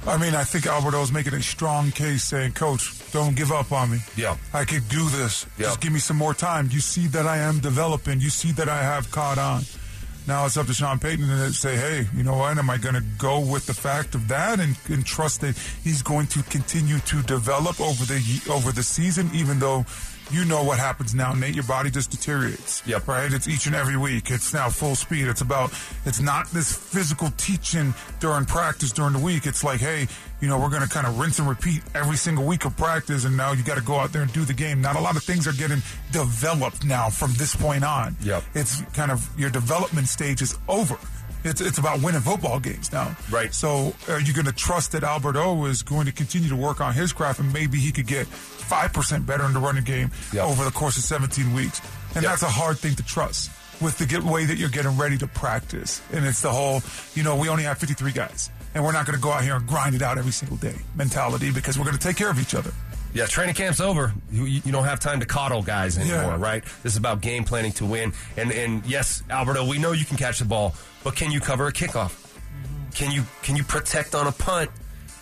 I 0.06 0.16
mean, 0.16 0.34
I 0.34 0.44
think 0.44 0.66
Albert 0.66 0.94
O's 0.94 1.10
making 1.10 1.34
a 1.34 1.42
strong 1.42 1.90
case 1.90 2.24
saying, 2.24 2.52
Coach, 2.52 3.10
don't 3.10 3.34
give 3.34 3.50
up 3.50 3.72
on 3.72 3.90
me. 3.90 3.98
Yeah. 4.16 4.36
I 4.54 4.64
could 4.64 4.88
do 4.88 5.08
this. 5.08 5.44
Yeah. 5.58 5.66
Just 5.66 5.80
give 5.80 5.92
me 5.92 5.98
some 5.98 6.16
more 6.16 6.34
time. 6.34 6.68
You 6.70 6.80
see 6.80 7.06
that 7.08 7.26
I 7.26 7.38
am 7.38 7.58
developing. 7.58 8.20
You 8.20 8.30
see 8.30 8.52
that 8.52 8.68
I 8.68 8.82
have 8.82 9.10
caught 9.10 9.38
on. 9.38 9.62
Now 10.26 10.44
it's 10.44 10.58
up 10.58 10.66
to 10.66 10.74
Sean 10.74 10.98
Payton 10.98 11.26
to 11.26 11.52
say, 11.54 11.76
hey, 11.76 12.06
you 12.14 12.22
know 12.22 12.36
what? 12.36 12.58
Am 12.58 12.68
I 12.68 12.76
going 12.76 12.94
to 12.94 13.04
go 13.16 13.40
with 13.40 13.66
the 13.66 13.72
fact 13.72 14.14
of 14.14 14.28
that 14.28 14.60
and, 14.60 14.76
and 14.88 15.04
trust 15.04 15.40
that 15.40 15.56
he's 15.82 16.02
going 16.02 16.26
to 16.28 16.42
continue 16.44 16.98
to 16.98 17.22
develop 17.22 17.80
over 17.80 18.04
the 18.04 18.20
over 18.50 18.70
the 18.70 18.82
season, 18.82 19.30
even 19.32 19.58
though 19.58 19.86
you 20.30 20.44
know 20.44 20.62
what 20.62 20.78
happens 20.78 21.14
now, 21.14 21.32
Nate. 21.32 21.54
Your 21.54 21.64
body 21.64 21.90
just 21.90 22.10
deteriorates. 22.10 22.82
Yep. 22.86 23.08
Right? 23.08 23.32
It's 23.32 23.48
each 23.48 23.66
and 23.66 23.74
every 23.74 23.96
week. 23.96 24.30
It's 24.30 24.52
now 24.52 24.68
full 24.68 24.94
speed. 24.94 25.26
It's 25.26 25.40
about, 25.40 25.72
it's 26.04 26.20
not 26.20 26.48
this 26.48 26.74
physical 26.74 27.30
teaching 27.36 27.94
during 28.20 28.44
practice 28.44 28.92
during 28.92 29.12
the 29.12 29.18
week. 29.18 29.46
It's 29.46 29.64
like, 29.64 29.80
hey, 29.80 30.08
you 30.40 30.48
know, 30.48 30.58
we're 30.58 30.70
going 30.70 30.82
to 30.82 30.88
kind 30.88 31.06
of 31.06 31.18
rinse 31.18 31.38
and 31.38 31.48
repeat 31.48 31.82
every 31.94 32.16
single 32.16 32.44
week 32.44 32.64
of 32.64 32.76
practice, 32.76 33.24
and 33.24 33.36
now 33.36 33.52
you 33.52 33.62
got 33.64 33.76
to 33.76 33.84
go 33.84 33.96
out 33.96 34.12
there 34.12 34.22
and 34.22 34.32
do 34.32 34.44
the 34.44 34.54
game. 34.54 34.80
Not 34.80 34.96
a 34.96 35.00
lot 35.00 35.16
of 35.16 35.22
things 35.22 35.48
are 35.48 35.52
getting 35.52 35.82
developed 36.12 36.84
now 36.84 37.10
from 37.10 37.32
this 37.34 37.56
point 37.56 37.84
on. 37.84 38.16
Yep. 38.22 38.44
It's 38.54 38.82
kind 38.94 39.10
of 39.10 39.28
your 39.38 39.50
development 39.50 40.08
stage 40.08 40.42
is 40.42 40.56
over. 40.68 40.96
It's, 41.44 41.60
it's 41.60 41.78
about 41.78 42.02
winning 42.02 42.20
football 42.20 42.58
games 42.60 42.92
now. 42.92 43.16
Right. 43.30 43.54
So 43.54 43.94
are 44.08 44.20
you 44.20 44.32
going 44.32 44.46
to 44.46 44.52
trust 44.52 44.92
that 44.92 45.04
Albert 45.04 45.36
O 45.36 45.64
is 45.66 45.82
going 45.82 46.06
to 46.06 46.12
continue 46.12 46.48
to 46.48 46.56
work 46.56 46.80
on 46.80 46.92
his 46.94 47.12
craft 47.12 47.40
and 47.40 47.52
maybe 47.52 47.78
he 47.78 47.92
could 47.92 48.06
get 48.06 48.26
5% 48.26 49.24
better 49.26 49.44
in 49.44 49.52
the 49.52 49.60
running 49.60 49.84
game 49.84 50.10
Yep. 50.32 50.44
over 50.44 50.64
the 50.64 50.70
course 50.70 50.96
of 50.96 51.04
17 51.04 51.54
weeks? 51.54 51.80
And 52.14 52.22
Yep. 52.22 52.32
that's 52.32 52.42
a 52.42 52.48
hard 52.48 52.78
thing 52.78 52.94
to 52.96 53.02
trust 53.04 53.50
with 53.80 53.96
the 53.98 54.20
way 54.28 54.44
that 54.44 54.58
you're 54.58 54.68
getting 54.68 54.96
ready 54.96 55.16
to 55.18 55.26
practice. 55.28 56.02
And 56.12 56.24
it's 56.26 56.42
the 56.42 56.50
whole, 56.50 56.82
you 57.14 57.22
know, 57.22 57.36
we 57.36 57.48
only 57.48 57.62
have 57.64 57.78
53 57.78 58.10
guys 58.12 58.50
and 58.74 58.84
we're 58.84 58.92
not 58.92 59.06
going 59.06 59.16
to 59.16 59.22
go 59.22 59.30
out 59.32 59.44
here 59.44 59.54
and 59.56 59.66
grind 59.66 59.94
it 59.94 60.02
out 60.02 60.18
every 60.18 60.32
single 60.32 60.56
day 60.56 60.74
mentality 60.96 61.50
because 61.52 61.78
we're 61.78 61.84
going 61.84 61.96
to 61.96 62.02
take 62.02 62.16
care 62.16 62.30
of 62.30 62.40
each 62.40 62.54
other. 62.54 62.72
Yeah, 63.14 63.26
training 63.26 63.54
camp's 63.54 63.80
over. 63.80 64.12
You, 64.30 64.44
you 64.44 64.70
don't 64.72 64.84
have 64.84 65.00
time 65.00 65.20
to 65.20 65.26
coddle 65.26 65.62
guys 65.62 65.96
anymore, 65.98 66.22
Yeah. 66.22 66.36
right? 66.38 66.64
This 66.82 66.92
is 66.92 66.96
about 66.98 67.20
game 67.20 67.44
planning 67.44 67.72
to 67.72 67.86
win. 67.86 68.12
And 68.36 68.52
and 68.52 68.84
yes, 68.86 69.22
Albert 69.30 69.56
O, 69.56 69.66
we 69.66 69.78
know 69.78 69.92
you 69.92 70.04
can 70.04 70.16
catch 70.16 70.38
the 70.38 70.44
ball, 70.44 70.74
but 71.04 71.16
can 71.16 71.30
you 71.30 71.40
cover 71.40 71.66
a 71.66 71.72
kickoff? 71.72 72.26
Can 72.94 73.10
you 73.10 73.24
can 73.42 73.56
you 73.56 73.64
protect 73.64 74.14
on 74.14 74.26
a 74.26 74.32
punt 74.32 74.70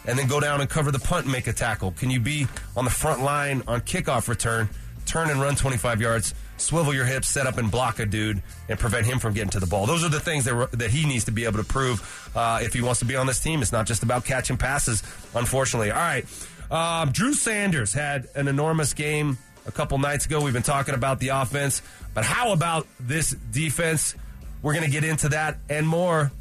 and 0.06 0.18
then 0.18 0.26
go 0.26 0.40
down 0.40 0.60
and 0.60 0.68
cover 0.68 0.90
the 0.90 0.98
punt 0.98 1.24
and 1.24 1.32
make 1.32 1.46
a 1.46 1.52
tackle? 1.52 1.92
Can 1.92 2.10
you 2.10 2.20
be 2.20 2.46
on 2.76 2.84
the 2.84 2.90
front 2.90 3.22
line 3.22 3.62
on 3.68 3.80
kickoff 3.82 4.28
return, 4.28 4.68
turn 5.04 5.30
and 5.30 5.40
run 5.40 5.54
25 5.56 6.00
yards, 6.00 6.34
swivel 6.58 6.92
your 6.94 7.04
hips, 7.04 7.28
set 7.28 7.46
up 7.46 7.56
and 7.58 7.70
block 7.70 7.98
a 8.00 8.06
dude 8.06 8.42
and 8.68 8.78
prevent 8.78 9.06
him 9.06 9.18
from 9.20 9.32
getting 9.32 9.50
to 9.50 9.60
the 9.60 9.66
ball? 9.66 9.86
Those 9.86 10.04
are 10.04 10.08
the 10.08 10.20
things 10.20 10.44
that 10.46 10.70
that 10.72 10.90
he 10.90 11.06
needs 11.06 11.24
to 11.26 11.32
be 11.32 11.44
able 11.44 11.58
to 11.58 11.64
prove 11.64 12.30
uh, 12.34 12.58
if 12.62 12.72
he 12.74 12.80
wants 12.82 12.98
to 13.00 13.06
be 13.06 13.14
on 13.14 13.26
this 13.28 13.38
team. 13.40 13.62
It's 13.62 13.72
not 13.72 13.86
just 13.86 14.02
about 14.02 14.24
catching 14.24 14.56
passes, 14.56 15.02
unfortunately. 15.34 15.92
All 15.92 15.98
right. 15.98 16.24
Um, 16.70 17.12
Drew 17.12 17.32
Sanders 17.32 17.92
had 17.92 18.28
an 18.34 18.48
enormous 18.48 18.92
game 18.94 19.38
a 19.66 19.72
couple 19.72 19.98
nights 19.98 20.26
ago. 20.26 20.40
We've 20.42 20.52
been 20.52 20.62
talking 20.62 20.94
about 20.94 21.18
the 21.20 21.28
offense, 21.28 21.82
but 22.14 22.24
how 22.24 22.52
about 22.52 22.86
this 23.00 23.30
defense? 23.30 24.14
We're 24.62 24.72
going 24.74 24.84
to 24.84 24.90
get 24.90 25.04
into 25.04 25.28
that 25.30 25.58
and 25.68 25.86
more 25.86 26.32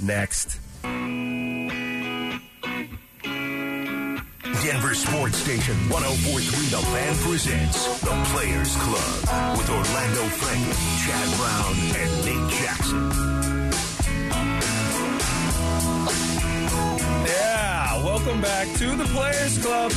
next. 0.00 0.58
Denver 4.62 4.94
Sports 4.94 5.36
Station 5.38 5.74
1043 5.90 6.66
The 6.68 6.78
Fan 6.78 7.14
presents 7.28 8.00
The 8.00 8.24
Players 8.32 8.76
Club 8.76 9.58
with 9.58 9.68
Orlando 9.68 10.22
Franklin, 10.40 10.76
Chad 11.04 11.28
Brown, 11.36 11.74
and 12.00 12.10
Nate 12.24 12.50
Jackson. 12.60 13.10
Yeah, 17.26 17.63
welcome 18.04 18.40
back 18.42 18.68
to 18.74 18.94
the 18.96 19.04
Players 19.06 19.58
Club. 19.64 19.90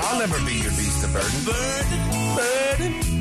I'll 0.00 0.18
never 0.18 0.38
be 0.46 0.54
your 0.54 0.70
beast 0.70 1.04
of 1.04 1.12
burden. 1.12 1.44
Burden. 2.36 3.18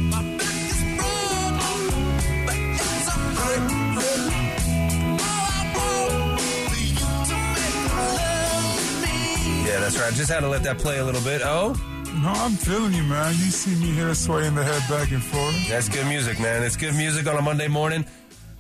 Yeah, 9.66 9.82
that's 9.82 10.00
right. 10.00 10.14
Just 10.14 10.32
had 10.32 10.40
to 10.42 10.48
let 10.48 10.64
that 10.64 10.78
play 10.78 11.00
a 11.00 11.04
little 11.04 11.22
bit. 11.22 11.42
Oh, 11.44 11.76
No, 12.24 12.30
I'm 12.30 12.52
feeling 12.54 12.94
you, 12.94 13.04
man. 13.04 13.34
You 13.34 13.52
see 13.52 13.76
me 13.76 13.92
here 13.92 14.14
swaying 14.14 14.56
the 14.56 14.64
head 14.64 14.82
back 14.90 15.12
and 15.12 15.22
forth. 15.22 15.70
That's 15.70 15.90
good 15.90 16.08
music, 16.08 16.40
man. 16.40 16.64
It's 16.64 16.78
good 16.78 16.96
music 16.96 17.28
on 17.28 17.38
a 17.38 17.42
Monday 17.42 17.68
morning. 17.68 18.06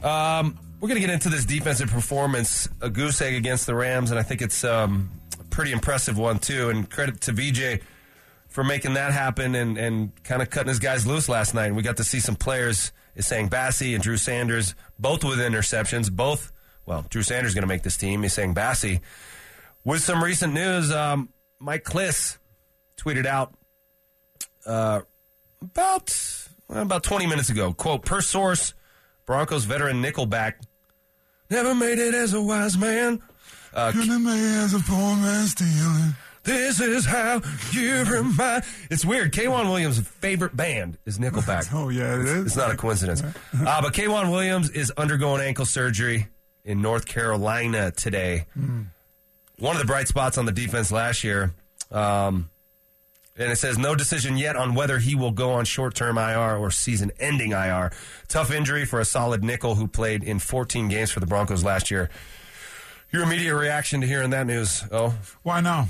Um, 0.03 0.57
we're 0.79 0.87
going 0.87 1.01
to 1.01 1.05
get 1.05 1.13
into 1.13 1.29
this 1.29 1.45
defensive 1.45 1.89
performance, 1.89 2.69
a 2.81 2.89
goose 2.89 3.21
egg 3.21 3.33
against 3.33 3.65
the 3.65 3.75
Rams, 3.75 4.11
and 4.11 4.19
I 4.19 4.23
think 4.23 4.41
it's 4.41 4.63
um, 4.63 5.09
a 5.39 5.43
pretty 5.45 5.71
impressive 5.71 6.17
one, 6.17 6.39
too. 6.39 6.69
And 6.69 6.89
credit 6.89 7.21
to 7.21 7.31
VJ 7.31 7.81
for 8.47 8.63
making 8.63 8.93
that 8.93 9.11
happen 9.11 9.55
and, 9.55 9.77
and 9.77 10.23
kind 10.23 10.41
of 10.41 10.49
cutting 10.49 10.69
his 10.69 10.79
guys 10.79 11.07
loose 11.07 11.27
last 11.27 11.53
night. 11.53 11.73
We 11.73 11.81
got 11.81 11.97
to 11.97 12.03
see 12.03 12.19
some 12.19 12.35
players 12.35 12.91
Essang 13.17 13.49
Bassey 13.49 13.95
and 13.95 14.03
Drew 14.03 14.17
Sanders, 14.17 14.75
both 14.99 15.23
with 15.23 15.39
interceptions. 15.39 16.11
Both, 16.11 16.51
well, 16.85 17.05
Drew 17.09 17.23
Sanders 17.23 17.53
going 17.53 17.63
to 17.63 17.67
make 17.67 17.83
this 17.83 17.97
team. 17.97 18.21
He's 18.21 18.33
saying 18.33 18.53
Bassey. 18.53 19.01
With 19.83 20.01
some 20.01 20.23
recent 20.23 20.53
news, 20.53 20.91
um, 20.91 21.29
Mike 21.59 21.83
Klis 21.83 22.37
tweeted 22.97 23.25
out 23.25 23.53
uh, 24.65 25.01
about 25.61 26.15
well, 26.67 26.83
about 26.83 27.03
20 27.03 27.25
minutes 27.25 27.49
ago. 27.49 27.73
Quote, 27.73 28.05
per 28.05 28.21
source, 28.21 28.73
Broncos 29.25 29.65
veteran 29.65 30.03
Nickelback 30.03 30.53
never 31.49 31.73
made 31.75 31.99
it 31.99 32.13
as 32.13 32.33
a 32.33 32.41
wise 32.41 32.77
man. 32.77 33.21
Uh, 33.73 33.91
as 33.95 34.73
a 34.73 34.79
poor 34.79 35.15
man 35.17 35.45
stealing. 35.47 36.15
this 36.43 36.79
is 36.79 37.05
how 37.05 37.41
you 37.71 38.03
remind. 38.05 38.63
It's 38.89 39.05
weird. 39.05 39.33
K'Waun 39.33 39.65
Williams' 39.69 39.99
favorite 39.99 40.55
band 40.55 40.97
is 41.05 41.19
Nickelback. 41.19 41.67
Oh 41.73 41.89
yeah, 41.89 42.15
it 42.15 42.25
is. 42.25 42.45
It's 42.47 42.55
not 42.55 42.71
a 42.71 42.77
coincidence. 42.77 43.21
Uh, 43.53 43.81
but 43.81 43.93
K'Waun 43.93 44.31
Williams 44.31 44.69
is 44.69 44.91
undergoing 44.97 45.41
ankle 45.41 45.65
surgery 45.65 46.27
in 46.63 46.81
North 46.81 47.05
Carolina 47.05 47.91
today. 47.91 48.45
One 48.55 49.75
of 49.75 49.79
the 49.81 49.85
bright 49.87 50.07
spots 50.07 50.37
on 50.37 50.45
the 50.45 50.51
defense 50.51 50.91
last 50.91 51.23
year. 51.23 51.53
Um, 51.91 52.49
and 53.37 53.51
it 53.51 53.57
says 53.57 53.77
no 53.77 53.95
decision 53.95 54.37
yet 54.37 54.55
on 54.55 54.73
whether 54.75 54.99
he 54.99 55.15
will 55.15 55.31
go 55.31 55.51
on 55.51 55.65
short 55.65 55.95
term 55.95 56.17
IR 56.17 56.57
or 56.57 56.71
season 56.71 57.11
ending 57.19 57.51
IR. 57.51 57.91
Tough 58.27 58.51
injury 58.51 58.85
for 58.85 58.99
a 58.99 59.05
solid 59.05 59.43
nickel 59.43 59.75
who 59.75 59.87
played 59.87 60.23
in 60.23 60.39
14 60.39 60.87
games 60.87 61.11
for 61.11 61.19
the 61.19 61.27
Broncos 61.27 61.63
last 61.63 61.91
year. 61.91 62.09
Your 63.11 63.23
immediate 63.23 63.55
reaction 63.55 64.01
to 64.01 64.07
hearing 64.07 64.31
that 64.31 64.47
news? 64.47 64.83
Oh, 64.91 65.15
Why 65.43 65.61
now? 65.61 65.87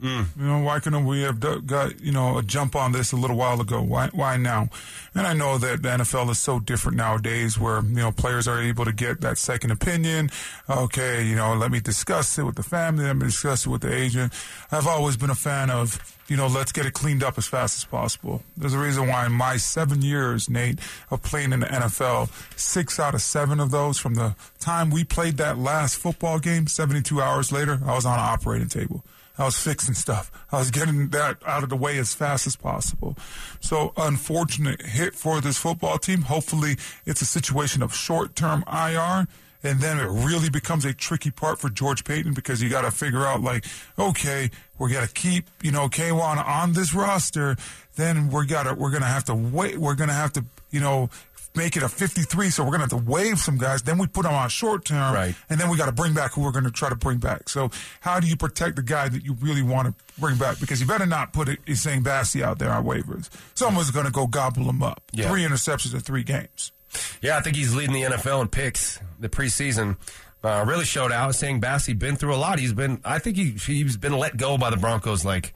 Mm. 0.00 0.26
You 0.38 0.44
know, 0.44 0.58
why 0.60 0.80
couldn't 0.80 1.04
we 1.06 1.22
have 1.22 1.40
got 1.66 2.00
you 2.00 2.12
know 2.12 2.38
a 2.38 2.42
jump 2.42 2.76
on 2.76 2.92
this 2.92 3.12
a 3.12 3.16
little 3.16 3.36
while 3.36 3.60
ago? 3.60 3.82
Why 3.82 4.08
why 4.12 4.36
now? 4.36 4.68
And 5.14 5.26
I 5.26 5.32
know 5.32 5.58
that 5.58 5.82
the 5.82 5.88
NFL 5.88 6.30
is 6.30 6.38
so 6.38 6.60
different 6.60 6.96
nowadays, 6.96 7.58
where 7.58 7.82
you 7.82 7.96
know 7.96 8.12
players 8.12 8.46
are 8.46 8.60
able 8.60 8.84
to 8.84 8.92
get 8.92 9.20
that 9.22 9.38
second 9.38 9.70
opinion. 9.70 10.30
Okay, 10.68 11.24
you 11.24 11.34
know, 11.34 11.54
let 11.54 11.70
me 11.70 11.80
discuss 11.80 12.38
it 12.38 12.44
with 12.44 12.56
the 12.56 12.62
family. 12.62 13.04
Let 13.04 13.16
me 13.16 13.26
discuss 13.26 13.66
it 13.66 13.70
with 13.70 13.82
the 13.82 13.94
agent. 13.94 14.32
I've 14.70 14.86
always 14.86 15.16
been 15.16 15.30
a 15.30 15.34
fan 15.34 15.70
of 15.70 15.98
you 16.28 16.36
know, 16.36 16.46
let's 16.46 16.72
get 16.72 16.84
it 16.84 16.92
cleaned 16.92 17.22
up 17.22 17.38
as 17.38 17.46
fast 17.46 17.78
as 17.78 17.84
possible. 17.84 18.42
There's 18.56 18.74
a 18.74 18.78
reason 18.78 19.08
why 19.08 19.24
in 19.26 19.32
my 19.32 19.56
seven 19.56 20.02
years, 20.02 20.50
Nate, 20.50 20.78
of 21.10 21.22
playing 21.22 21.52
in 21.52 21.60
the 21.60 21.66
NFL, 21.66 22.28
six 22.54 23.00
out 23.00 23.14
of 23.14 23.22
seven 23.22 23.60
of 23.60 23.70
those 23.70 23.98
from 23.98 24.14
the 24.14 24.36
time 24.60 24.90
we 24.90 25.04
played 25.04 25.38
that 25.38 25.58
last 25.58 25.96
football 25.96 26.38
game, 26.38 26.66
72 26.66 27.20
hours 27.20 27.50
later, 27.50 27.80
I 27.84 27.94
was 27.94 28.04
on 28.04 28.18
an 28.18 28.24
operating 28.24 28.68
table. 28.68 29.02
I 29.38 29.44
was 29.44 29.56
fixing 29.58 29.94
stuff. 29.94 30.30
I 30.50 30.58
was 30.58 30.70
getting 30.70 31.08
that 31.10 31.38
out 31.46 31.62
of 31.62 31.68
the 31.68 31.76
way 31.76 31.98
as 31.98 32.14
fast 32.14 32.46
as 32.46 32.56
possible. 32.56 33.16
So, 33.60 33.92
unfortunate 33.96 34.82
hit 34.82 35.14
for 35.14 35.40
this 35.40 35.56
football 35.56 35.98
team. 35.98 36.22
Hopefully, 36.22 36.76
it's 37.06 37.22
a 37.22 37.26
situation 37.26 37.82
of 37.82 37.94
short 37.94 38.34
term 38.34 38.64
IR. 38.66 39.26
And 39.62 39.80
then 39.80 39.98
it 39.98 40.06
really 40.06 40.50
becomes 40.50 40.84
a 40.84 40.94
tricky 40.94 41.32
part 41.32 41.58
for 41.58 41.68
George 41.68 42.04
Paton 42.04 42.32
because 42.32 42.62
you 42.62 42.68
got 42.68 42.82
to 42.82 42.92
figure 42.92 43.26
out, 43.26 43.42
like, 43.42 43.64
okay, 43.98 44.50
we're 44.78 44.88
going 44.88 45.06
to 45.06 45.12
keep, 45.12 45.50
you 45.62 45.72
know, 45.72 45.88
K'Waun 45.88 46.44
on 46.46 46.74
this 46.74 46.94
roster. 46.94 47.56
Then 47.96 48.30
we're 48.30 48.46
got 48.46 48.64
to, 48.64 48.74
we're 48.74 48.90
going 48.90 49.02
to 49.02 49.08
have 49.08 49.24
to 49.24 49.34
wait. 49.34 49.78
We're 49.78 49.96
going 49.96 50.08
to 50.08 50.14
have 50.14 50.32
to, 50.34 50.44
you 50.70 50.78
know, 50.78 51.10
make 51.58 51.76
it 51.76 51.82
a 51.82 51.88
53. 51.88 52.50
So 52.50 52.62
we're 52.62 52.70
going 52.70 52.88
to 52.88 52.94
have 52.94 53.04
to 53.04 53.10
waive 53.10 53.38
some 53.38 53.58
guys. 53.58 53.82
Then 53.82 53.98
we 53.98 54.06
put 54.06 54.22
them 54.22 54.32
on 54.32 54.48
short 54.48 54.84
term. 54.84 55.12
Right. 55.12 55.34
And 55.50 55.60
then 55.60 55.68
we 55.68 55.76
got 55.76 55.86
to 55.86 55.92
bring 55.92 56.14
back 56.14 56.32
who 56.32 56.42
we're 56.42 56.52
going 56.52 56.64
to 56.64 56.70
try 56.70 56.88
to 56.88 56.96
bring 56.96 57.18
back. 57.18 57.48
So 57.48 57.70
how 58.00 58.20
do 58.20 58.26
you 58.26 58.36
protect 58.36 58.76
the 58.76 58.82
guy 58.82 59.08
that 59.08 59.24
you 59.24 59.34
really 59.34 59.62
want 59.62 59.88
to 59.88 60.04
bring 60.18 60.36
back? 60.36 60.60
Because 60.60 60.80
you 60.80 60.86
better 60.86 61.06
not 61.06 61.34
put 61.34 61.48
it, 61.48 61.62
Essang 61.66 62.02
Bassey 62.02 62.40
out 62.40 62.58
there 62.58 62.70
on 62.70 62.84
waivers. 62.84 63.28
Someone's 63.54 63.90
going 63.90 64.06
to 64.06 64.12
go 64.12 64.26
gobble 64.26 64.70
him 64.70 64.82
up. 64.82 65.02
Yeah. 65.12 65.28
Three 65.28 65.42
interceptions 65.42 65.92
in 65.92 66.00
three 66.00 66.22
games. 66.22 66.72
Yeah, 67.20 67.36
I 67.36 67.40
think 67.42 67.56
he's 67.56 67.74
leading 67.74 67.92
the 67.94 68.02
NFL 68.02 68.40
in 68.40 68.48
picks. 68.48 68.98
The 69.18 69.28
preseason 69.28 69.96
uh, 70.42 70.64
really 70.66 70.86
showed 70.86 71.12
out. 71.12 71.30
Essang 71.30 71.60
Bassey 71.60 71.98
been 71.98 72.16
through 72.16 72.34
a 72.34 72.38
lot. 72.38 72.58
He's 72.58 72.72
been, 72.72 73.00
I 73.04 73.18
think 73.18 73.36
he 73.36 73.50
he's 73.50 73.96
been 73.96 74.16
let 74.16 74.36
go 74.36 74.56
by 74.56 74.70
the 74.70 74.76
Broncos 74.76 75.24
like 75.24 75.52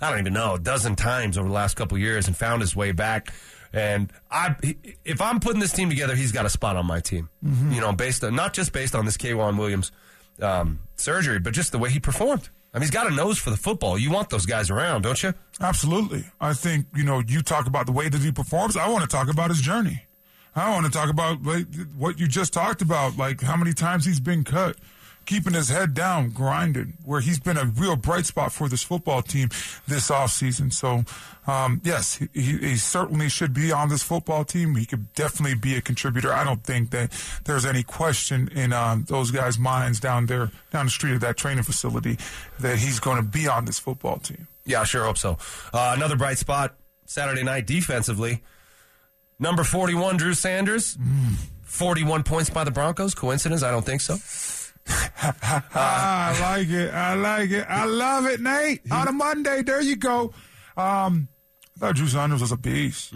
I 0.00 0.10
don't 0.10 0.20
even 0.20 0.34
know 0.34 0.54
a 0.54 0.58
dozen 0.58 0.94
times 0.94 1.38
over 1.38 1.48
the 1.48 1.54
last 1.54 1.74
couple 1.74 1.96
years 1.98 2.26
and 2.26 2.36
found 2.36 2.60
his 2.60 2.76
way 2.76 2.92
back. 2.92 3.32
And 3.76 4.10
I, 4.30 4.56
if 5.04 5.20
I'm 5.20 5.38
putting 5.38 5.60
this 5.60 5.72
team 5.72 5.90
together, 5.90 6.16
he's 6.16 6.32
got 6.32 6.46
a 6.46 6.48
spot 6.48 6.76
on 6.76 6.86
my 6.86 7.00
team. 7.00 7.28
You 7.74 7.80
know, 7.82 7.92
based 7.92 8.24
on 8.24 8.34
not 8.34 8.54
just 8.54 8.72
based 8.72 8.94
on 8.94 9.04
this 9.04 9.18
K'Waun 9.18 9.58
Williams 9.58 9.92
um, 10.40 10.80
surgery, 10.96 11.38
but 11.40 11.52
just 11.52 11.72
the 11.72 11.78
way 11.78 11.90
he 11.90 12.00
performed. 12.00 12.48
I 12.72 12.78
mean, 12.78 12.84
he's 12.84 12.90
got 12.90 13.06
a 13.06 13.14
nose 13.14 13.38
for 13.38 13.50
the 13.50 13.56
football. 13.58 13.98
You 13.98 14.10
want 14.10 14.30
those 14.30 14.46
guys 14.46 14.70
around, 14.70 15.02
don't 15.02 15.22
you? 15.22 15.34
Absolutely. 15.60 16.24
I 16.40 16.54
think, 16.54 16.86
you 16.94 17.04
know, 17.04 17.22
you 17.26 17.42
talk 17.42 17.66
about 17.66 17.84
the 17.84 17.92
way 17.92 18.08
that 18.08 18.22
he 18.22 18.32
performs. 18.32 18.78
I 18.78 18.88
want 18.88 19.02
to 19.02 19.08
talk 19.14 19.28
about 19.28 19.50
his 19.50 19.60
journey. 19.60 20.06
I 20.54 20.70
want 20.70 20.86
to 20.86 20.92
talk 20.92 21.10
about 21.10 21.42
like, 21.42 21.66
what 21.98 22.18
you 22.18 22.26
just 22.26 22.54
talked 22.54 22.80
about, 22.80 23.18
like 23.18 23.42
how 23.42 23.56
many 23.56 23.74
times 23.74 24.06
he's 24.06 24.20
been 24.20 24.42
cut, 24.42 24.76
keeping 25.26 25.52
his 25.52 25.68
head 25.68 25.92
down, 25.92 26.30
grinding, 26.30 26.94
where 27.04 27.20
he's 27.20 27.38
been 27.38 27.56
a 27.56 27.64
real 27.64 27.96
bright 27.96 28.26
spot 28.26 28.52
for 28.52 28.68
this 28.68 28.82
football 28.82 29.22
team 29.22 29.48
this 29.86 30.10
offseason. 30.10 30.72
So, 30.72 31.04
um, 31.50 31.80
yes, 31.84 32.16
he, 32.32 32.58
he 32.58 32.76
certainly 32.76 33.28
should 33.28 33.52
be 33.52 33.72
on 33.72 33.88
this 33.88 34.02
football 34.02 34.44
team. 34.44 34.76
He 34.76 34.86
could 34.86 35.12
definitely 35.14 35.56
be 35.56 35.76
a 35.76 35.80
contributor. 35.80 36.32
I 36.32 36.44
don't 36.44 36.62
think 36.64 36.90
that 36.90 37.12
there's 37.44 37.66
any 37.66 37.82
question 37.82 38.48
in 38.48 38.72
um, 38.72 39.04
those 39.08 39.30
guys' 39.30 39.58
minds 39.58 40.00
down 40.00 40.26
there, 40.26 40.50
down 40.70 40.86
the 40.86 40.90
street 40.90 41.14
of 41.14 41.20
that 41.20 41.36
training 41.36 41.64
facility, 41.64 42.18
that 42.60 42.78
he's 42.78 43.00
going 43.00 43.16
to 43.16 43.28
be 43.28 43.48
on 43.48 43.64
this 43.64 43.78
football 43.78 44.18
team. 44.18 44.48
Yeah, 44.64 44.80
I 44.80 44.84
sure 44.84 45.04
hope 45.04 45.18
so. 45.18 45.38
Uh, 45.72 45.92
another 45.96 46.16
bright 46.16 46.38
spot 46.38 46.74
Saturday 47.04 47.42
night 47.42 47.66
defensively. 47.66 48.42
Number 49.38 49.64
41, 49.64 50.16
Drew 50.16 50.34
Sanders. 50.34 50.96
41 51.64 52.22
points 52.22 52.48
by 52.48 52.64
the 52.64 52.70
Broncos. 52.70 53.14
Coincidence? 53.14 53.62
I 53.62 53.70
don't 53.70 53.84
think 53.84 54.00
so. 54.00 54.16
I 54.88 56.36
like 56.40 56.68
it. 56.68 56.92
I 56.92 57.14
like 57.14 57.50
it. 57.50 57.66
I 57.68 57.84
love 57.84 58.26
it, 58.26 58.40
Nate. 58.40 58.80
On 58.90 59.08
a 59.08 59.12
Monday, 59.12 59.62
there 59.62 59.80
you 59.82 59.96
go. 59.96 60.32
Um, 60.76 61.28
I 61.76 61.80
thought 61.80 61.96
Drew 61.96 62.06
Sanders 62.06 62.40
was 62.40 62.52
a 62.52 62.56
beast. 62.56 63.12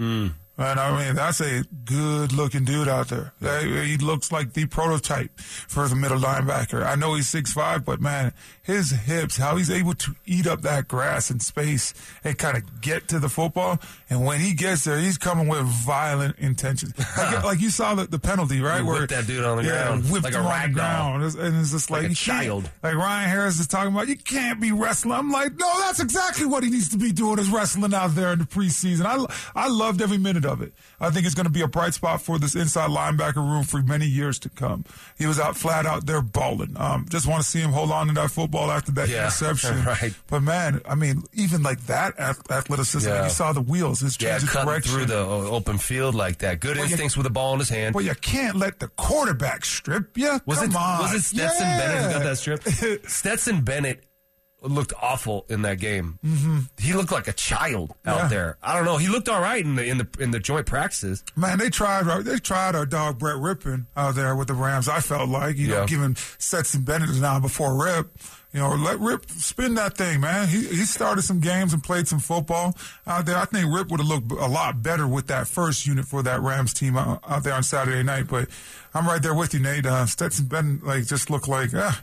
And 0.58 0.78
I 0.78 1.06
mean, 1.06 1.14
that's 1.14 1.40
a 1.40 1.62
good 1.86 2.34
looking 2.34 2.64
dude 2.66 2.86
out 2.86 3.08
there. 3.08 3.32
He 3.40 3.92
he 3.92 3.96
looks 3.96 4.30
like 4.30 4.52
the 4.52 4.66
prototype 4.66 5.38
for 5.40 5.88
the 5.88 5.96
middle 5.96 6.18
linebacker. 6.18 6.84
I 6.84 6.96
know 6.96 7.14
he's 7.14 7.30
six 7.30 7.52
five, 7.52 7.82
but 7.82 7.98
man, 7.98 8.34
his 8.62 8.90
hips, 8.90 9.38
how 9.38 9.56
he's 9.56 9.70
able 9.70 9.94
to 9.94 10.14
eat 10.26 10.46
up 10.46 10.60
that 10.62 10.86
grass 10.86 11.30
and 11.30 11.40
space 11.40 11.94
and 12.24 12.36
kind 12.36 12.58
of 12.58 12.82
get 12.82 13.08
to 13.08 13.18
the 13.18 13.30
football. 13.30 13.78
And 14.10 14.24
when 14.24 14.40
he 14.40 14.54
gets 14.54 14.82
there, 14.84 14.98
he's 14.98 15.16
coming 15.18 15.46
with 15.46 15.62
violent 15.64 16.36
intentions. 16.38 16.92
Like, 17.16 17.44
like 17.44 17.60
you 17.60 17.70
saw 17.70 17.94
the, 17.94 18.06
the 18.06 18.18
penalty, 18.18 18.60
right? 18.60 18.82
He 18.82 18.88
whipped 18.88 19.10
that 19.10 19.26
dude 19.26 19.44
on 19.44 19.58
the 19.58 19.64
yeah, 19.64 19.84
ground 19.86 20.10
whipped 20.10 20.24
like 20.24 20.34
a 20.34 20.38
him 20.38 20.46
on 20.46 20.50
rag 20.50 20.74
the 20.74 20.80
doll. 20.80 20.86
ground. 21.18 21.24
It's- 21.24 21.46
And 21.46 21.60
it's 21.60 21.70
just 21.70 21.90
like, 21.90 22.02
Like 22.02 22.12
a 22.12 22.14
child. 22.14 22.70
Like 22.82 22.94
Ryan 22.94 23.28
Harris 23.30 23.60
is 23.60 23.66
talking 23.68 23.92
about, 23.92 24.08
you 24.08 24.16
can't 24.16 24.60
be 24.60 24.72
wrestling. 24.72 25.14
I'm 25.14 25.30
like, 25.30 25.52
no, 25.56 25.72
that's 25.80 26.00
exactly 26.00 26.46
what 26.46 26.62
he 26.64 26.70
needs 26.70 26.88
to 26.90 26.98
be 26.98 27.12
doing 27.12 27.38
is 27.38 27.50
wrestling 27.50 27.94
out 27.94 28.14
there 28.14 28.32
in 28.32 28.38
the 28.40 28.44
preseason. 28.46 29.04
I, 29.06 29.24
I 29.54 29.68
loved 29.68 30.02
every 30.02 30.18
minute 30.18 30.44
of 30.44 30.60
it. 30.62 30.72
I 31.00 31.10
think 31.10 31.24
it's 31.26 31.34
going 31.34 31.46
to 31.46 31.52
be 31.52 31.62
a 31.62 31.68
bright 31.68 31.94
spot 31.94 32.20
for 32.22 32.38
this 32.38 32.54
inside 32.56 32.90
linebacker 32.90 33.36
room 33.36 33.62
for 33.64 33.80
many 33.82 34.06
years 34.06 34.38
to 34.40 34.48
come. 34.48 34.84
He 35.18 35.26
was 35.26 35.38
out 35.38 35.56
flat 35.56 35.86
out 35.86 36.06
there 36.06 36.20
balling. 36.22 36.74
Um, 36.76 37.06
just 37.08 37.26
want 37.26 37.42
to 37.42 37.48
see 37.48 37.60
him 37.60 37.70
hold 37.72 37.90
on 37.92 38.08
to 38.08 38.12
that 38.14 38.30
football 38.30 38.70
after 38.70 38.90
that 38.92 39.08
Yeah, 39.08 39.24
interception. 39.26 39.84
right. 39.84 40.14
But 40.26 40.42
man, 40.42 40.80
I 40.88 40.94
mean, 40.94 41.22
even 41.34 41.62
like 41.62 41.80
that 41.86 42.18
ath- 42.18 42.50
athleticism, 42.50 43.08
Yeah. 43.08 43.24
you 43.24 43.30
saw 43.30 43.52
the 43.52 43.60
wheels, 43.60 43.99
his 44.00 44.16
Yeah, 44.20 44.38
cutting 44.38 44.66
direction. 44.68 44.92
through 44.92 45.04
the 45.06 45.20
uh, 45.20 45.26
open 45.50 45.78
field 45.78 46.14
like 46.14 46.38
that. 46.38 46.60
Good 46.60 46.76
you- 46.76 46.82
instincts 46.82 47.16
with 47.16 47.24
the 47.24 47.30
ball 47.30 47.52
in 47.54 47.58
his 47.60 47.68
hand. 47.68 47.94
Well, 47.94 48.04
you 48.04 48.14
can't 48.14 48.56
let 48.56 48.78
the 48.80 48.88
quarterback 48.88 49.64
strip 49.64 50.16
you. 50.16 50.40
Was 50.46 50.58
Come 50.58 50.70
it 50.70 50.76
on. 50.76 50.98
was 51.00 51.14
it 51.14 51.22
Stetson 51.22 51.66
Yeah. 51.66 51.78
Bennett 51.78 52.04
who 52.04 52.12
got 52.18 52.22
that 52.24 52.36
strip? 52.36 52.62
Stetson 53.08 53.62
Bennett 53.62 54.04
looked 54.62 54.92
awful 55.00 55.46
in 55.48 55.62
that 55.62 55.78
game. 55.78 56.18
Mm-hmm. 56.22 56.58
He 56.78 56.92
looked 56.92 57.10
like 57.10 57.28
a 57.28 57.32
child 57.32 57.94
out 58.04 58.16
Yeah. 58.18 58.28
there. 58.28 58.58
I 58.62 58.76
don't 58.76 58.84
know. 58.84 58.98
He 58.98 59.08
looked 59.08 59.28
all 59.30 59.40
right 59.40 59.64
in 59.64 59.74
the 59.76 59.84
in 59.86 59.96
the 59.96 60.08
in 60.18 60.32
the 60.32 60.38
joint 60.38 60.66
practices. 60.66 61.24
Man, 61.34 61.56
they 61.58 61.70
tried. 61.70 62.04
They 62.24 62.36
tried 62.38 62.74
our 62.76 62.84
dog 62.84 63.18
Brett 63.18 63.36
Rypien 63.36 63.86
out 63.96 64.16
there 64.16 64.36
with 64.36 64.48
the 64.48 64.54
Rams. 64.54 64.86
I 64.86 65.00
felt 65.00 65.30
like 65.30 65.56
you 65.56 65.68
know 65.68 65.80
Yeah. 65.80 65.86
giving 65.86 66.14
Stetson 66.38 66.82
Bennett 66.82 67.14
now 67.16 67.40
before 67.40 67.82
Rip. 67.82 68.10
You 68.52 68.58
know, 68.58 68.70
let 68.74 68.98
Rip 68.98 69.30
spin 69.30 69.74
that 69.74 69.96
thing, 69.96 70.20
man. 70.20 70.48
He 70.48 70.66
he 70.66 70.84
started 70.84 71.22
some 71.22 71.38
games 71.38 71.72
and 71.72 71.84
played 71.84 72.08
some 72.08 72.18
football 72.18 72.76
out 73.06 73.24
there. 73.26 73.36
I 73.36 73.44
think 73.44 73.72
Rip 73.72 73.88
would 73.90 74.00
have 74.00 74.08
looked 74.08 74.32
a 74.32 74.46
lot 74.48 74.82
better 74.82 75.06
with 75.06 75.28
that 75.28 75.46
first 75.46 75.86
unit 75.86 76.04
for 76.04 76.20
that 76.24 76.40
Rams 76.40 76.74
team 76.74 76.96
out, 76.96 77.20
out 77.28 77.44
there 77.44 77.54
on 77.54 77.62
Saturday 77.62 78.02
night. 78.02 78.26
But 78.26 78.48
I'm 78.92 79.06
right 79.06 79.22
there 79.22 79.34
with 79.34 79.54
you, 79.54 79.60
Nate. 79.60 79.86
Uh, 79.86 80.04
Stetson 80.06 80.46
Bennett 80.46 80.82
like 80.84 81.06
just 81.06 81.30
looked 81.30 81.46
like 81.48 81.70
ah. 81.74 82.02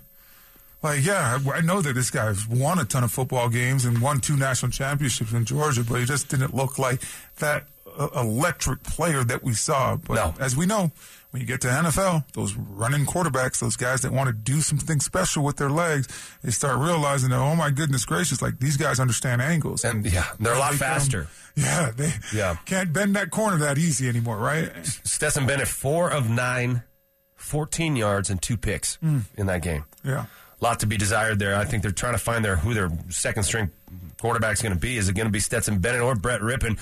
Like, 0.84 1.04
yeah, 1.04 1.38
I 1.46 1.58
I 1.58 1.62
know 1.62 1.82
that 1.82 1.94
this 1.96 2.12
guy's 2.12 2.48
won 2.48 2.80
a 2.80 2.86
ton 2.86 3.04
of 3.04 3.12
football 3.12 3.50
games 3.50 3.84
and 3.84 4.00
won 4.00 4.22
two 4.22 4.38
national 4.38 4.72
championships 4.72 5.34
in 5.34 5.44
Georgia, 5.44 5.84
but 5.84 6.00
he 6.00 6.06
just 6.06 6.30
didn't 6.30 6.54
look 6.56 6.78
like 6.80 7.02
that 7.40 7.66
uh, 8.00 8.08
electric 8.16 8.84
player 8.84 9.24
that 9.24 9.44
we 9.44 9.54
saw. 9.54 9.98
But 9.98 10.14
No. 10.16 10.34
as 10.40 10.56
we 10.56 10.66
know, 10.68 10.92
when 11.38 11.42
you 11.42 11.48
get 11.48 11.62
to 11.62 11.68
NFL, 11.68 12.26
those 12.34 12.56
running 12.56 13.06
quarterbacks, 13.06 13.60
those 13.60 13.76
guys 13.76 14.02
that 14.02 14.12
want 14.12 14.26
to 14.28 14.34
do 14.34 14.60
something 14.60 15.00
special 15.00 15.44
with 15.44 15.58
their 15.58 15.70
legs, 15.70 16.08
they 16.44 16.50
start 16.50 16.80
realizing 16.80 17.30
that, 17.30 17.38
oh 17.38 17.56
my 17.56 17.70
goodness 17.70 18.06
gracious, 18.06 18.42
like 18.42 18.60
these 18.60 18.76
guys 18.76 19.00
understand 19.00 19.40
angles. 19.40 19.86
And 19.86 20.04
yeah, 20.12 20.26
they're 20.40 20.56
a 20.56 20.60
lot 20.60 20.72
They 20.72 20.80
come- 20.80 20.88
faster. 20.88 21.28
yeah, 21.56 21.92
they 21.96 22.12
Yeah. 22.34 22.56
can't 22.66 22.92
bend 22.92 23.16
that 23.16 23.30
corner 23.30 23.58
that 23.58 23.78
easy 23.78 24.10
anymore, 24.10 24.38
right? 24.38 24.72
Stetson 25.04 25.46
Bennett, 25.46 25.68
four 25.68 26.10
of 26.10 26.28
nine, 26.28 26.82
14 27.36 27.96
yards 27.96 28.32
and 28.32 28.42
two 28.42 28.58
picks 28.58 28.96
hmm. 28.96 29.20
in 29.36 29.46
that 29.46 29.62
game. 29.62 29.86
Yeah. 30.04 30.26
A 30.60 30.64
lot 30.64 30.80
to 30.80 30.88
be 30.88 30.98
desired 30.98 31.38
there. 31.38 31.56
I 31.56 31.66
think 31.66 31.84
they're 31.84 31.92
trying 31.92 32.14
to 32.14 32.18
find 32.20 32.44
their 32.44 32.56
who 32.56 32.74
their 32.74 32.90
second 33.10 33.44
string 33.44 33.70
quarterback's 34.20 34.64
going 34.64 34.74
to 34.74 34.80
be. 34.80 34.98
Is 34.98 35.08
it 35.08 35.14
going 35.14 35.28
to 35.28 35.32
be 35.32 35.40
Stetson 35.40 35.78
Bennett 35.78 36.02
or 36.02 36.16
Brett 36.16 36.42
Rypien? 36.42 36.80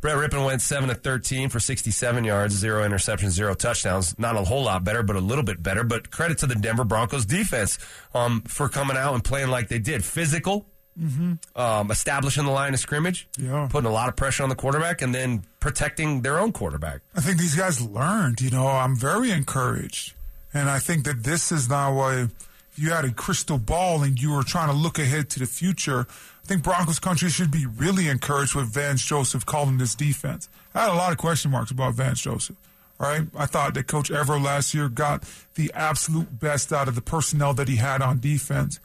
Brett 0.00 0.16
Rypien 0.16 0.44
went 0.44 0.60
seven 0.62 0.88
to 0.88 0.94
thirteen 0.94 1.48
for 1.48 1.58
sixty-seven 1.60 2.24
yards, 2.24 2.54
zero 2.54 2.86
interceptions, 2.86 3.30
zero 3.30 3.54
touchdowns. 3.54 4.18
Not 4.18 4.36
a 4.36 4.44
whole 4.44 4.64
lot 4.64 4.84
better, 4.84 5.02
but 5.02 5.16
a 5.16 5.20
little 5.20 5.44
bit 5.44 5.62
better. 5.62 5.84
But 5.84 6.10
credit 6.10 6.38
to 6.38 6.46
the 6.46 6.54
Denver 6.54 6.84
Broncos 6.84 7.24
defense 7.26 7.78
um, 8.14 8.42
for 8.42 8.68
coming 8.68 8.96
out 8.96 9.14
and 9.14 9.24
playing 9.24 9.48
like 9.48 9.68
they 9.68 9.78
did. 9.78 10.04
Physical, 10.04 10.66
um, 11.54 11.90
establishing 11.90 12.44
the 12.44 12.50
line 12.50 12.74
of 12.74 12.80
scrimmage, 12.80 13.28
Yeah. 13.38 13.68
putting 13.70 13.88
a 13.88 13.92
lot 13.92 14.08
of 14.08 14.16
pressure 14.16 14.42
on 14.42 14.48
the 14.48 14.54
quarterback, 14.54 15.02
and 15.02 15.14
then 15.14 15.44
protecting 15.60 16.22
their 16.22 16.38
own 16.38 16.52
quarterback. 16.52 17.00
I 17.14 17.20
think 17.20 17.38
these 17.38 17.54
guys 17.54 17.80
learned. 17.80 18.40
You 18.40 18.50
know, 18.50 18.66
I'm 18.66 18.96
very 18.96 19.30
encouraged, 19.30 20.14
and 20.54 20.68
I 20.70 20.78
think 20.78 21.04
that 21.04 21.24
this 21.24 21.50
is 21.52 21.68
now 21.68 21.94
why 21.94 22.28
if 22.72 22.78
you 22.78 22.90
had 22.90 23.04
a 23.06 23.10
crystal 23.12 23.58
ball 23.58 24.02
and 24.02 24.20
you 24.20 24.32
were 24.32 24.42
trying 24.42 24.68
to 24.68 24.74
look 24.74 24.98
ahead 24.98 25.30
to 25.30 25.38
the 25.38 25.46
future. 25.46 26.06
I 26.46 26.48
think 26.48 26.62
Broncos 26.62 27.00
country 27.00 27.28
should 27.28 27.50
be 27.50 27.66
really 27.66 28.08
encouraged 28.08 28.54
with 28.54 28.72
Vance 28.72 29.04
Joseph 29.04 29.44
calling 29.44 29.78
this 29.78 29.96
defense. 29.96 30.48
I 30.76 30.82
had 30.82 30.90
a 30.90 30.94
lot 30.94 31.10
of 31.10 31.18
question 31.18 31.50
marks 31.50 31.72
about 31.72 31.94
Vance 31.94 32.20
Joseph. 32.20 32.54
Right, 33.00 33.26
I 33.36 33.46
thought 33.46 33.74
that 33.74 33.88
Coach 33.88 34.10
Evero 34.10 34.42
last 34.42 34.72
year 34.72 34.88
got 34.88 35.24
the 35.56 35.72
absolute 35.74 36.38
best 36.38 36.72
out 36.72 36.86
of 36.86 36.94
the 36.94 37.02
personnel 37.02 37.52
that 37.54 37.68
he 37.68 37.76
had 37.76 38.00
on 38.00 38.20
defense, 38.20 38.78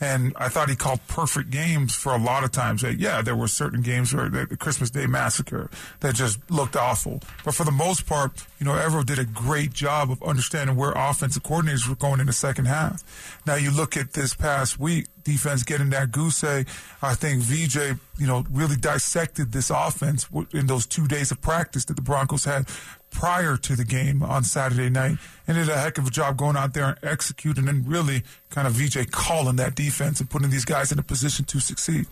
and 0.00 0.34
I 0.36 0.48
thought 0.48 0.68
he 0.68 0.76
called 0.76 1.00
perfect 1.08 1.50
games 1.50 1.94
for 1.94 2.12
a 2.12 2.18
lot 2.18 2.44
of 2.44 2.52
times. 2.52 2.82
Like, 2.82 2.98
yeah, 2.98 3.22
there 3.22 3.36
were 3.36 3.48
certain 3.48 3.80
games 3.80 4.14
where 4.14 4.28
the, 4.28 4.44
the 4.44 4.56
Christmas 4.56 4.90
Day 4.90 5.06
massacre 5.06 5.70
that 6.00 6.14
just 6.14 6.38
looked 6.50 6.76
awful. 6.76 7.20
But 7.44 7.54
for 7.54 7.64
the 7.64 7.72
most 7.72 8.06
part, 8.06 8.46
you 8.58 8.66
know, 8.66 8.72
Evero 8.72 9.04
did 9.04 9.18
a 9.18 9.24
great 9.24 9.72
job 9.72 10.10
of 10.10 10.22
understanding 10.22 10.76
where 10.76 10.92
offensive 10.92 11.42
coordinators 11.42 11.88
were 11.88 11.94
going 11.94 12.20
in 12.20 12.26
the 12.26 12.32
second 12.32 12.66
half. 12.66 13.02
Now 13.46 13.54
you 13.54 13.70
look 13.70 13.96
at 13.96 14.12
this 14.12 14.34
past 14.34 14.78
week, 14.78 15.06
defense 15.24 15.62
getting 15.62 15.90
that 15.90 16.12
goose 16.12 16.44
egg. 16.44 16.68
I 17.02 17.14
think 17.14 17.42
VJ, 17.42 17.98
you 18.18 18.26
know, 18.26 18.44
really 18.50 18.76
dissected 18.76 19.52
this 19.52 19.70
offense 19.70 20.28
in 20.52 20.66
those 20.66 20.86
two 20.86 21.06
days 21.08 21.30
of 21.30 21.40
practice 21.40 21.84
that 21.86 21.94
the 21.94 22.02
Broncos 22.02 22.44
had 22.44 22.68
prior 23.10 23.56
to 23.56 23.76
the 23.76 23.84
game 23.84 24.22
on 24.22 24.44
Saturday 24.44 24.90
night 24.90 25.16
and 25.46 25.56
did 25.56 25.68
a 25.68 25.78
heck 25.78 25.98
of 25.98 26.06
a 26.06 26.10
job 26.10 26.36
going 26.36 26.56
out 26.56 26.74
there 26.74 26.84
and 26.86 26.98
executing 27.02 27.68
and 27.68 27.88
really 27.88 28.22
kind 28.50 28.66
of 28.66 28.74
VJ 28.74 29.10
calling 29.10 29.56
that 29.56 29.74
defense 29.74 30.20
and 30.20 30.28
putting 30.28 30.50
these 30.50 30.64
guys 30.64 30.92
in 30.92 30.98
a 30.98 31.02
position 31.02 31.44
to 31.46 31.60
succeed. 31.60 32.06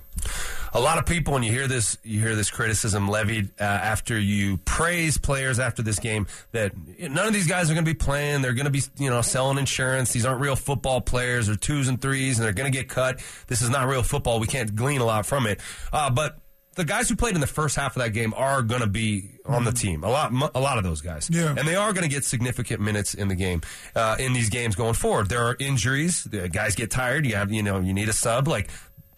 A 0.72 0.80
lot 0.80 0.99
of 0.99 1.07
people, 1.07 1.34
when 1.34 1.42
you 1.42 1.53
hear 1.53 1.68
this, 1.68 1.99
you 2.03 2.20
hear 2.20 2.34
this 2.34 2.51
criticism 2.51 3.09
levied 3.09 3.51
uh, 3.61 3.64
after 3.64 4.18
you 4.18 4.57
praise 4.59 5.18
players 5.18 5.59
after 5.59 5.82
this 5.82 5.99
game 5.99 6.26
that 6.53 6.72
none 6.99 7.26
of 7.26 7.32
these 7.32 7.47
guys 7.47 7.70
are 7.70 7.74
going 7.74 7.84
to 7.84 7.90
be 7.90 7.99
playing. 7.99 8.42
They're 8.42 8.55
going 8.55 8.64
to 8.64 8.70
be, 8.70 8.82
you 8.99 9.11
know, 9.11 9.22
selling 9.22 9.59
insurance. 9.59 10.12
These 10.12 10.24
aren't 10.24 10.40
real 10.40 10.57
football 10.57 11.01
players. 11.01 11.47
They're 11.47 11.57
twos 11.57 11.88
and 11.88 12.01
threes, 12.01 12.38
and 12.38 12.47
they're 12.47 12.53
going 12.53 12.70
to 12.70 12.76
get 12.76 12.88
cut. 12.88 13.20
This 13.47 13.62
is 13.62 13.70
not 13.70 13.86
real 13.88 14.03
football. 14.03 14.40
We 14.40 14.47
can't 14.47 14.74
glean 14.74 15.01
a 15.01 15.05
lot 15.05 15.26
from 15.26 15.47
it. 15.47 15.61
Uh, 15.92 16.11
but 16.11 16.38
the 16.74 16.84
guys 16.84 17.08
who 17.08 17.16
played 17.16 17.34
in 17.34 17.40
the 17.40 17.46
first 17.46 17.76
half 17.76 17.96
of 17.96 18.02
that 18.02 18.10
game 18.10 18.34
are 18.36 18.62
going 18.62 18.80
to 18.80 18.86
be 18.86 19.30
on 19.46 19.64
the 19.64 19.72
team. 19.72 20.04
A 20.04 20.10
lot, 20.10 20.32
a 20.54 20.60
lot 20.60 20.78
of 20.78 20.84
those 20.84 21.00
guys, 21.00 21.28
Yeah. 21.30 21.54
and 21.56 21.66
they 21.68 21.76
are 21.76 21.92
going 21.92 22.02
to 22.08 22.08
get 22.14 22.24
significant 22.24 22.80
minutes 22.80 23.14
in 23.14 23.28
the 23.28 23.34
game, 23.34 23.62
uh, 23.94 24.16
in 24.18 24.32
these 24.32 24.50
games 24.50 24.74
going 24.74 24.94
forward. 24.94 25.28
There 25.28 25.42
are 25.44 25.56
injuries. 25.58 26.24
The 26.24 26.48
guys 26.48 26.74
get 26.74 26.90
tired. 26.90 27.26
You 27.26 27.36
have, 27.36 27.50
you 27.52 27.62
know, 27.62 27.80
you 27.80 27.92
need 27.94 28.08
a 28.08 28.12
sub. 28.12 28.48
Like 28.48 28.70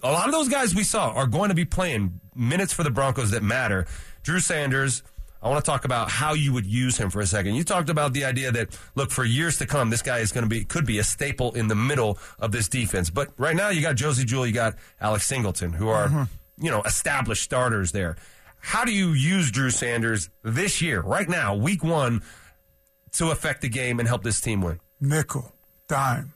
a 0.02 0.10
lot 0.12 0.26
of 0.26 0.32
those 0.32 0.48
guys 0.48 0.74
we 0.74 0.84
saw 0.84 1.10
are 1.10 1.26
going 1.26 1.48
to 1.48 1.54
be 1.54 1.64
playing 1.64 2.20
minutes 2.34 2.72
for 2.72 2.82
the 2.82 2.90
Broncos 2.90 3.30
that 3.32 3.42
matter. 3.42 3.86
Drew 4.22 4.40
Sanders. 4.40 5.02
I 5.42 5.48
want 5.48 5.64
to 5.64 5.70
talk 5.70 5.84
about 5.84 6.10
how 6.10 6.32
you 6.32 6.52
would 6.54 6.66
use 6.66 6.96
him 6.96 7.08
for 7.10 7.20
a 7.20 7.26
second. 7.26 7.54
You 7.54 7.62
talked 7.62 7.88
about 7.88 8.12
the 8.14 8.24
idea 8.24 8.50
that 8.50 8.76
look 8.96 9.10
for 9.12 9.22
years 9.24 9.58
to 9.58 9.66
come, 9.66 9.90
this 9.90 10.02
guy 10.02 10.18
is 10.18 10.32
going 10.32 10.42
to 10.42 10.48
be 10.48 10.64
could 10.64 10.86
be 10.86 10.98
a 10.98 11.04
staple 11.04 11.52
in 11.54 11.68
the 11.68 11.74
middle 11.76 12.18
of 12.40 12.50
this 12.50 12.68
defense. 12.68 13.10
But 13.10 13.28
right 13.36 13.54
now, 13.54 13.68
you 13.68 13.80
got 13.80 13.94
Josey 13.94 14.24
Jewell, 14.24 14.46
you 14.46 14.52
got 14.54 14.74
Alex 15.00 15.26
Singleton, 15.26 15.72
who 15.72 15.88
are 15.88 16.26
you 16.58 16.70
know 16.70 16.82
established 16.82 17.42
starters 17.42 17.92
there. 17.92 18.16
How 18.60 18.84
do 18.84 18.92
you 18.92 19.10
use 19.10 19.50
Drew 19.50 19.70
Sanders 19.70 20.28
this 20.42 20.82
year, 20.82 21.00
right 21.00 21.28
now, 21.28 21.54
week 21.54 21.84
one, 21.84 22.22
to 23.12 23.30
affect 23.30 23.62
the 23.62 23.68
game 23.68 24.00
and 24.00 24.08
help 24.08 24.22
this 24.22 24.40
team 24.40 24.60
win? 24.60 24.80
nickel, 25.00 25.52
dime. 25.88 26.32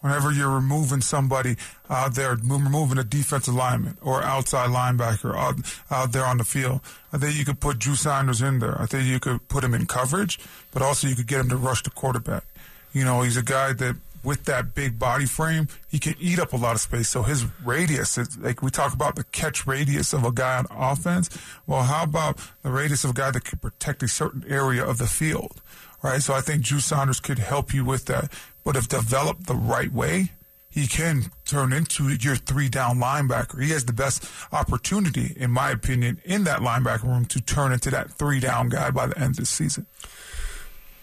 Whenever 0.00 0.30
you're 0.30 0.50
removing 0.50 1.00
somebody 1.00 1.56
out 1.88 2.14
there, 2.14 2.36
mo- 2.36 2.58
removing 2.58 2.98
a 2.98 3.04
defensive 3.04 3.54
lineman 3.54 3.96
or 4.02 4.22
outside 4.22 4.68
linebacker 4.68 5.34
out, 5.34 5.56
out 5.90 6.12
there 6.12 6.26
on 6.26 6.36
the 6.36 6.44
field, 6.44 6.80
I 7.10 7.16
think 7.16 7.36
you 7.36 7.44
could 7.46 7.58
put 7.58 7.78
Drew 7.78 7.94
Sanders 7.94 8.42
in 8.42 8.58
there. 8.58 8.78
I 8.80 8.84
think 8.84 9.06
you 9.08 9.18
could 9.18 9.48
put 9.48 9.64
him 9.64 9.72
in 9.72 9.86
coverage, 9.86 10.38
but 10.72 10.82
also 10.82 11.08
you 11.08 11.16
could 11.16 11.26
get 11.26 11.40
him 11.40 11.48
to 11.48 11.56
rush 11.56 11.82
the 11.82 11.90
quarterback. 11.90 12.44
You 12.92 13.04
know, 13.04 13.22
he's 13.22 13.38
a 13.38 13.42
guy 13.42 13.72
that 13.72 13.96
with 14.24 14.44
that 14.44 14.74
big 14.74 14.98
body 14.98 15.26
frame, 15.26 15.68
he 15.88 15.98
can 15.98 16.14
eat 16.18 16.38
up 16.38 16.52
a 16.52 16.56
lot 16.56 16.74
of 16.74 16.80
space. 16.80 17.08
So 17.08 17.22
his 17.22 17.46
radius, 17.64 18.18
is, 18.18 18.38
like 18.38 18.62
we 18.62 18.70
talk 18.70 18.94
about 18.94 19.16
the 19.16 19.24
catch 19.24 19.66
radius 19.66 20.12
of 20.12 20.24
a 20.24 20.32
guy 20.32 20.58
on 20.58 20.66
offense. 20.70 21.30
Well, 21.66 21.82
how 21.82 22.04
about 22.04 22.38
the 22.62 22.70
radius 22.70 23.04
of 23.04 23.10
a 23.10 23.14
guy 23.14 23.30
that 23.30 23.44
can 23.44 23.58
protect 23.58 24.02
a 24.02 24.08
certain 24.08 24.44
area 24.48 24.84
of 24.84 24.98
the 24.98 25.06
field? 25.06 25.60
right? 26.04 26.22
So 26.22 26.34
I 26.34 26.42
think 26.42 26.62
Drew 26.62 26.80
Sanders 26.80 27.18
could 27.18 27.38
help 27.38 27.72
you 27.74 27.84
with 27.84 28.04
that. 28.04 28.30
But 28.62 28.76
if 28.76 28.88
developed 28.88 29.46
the 29.46 29.54
right 29.54 29.90
way, 29.90 30.32
he 30.68 30.86
can 30.86 31.30
turn 31.44 31.72
into 31.72 32.08
your 32.08 32.36
three 32.36 32.68
down 32.68 32.98
linebacker. 32.98 33.62
He 33.62 33.70
has 33.70 33.86
the 33.86 33.92
best 33.92 34.24
opportunity, 34.52 35.34
in 35.36 35.50
my 35.50 35.70
opinion, 35.70 36.20
in 36.24 36.44
that 36.44 36.60
linebacker 36.60 37.04
room 37.04 37.24
to 37.26 37.40
turn 37.40 37.72
into 37.72 37.90
that 37.90 38.10
three 38.10 38.40
down 38.40 38.68
guy 38.68 38.90
by 38.90 39.06
the 39.06 39.18
end 39.18 39.30
of 39.30 39.36
the 39.36 39.46
season. 39.46 39.86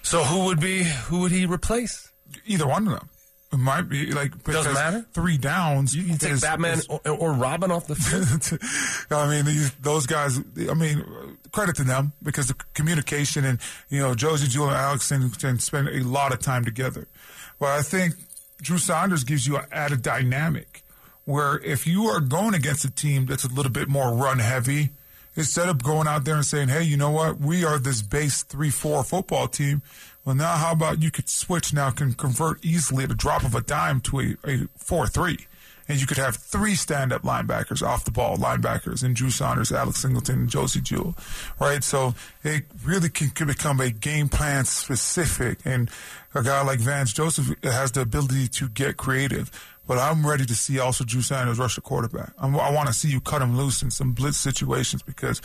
So 0.03 0.23
who 0.23 0.45
would 0.45 0.59
be 0.59 0.83
who 0.83 1.21
would 1.21 1.31
he 1.31 1.45
replace? 1.45 2.10
Either 2.51 2.67
one 2.67 2.87
of 2.87 2.93
them. 2.93 3.09
It 3.53 3.57
might 3.59 3.89
be 3.89 4.11
like 4.13 4.31
because 4.45 4.65
matter? 4.73 5.05
Three 5.13 5.37
downs. 5.37 5.93
You, 5.93 6.17
take 6.17 6.31
is- 6.31 6.41
Batman 6.41 6.77
is- 6.79 6.87
or, 6.87 7.01
or 7.09 7.33
Robin 7.33 7.69
off 7.69 7.85
the 7.85 7.95
field. 7.95 8.61
I 9.11 9.29
mean, 9.29 9.43
these, 9.43 9.71
those 9.81 10.05
guys. 10.05 10.39
I 10.69 10.73
mean, 10.73 11.37
credit 11.51 11.75
to 11.75 11.83
them 11.83 12.13
because 12.23 12.47
the 12.47 12.53
communication 12.73 13.43
and 13.43 13.59
you 13.89 13.99
know 13.99 14.15
Josey 14.15 14.47
Jewell 14.47 14.69
and 14.69 14.77
Alex 14.77 15.03
Singleton 15.05 15.59
spend 15.59 15.89
a 15.89 16.01
lot 16.03 16.31
of 16.31 16.39
time 16.39 16.63
together. 16.63 17.07
But 17.59 17.69
I 17.77 17.81
think 17.81 18.13
Drew 18.61 18.77
Sanders 18.77 19.25
gives 19.25 19.45
you 19.45 19.57
an 19.57 19.65
added 19.71 20.01
dynamic 20.01 20.83
where 21.25 21.59
if 21.59 21.85
you 21.85 22.05
are 22.05 22.21
going 22.21 22.53
against 22.53 22.85
a 22.85 22.89
team 22.89 23.25
that's 23.25 23.43
a 23.43 23.49
little 23.49 23.71
bit 23.71 23.89
more 23.89 24.13
run 24.15 24.39
heavy, 24.39 24.91
instead 25.35 25.67
of 25.67 25.83
going 25.83 26.07
out 26.07 26.23
there 26.23 26.35
and 26.35 26.45
saying, 26.45 26.69
"Hey, 26.69 26.83
you 26.83 26.95
know 26.95 27.11
what? 27.11 27.37
We 27.37 27.65
are 27.65 27.77
this 27.77 28.01
base 28.01 28.43
three 28.43 28.69
four 28.69 29.03
football 29.03 29.49
team." 29.49 29.81
Well, 30.23 30.35
now 30.35 30.57
how 30.57 30.71
about 30.71 31.01
you 31.01 31.11
could 31.11 31.29
switch 31.29 31.73
now, 31.73 31.89
can 31.89 32.13
convert 32.13 32.63
easily 32.63 33.03
at 33.03 33.11
a 33.11 33.15
drop 33.15 33.43
of 33.43 33.55
a 33.55 33.61
dime 33.61 34.01
to 34.01 34.19
a, 34.19 34.37
a 34.47 34.67
four 34.77 35.07
three 35.07 35.47
and 35.91 35.99
you 35.99 36.07
could 36.07 36.17
have 36.17 36.37
three 36.37 36.75
stand-up 36.75 37.23
linebackers, 37.23 37.85
off 37.85 38.05
the 38.05 38.11
ball 38.11 38.37
linebackers, 38.37 39.03
and 39.03 39.13
Drew 39.13 39.29
Sanders, 39.29 39.73
Alex 39.73 39.99
Singleton, 39.99 40.41
and 40.41 40.49
Josey 40.49 40.79
Jewell, 40.79 41.15
right? 41.59 41.83
So 41.83 42.15
it 42.43 42.63
really 42.85 43.09
can, 43.09 43.29
can 43.31 43.47
become 43.47 43.81
a 43.81 43.89
game 43.89 44.29
plan 44.29 44.63
specific, 44.63 45.59
and 45.65 45.89
a 46.33 46.43
guy 46.43 46.63
like 46.63 46.79
Vance 46.79 47.11
Joseph 47.11 47.53
has 47.63 47.91
the 47.91 48.01
ability 48.01 48.47
to 48.47 48.69
get 48.69 48.95
creative. 48.95 49.51
But 49.85 49.97
I'm 49.97 50.25
ready 50.25 50.45
to 50.45 50.55
see 50.55 50.79
also 50.79 51.03
Drew 51.03 51.21
Sanders 51.21 51.59
rush 51.59 51.75
the 51.75 51.81
quarterback. 51.81 52.31
I'm, 52.37 52.55
I 52.55 52.71
want 52.71 52.87
to 52.87 52.93
see 52.93 53.09
you 53.09 53.19
cut 53.19 53.41
him 53.41 53.57
loose 53.57 53.81
in 53.81 53.91
some 53.91 54.13
blitz 54.13 54.37
situations 54.37 55.01
because 55.01 55.41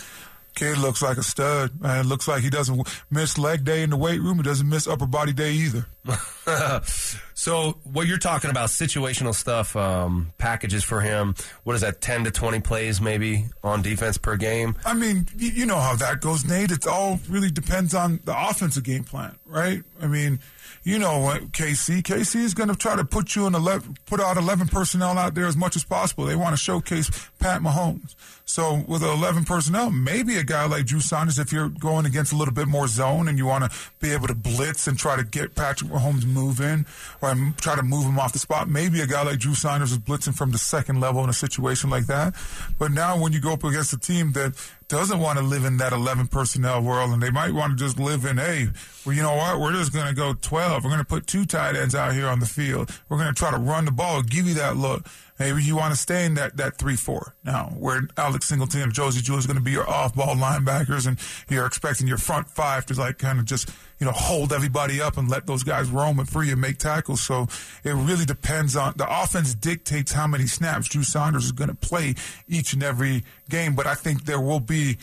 kid 0.57 0.79
looks 0.79 1.03
like 1.03 1.19
a 1.19 1.23
stud. 1.23 1.81
Man, 1.81 2.09
looks 2.09 2.27
like 2.27 2.43
he 2.43 2.51
doesn't 2.51 2.89
miss 3.11 3.39
leg 3.39 3.65
day 3.65 3.83
in 3.83 3.91
the 3.91 3.97
weight 3.97 4.21
room. 4.21 4.39
He 4.39 4.43
doesn't 4.43 4.69
miss 4.69 4.89
upper 4.89 5.07
body 5.07 5.33
day 5.33 5.53
either. 5.53 5.87
so 7.39 7.77
what 7.85 8.07
you're 8.07 8.17
talking 8.17 8.51
about, 8.51 8.71
situational 8.71 9.35
stuff, 9.35 9.77
um, 9.77 10.33
packages 10.39 10.83
for 10.83 11.03
him. 11.03 11.35
What 11.65 11.77
is 11.77 11.83
that? 11.83 12.01
Ten 12.01 12.25
to 12.25 12.31
twenty 12.31 12.61
plays 12.61 12.99
maybe 12.99 13.45
on 13.63 13.83
defense 13.83 14.17
per 14.17 14.37
game. 14.37 14.75
I 14.87 14.95
mean, 14.95 15.29
you, 15.37 15.67
know 15.67 15.77
how 15.79 15.97
that 15.97 16.23
goes, 16.23 16.47
Nate. 16.47 16.71
It 16.71 16.87
all 16.87 17.21
really 17.29 17.51
depends 17.51 17.95
on 17.95 18.21
the 18.25 18.35
offensive 18.35 18.85
game 18.85 19.05
plan, 19.05 19.37
right? 19.45 19.83
I 20.01 20.07
mean, 20.07 20.41
you 20.83 20.99
know 20.99 21.19
what, 21.19 21.53
KC. 21.53 22.03
KC 22.03 22.37
is 22.37 22.55
going 22.55 22.71
to 22.71 22.75
try 22.75 22.97
to 22.97 23.05
put 23.05 23.37
you 23.37 23.47
in 23.47 23.55
eleven, 23.55 23.99
put 24.07 24.19
out 24.19 24.39
eleven 24.39 24.67
personnel 24.67 25.19
out 25.19 25.35
there 25.35 25.47
as 25.47 25.59
much 25.59 25.77
as 25.77 25.85
possible. 25.85 26.25
They 26.25 26.37
want 26.37 26.55
to 26.55 26.63
showcase 26.63 27.11
Pat 27.39 27.61
Mahomes. 27.61 28.15
So 28.49 28.85
with 28.87 29.03
eleven 29.03 29.45
personnel, 29.45 29.91
maybe 29.91 30.37
a 30.37 30.45
guy 30.45 30.67
like 30.67 30.87
Drew 30.87 31.01
Sanders, 31.01 31.39
if 31.39 31.53
you're 31.53 31.69
going 31.69 32.07
against 32.07 32.33
a 32.33 32.37
little 32.37 32.55
bit 32.55 32.69
more 32.69 32.87
zone 32.87 33.27
and 33.27 33.37
you 33.37 33.45
want 33.45 33.71
to 33.71 33.79
be 33.99 34.13
able 34.13 34.29
to 34.29 34.35
blitz 34.35 34.87
and 34.87 34.97
try 34.97 35.17
to 35.17 35.25
get 35.25 35.57
Patrick 35.57 35.91
Mahomes 35.91 36.25
moving, 36.25 36.87
or 37.27 37.53
try 37.61 37.77
to 37.77 37.83
move 37.83 38.05
him 38.05 38.19
off 38.19 38.33
the 38.33 38.39
spot. 38.39 38.69
Maybe 38.69 39.01
a 39.01 39.07
guy 39.07 39.23
like 39.23 39.39
Drew 39.39 39.55
Sanders 39.55 39.93
is 39.93 39.99
blitzing 39.99 40.35
from 40.35 40.53
the 40.53 40.59
second 40.59 41.01
level 41.01 41.23
in 41.25 41.31
a 41.31 41.35
situation 41.35 41.91
like 41.91 42.07
that. 42.07 42.35
But 42.79 42.93
now 42.93 43.21
when 43.21 43.33
you 43.33 43.41
go 43.41 43.53
up 43.53 43.65
against 43.65 43.93
a 43.93 43.99
team 43.99 44.33
that 44.33 44.55
doesn't 44.89 45.19
want 45.19 45.39
to 45.39 45.45
live 45.45 45.65
in 45.65 45.79
that 45.79 45.93
11 45.93 46.29
personnel 46.29 46.83
world 46.83 47.11
and 47.11 47.23
they 47.23 47.31
might 47.31 47.53
want 47.53 47.77
to 47.77 47.85
just 47.85 47.99
live 47.99 48.25
in, 48.25 48.39
hey, 48.39 48.69
well, 49.05 49.15
you 49.15 49.23
know 49.23 49.35
what? 49.35 49.61
We're 49.61 49.73
just 49.73 49.93
going 49.93 50.07
to 50.07 50.15
go 50.15 50.35
12. 50.35 50.85
We're 50.85 50.91
going 50.91 51.03
to 51.03 51.07
put 51.07 51.27
two 51.27 51.45
tight 51.45 51.77
ends 51.77 51.95
out 51.95 52.15
here 52.15 52.29
on 52.29 52.41
the 52.41 52.47
field. 52.47 52.91
We're 53.09 53.19
going 53.19 53.33
to 53.33 53.39
try 53.39 53.51
to 53.51 53.59
run 53.59 53.85
the 53.85 53.93
ball, 53.93 54.23
give 54.23 54.47
you 54.47 54.55
that 54.55 54.77
look. 54.77 55.07
Maybe 55.39 55.63
you 55.63 55.77
want 55.77 55.95
to 55.95 56.01
stay 56.01 56.25
in 56.25 56.35
that, 56.35 56.57
that 56.57 56.79
3-4. 56.79 57.33
Now, 57.45 57.73
where 57.77 58.03
Alex 58.17 58.49
Singleton 58.49 58.83
and 58.83 58.93
Josey 58.93 59.21
Jewell 59.21 59.39
is 59.39 59.47
going 59.47 59.59
to 59.59 59.63
be 59.63 59.71
your 59.71 59.89
off-ball 59.89 60.37
linebackers 60.37 61.07
and 61.07 61.19
you're 61.49 61.67
expecting 61.67 62.07
your 62.07 62.19
front 62.19 62.49
five 62.49 62.87
to 62.87 62.95
like 62.95 63.19
kind 63.19 63.39
of 63.39 63.45
just, 63.45 63.71
you 63.99 64.07
know, 64.07 64.13
hold 64.13 64.53
everybody 64.53 65.01
up 65.01 65.17
and 65.19 65.29
let 65.29 65.47
those 65.47 65.63
guys 65.63 65.89
roam 65.91 66.19
and 66.19 66.29
free 66.29 66.51
and 66.51 66.61
make 66.61 66.79
tackles. 66.79 67.23
So 67.23 67.49
it 67.85 67.93
really 67.93 68.25
depends 68.25 68.77
on 68.77 68.95
the 68.97 69.07
offense 69.09 69.55
dictates 69.55 70.13
how 70.13 70.27
many 70.27 70.47
snaps 70.47 70.89
Drew 70.89 71.03
Sanders 71.03 71.45
is 71.45 71.53
going 71.53 71.71
to 71.71 71.77
play 71.77 72.15
each 72.49 72.73
and 72.73 72.83
every 72.83 73.25
game. 73.49 73.75
But 73.75 73.87
I 73.87 73.95
think 73.95 74.25
there 74.25 74.41
will 74.41 74.61
be 74.61 74.97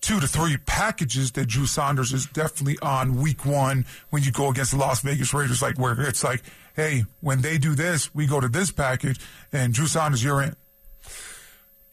two 0.00 0.20
to 0.20 0.26
three 0.26 0.56
packages 0.58 1.32
that 1.32 1.46
Drew 1.46 1.66
Sanders 1.66 2.12
is 2.12 2.26
definitely 2.26 2.78
on 2.80 3.20
week 3.20 3.44
one 3.44 3.84
when 4.10 4.22
you 4.22 4.32
go 4.32 4.48
against 4.50 4.72
the 4.72 4.78
Las 4.78 5.00
Vegas 5.00 5.34
Raiders, 5.34 5.62
like 5.62 5.78
where 5.78 6.00
it's 6.00 6.24
like, 6.24 6.42
hey, 6.74 7.04
when 7.20 7.42
they 7.42 7.58
do 7.58 7.74
this, 7.74 8.14
we 8.14 8.26
go 8.26 8.40
to 8.40 8.48
this 8.48 8.70
package, 8.70 9.20
and 9.52 9.72
Drew 9.72 9.86
Sanders, 9.86 10.24
you're 10.24 10.42
in. 10.42 10.56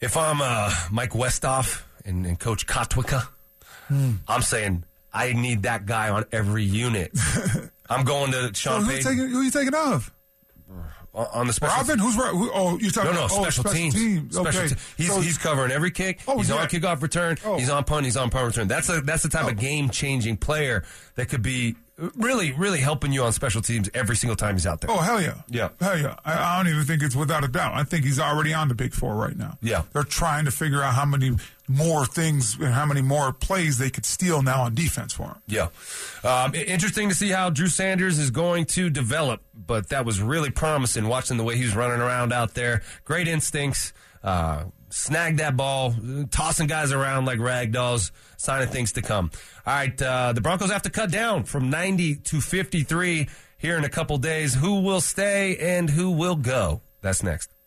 If 0.00 0.16
I'm 0.16 0.40
uh, 0.40 0.72
Mike 0.90 1.10
Westhoff 1.10 1.82
and, 2.04 2.24
and 2.24 2.38
Coach 2.38 2.66
Kotwica, 2.66 3.28
hmm. 3.88 4.12
I'm 4.26 4.42
saying 4.42 4.84
I 5.12 5.32
need 5.32 5.64
that 5.64 5.86
guy 5.86 6.10
on 6.10 6.24
every 6.32 6.64
unit. 6.64 7.12
I'm 7.90 8.04
going 8.04 8.32
to 8.32 8.52
Sean 8.54 8.84
so 8.84 8.90
who, 8.90 9.02
taking, 9.02 9.28
who 9.28 9.40
are 9.40 9.44
you 9.44 9.50
taking 9.50 9.74
off? 9.74 10.12
On 11.18 11.46
the 11.46 11.52
special 11.52 11.76
Robin, 11.76 11.98
who's 11.98 12.14
who, 12.14 12.50
oh 12.54 12.78
you're 12.78 12.90
talking 12.90 13.10
no 13.10 13.20
no 13.20 13.24
about, 13.26 13.38
oh, 13.38 13.42
special, 13.42 13.64
oh, 13.68 13.72
teams. 13.72 13.94
teams. 13.94 14.34
Special 14.34 14.60
okay. 14.60 14.68
te- 14.68 14.80
he's 14.96 15.12
so, 15.12 15.20
he's 15.20 15.38
covering 15.38 15.72
every 15.72 15.90
kick. 15.90 16.20
Oh, 16.28 16.38
he's 16.38 16.48
yeah. 16.48 16.56
on 16.56 16.68
kickoff 16.68 17.02
return. 17.02 17.36
Oh. 17.44 17.56
He's 17.56 17.70
on 17.70 17.84
punt. 17.84 18.04
He's 18.04 18.16
on 18.16 18.30
punt 18.30 18.46
return. 18.46 18.68
That's 18.68 18.88
a 18.88 19.00
that's 19.00 19.22
the 19.22 19.28
type 19.28 19.46
oh. 19.46 19.50
of 19.50 19.58
game 19.58 19.90
changing 19.90 20.36
player 20.36 20.84
that 21.16 21.28
could 21.28 21.42
be 21.42 21.76
really 22.16 22.52
really 22.52 22.78
helping 22.78 23.12
you 23.12 23.22
on 23.24 23.32
special 23.32 23.60
teams 23.60 23.90
every 23.94 24.16
single 24.16 24.36
time 24.36 24.54
he's 24.54 24.66
out 24.66 24.80
there. 24.80 24.90
Oh 24.90 24.98
hell 24.98 25.20
yeah, 25.20 25.42
yeah, 25.48 25.70
hell 25.80 25.98
yeah. 25.98 26.16
I, 26.24 26.34
I 26.34 26.56
don't 26.56 26.72
even 26.72 26.84
think 26.84 27.02
it's 27.02 27.16
without 27.16 27.44
a 27.44 27.48
doubt. 27.48 27.74
I 27.74 27.84
think 27.84 28.04
he's 28.04 28.20
already 28.20 28.54
on 28.54 28.68
the 28.68 28.74
big 28.74 28.92
four 28.92 29.14
right 29.14 29.36
now. 29.36 29.58
Yeah, 29.60 29.82
they're 29.92 30.04
trying 30.04 30.44
to 30.44 30.50
figure 30.50 30.82
out 30.82 30.94
how 30.94 31.04
many 31.04 31.36
more 31.68 32.06
things 32.06 32.56
and 32.56 32.72
how 32.72 32.86
many 32.86 33.02
more 33.02 33.32
plays 33.32 33.78
they 33.78 33.90
could 33.90 34.06
steal 34.06 34.42
now 34.42 34.62
on 34.62 34.74
defense 34.74 35.12
for 35.12 35.24
him. 35.24 35.36
Yeah. 35.46 35.68
Um, 36.24 36.54
interesting 36.54 37.10
to 37.10 37.14
see 37.14 37.28
how 37.28 37.50
Drew 37.50 37.66
Sanders 37.66 38.18
is 38.18 38.30
going 38.30 38.64
to 38.66 38.88
develop, 38.88 39.42
but 39.54 39.90
that 39.90 40.06
was 40.06 40.20
really 40.20 40.50
promising 40.50 41.08
watching 41.08 41.36
the 41.36 41.44
way 41.44 41.56
he 41.56 41.64
was 41.64 41.76
running 41.76 42.00
around 42.00 42.32
out 42.32 42.54
there. 42.54 42.82
Great 43.04 43.28
instincts. 43.28 43.92
Uh, 44.22 44.64
snagged 44.98 45.38
that 45.38 45.56
ball, 45.56 45.94
tossing 46.30 46.66
guys 46.66 46.92
around 46.92 47.24
like 47.24 47.38
rag 47.38 47.72
dolls, 47.72 48.12
signing 48.36 48.68
things 48.68 48.92
to 48.92 49.02
come. 49.02 49.30
All 49.66 49.74
right, 49.74 50.02
uh, 50.02 50.32
the 50.32 50.40
Broncos 50.40 50.70
have 50.70 50.82
to 50.82 50.90
cut 50.90 51.10
down 51.10 51.44
from 51.44 51.70
90 51.70 52.16
to 52.16 52.40
53 52.40 53.28
here 53.58 53.76
in 53.76 53.84
a 53.84 53.88
couple 53.88 54.18
days. 54.18 54.54
Who 54.54 54.80
will 54.80 55.00
stay 55.00 55.56
and 55.56 55.88
who 55.88 56.10
will 56.10 56.36
go? 56.36 56.82
That's 57.00 57.22
next. 57.22 57.57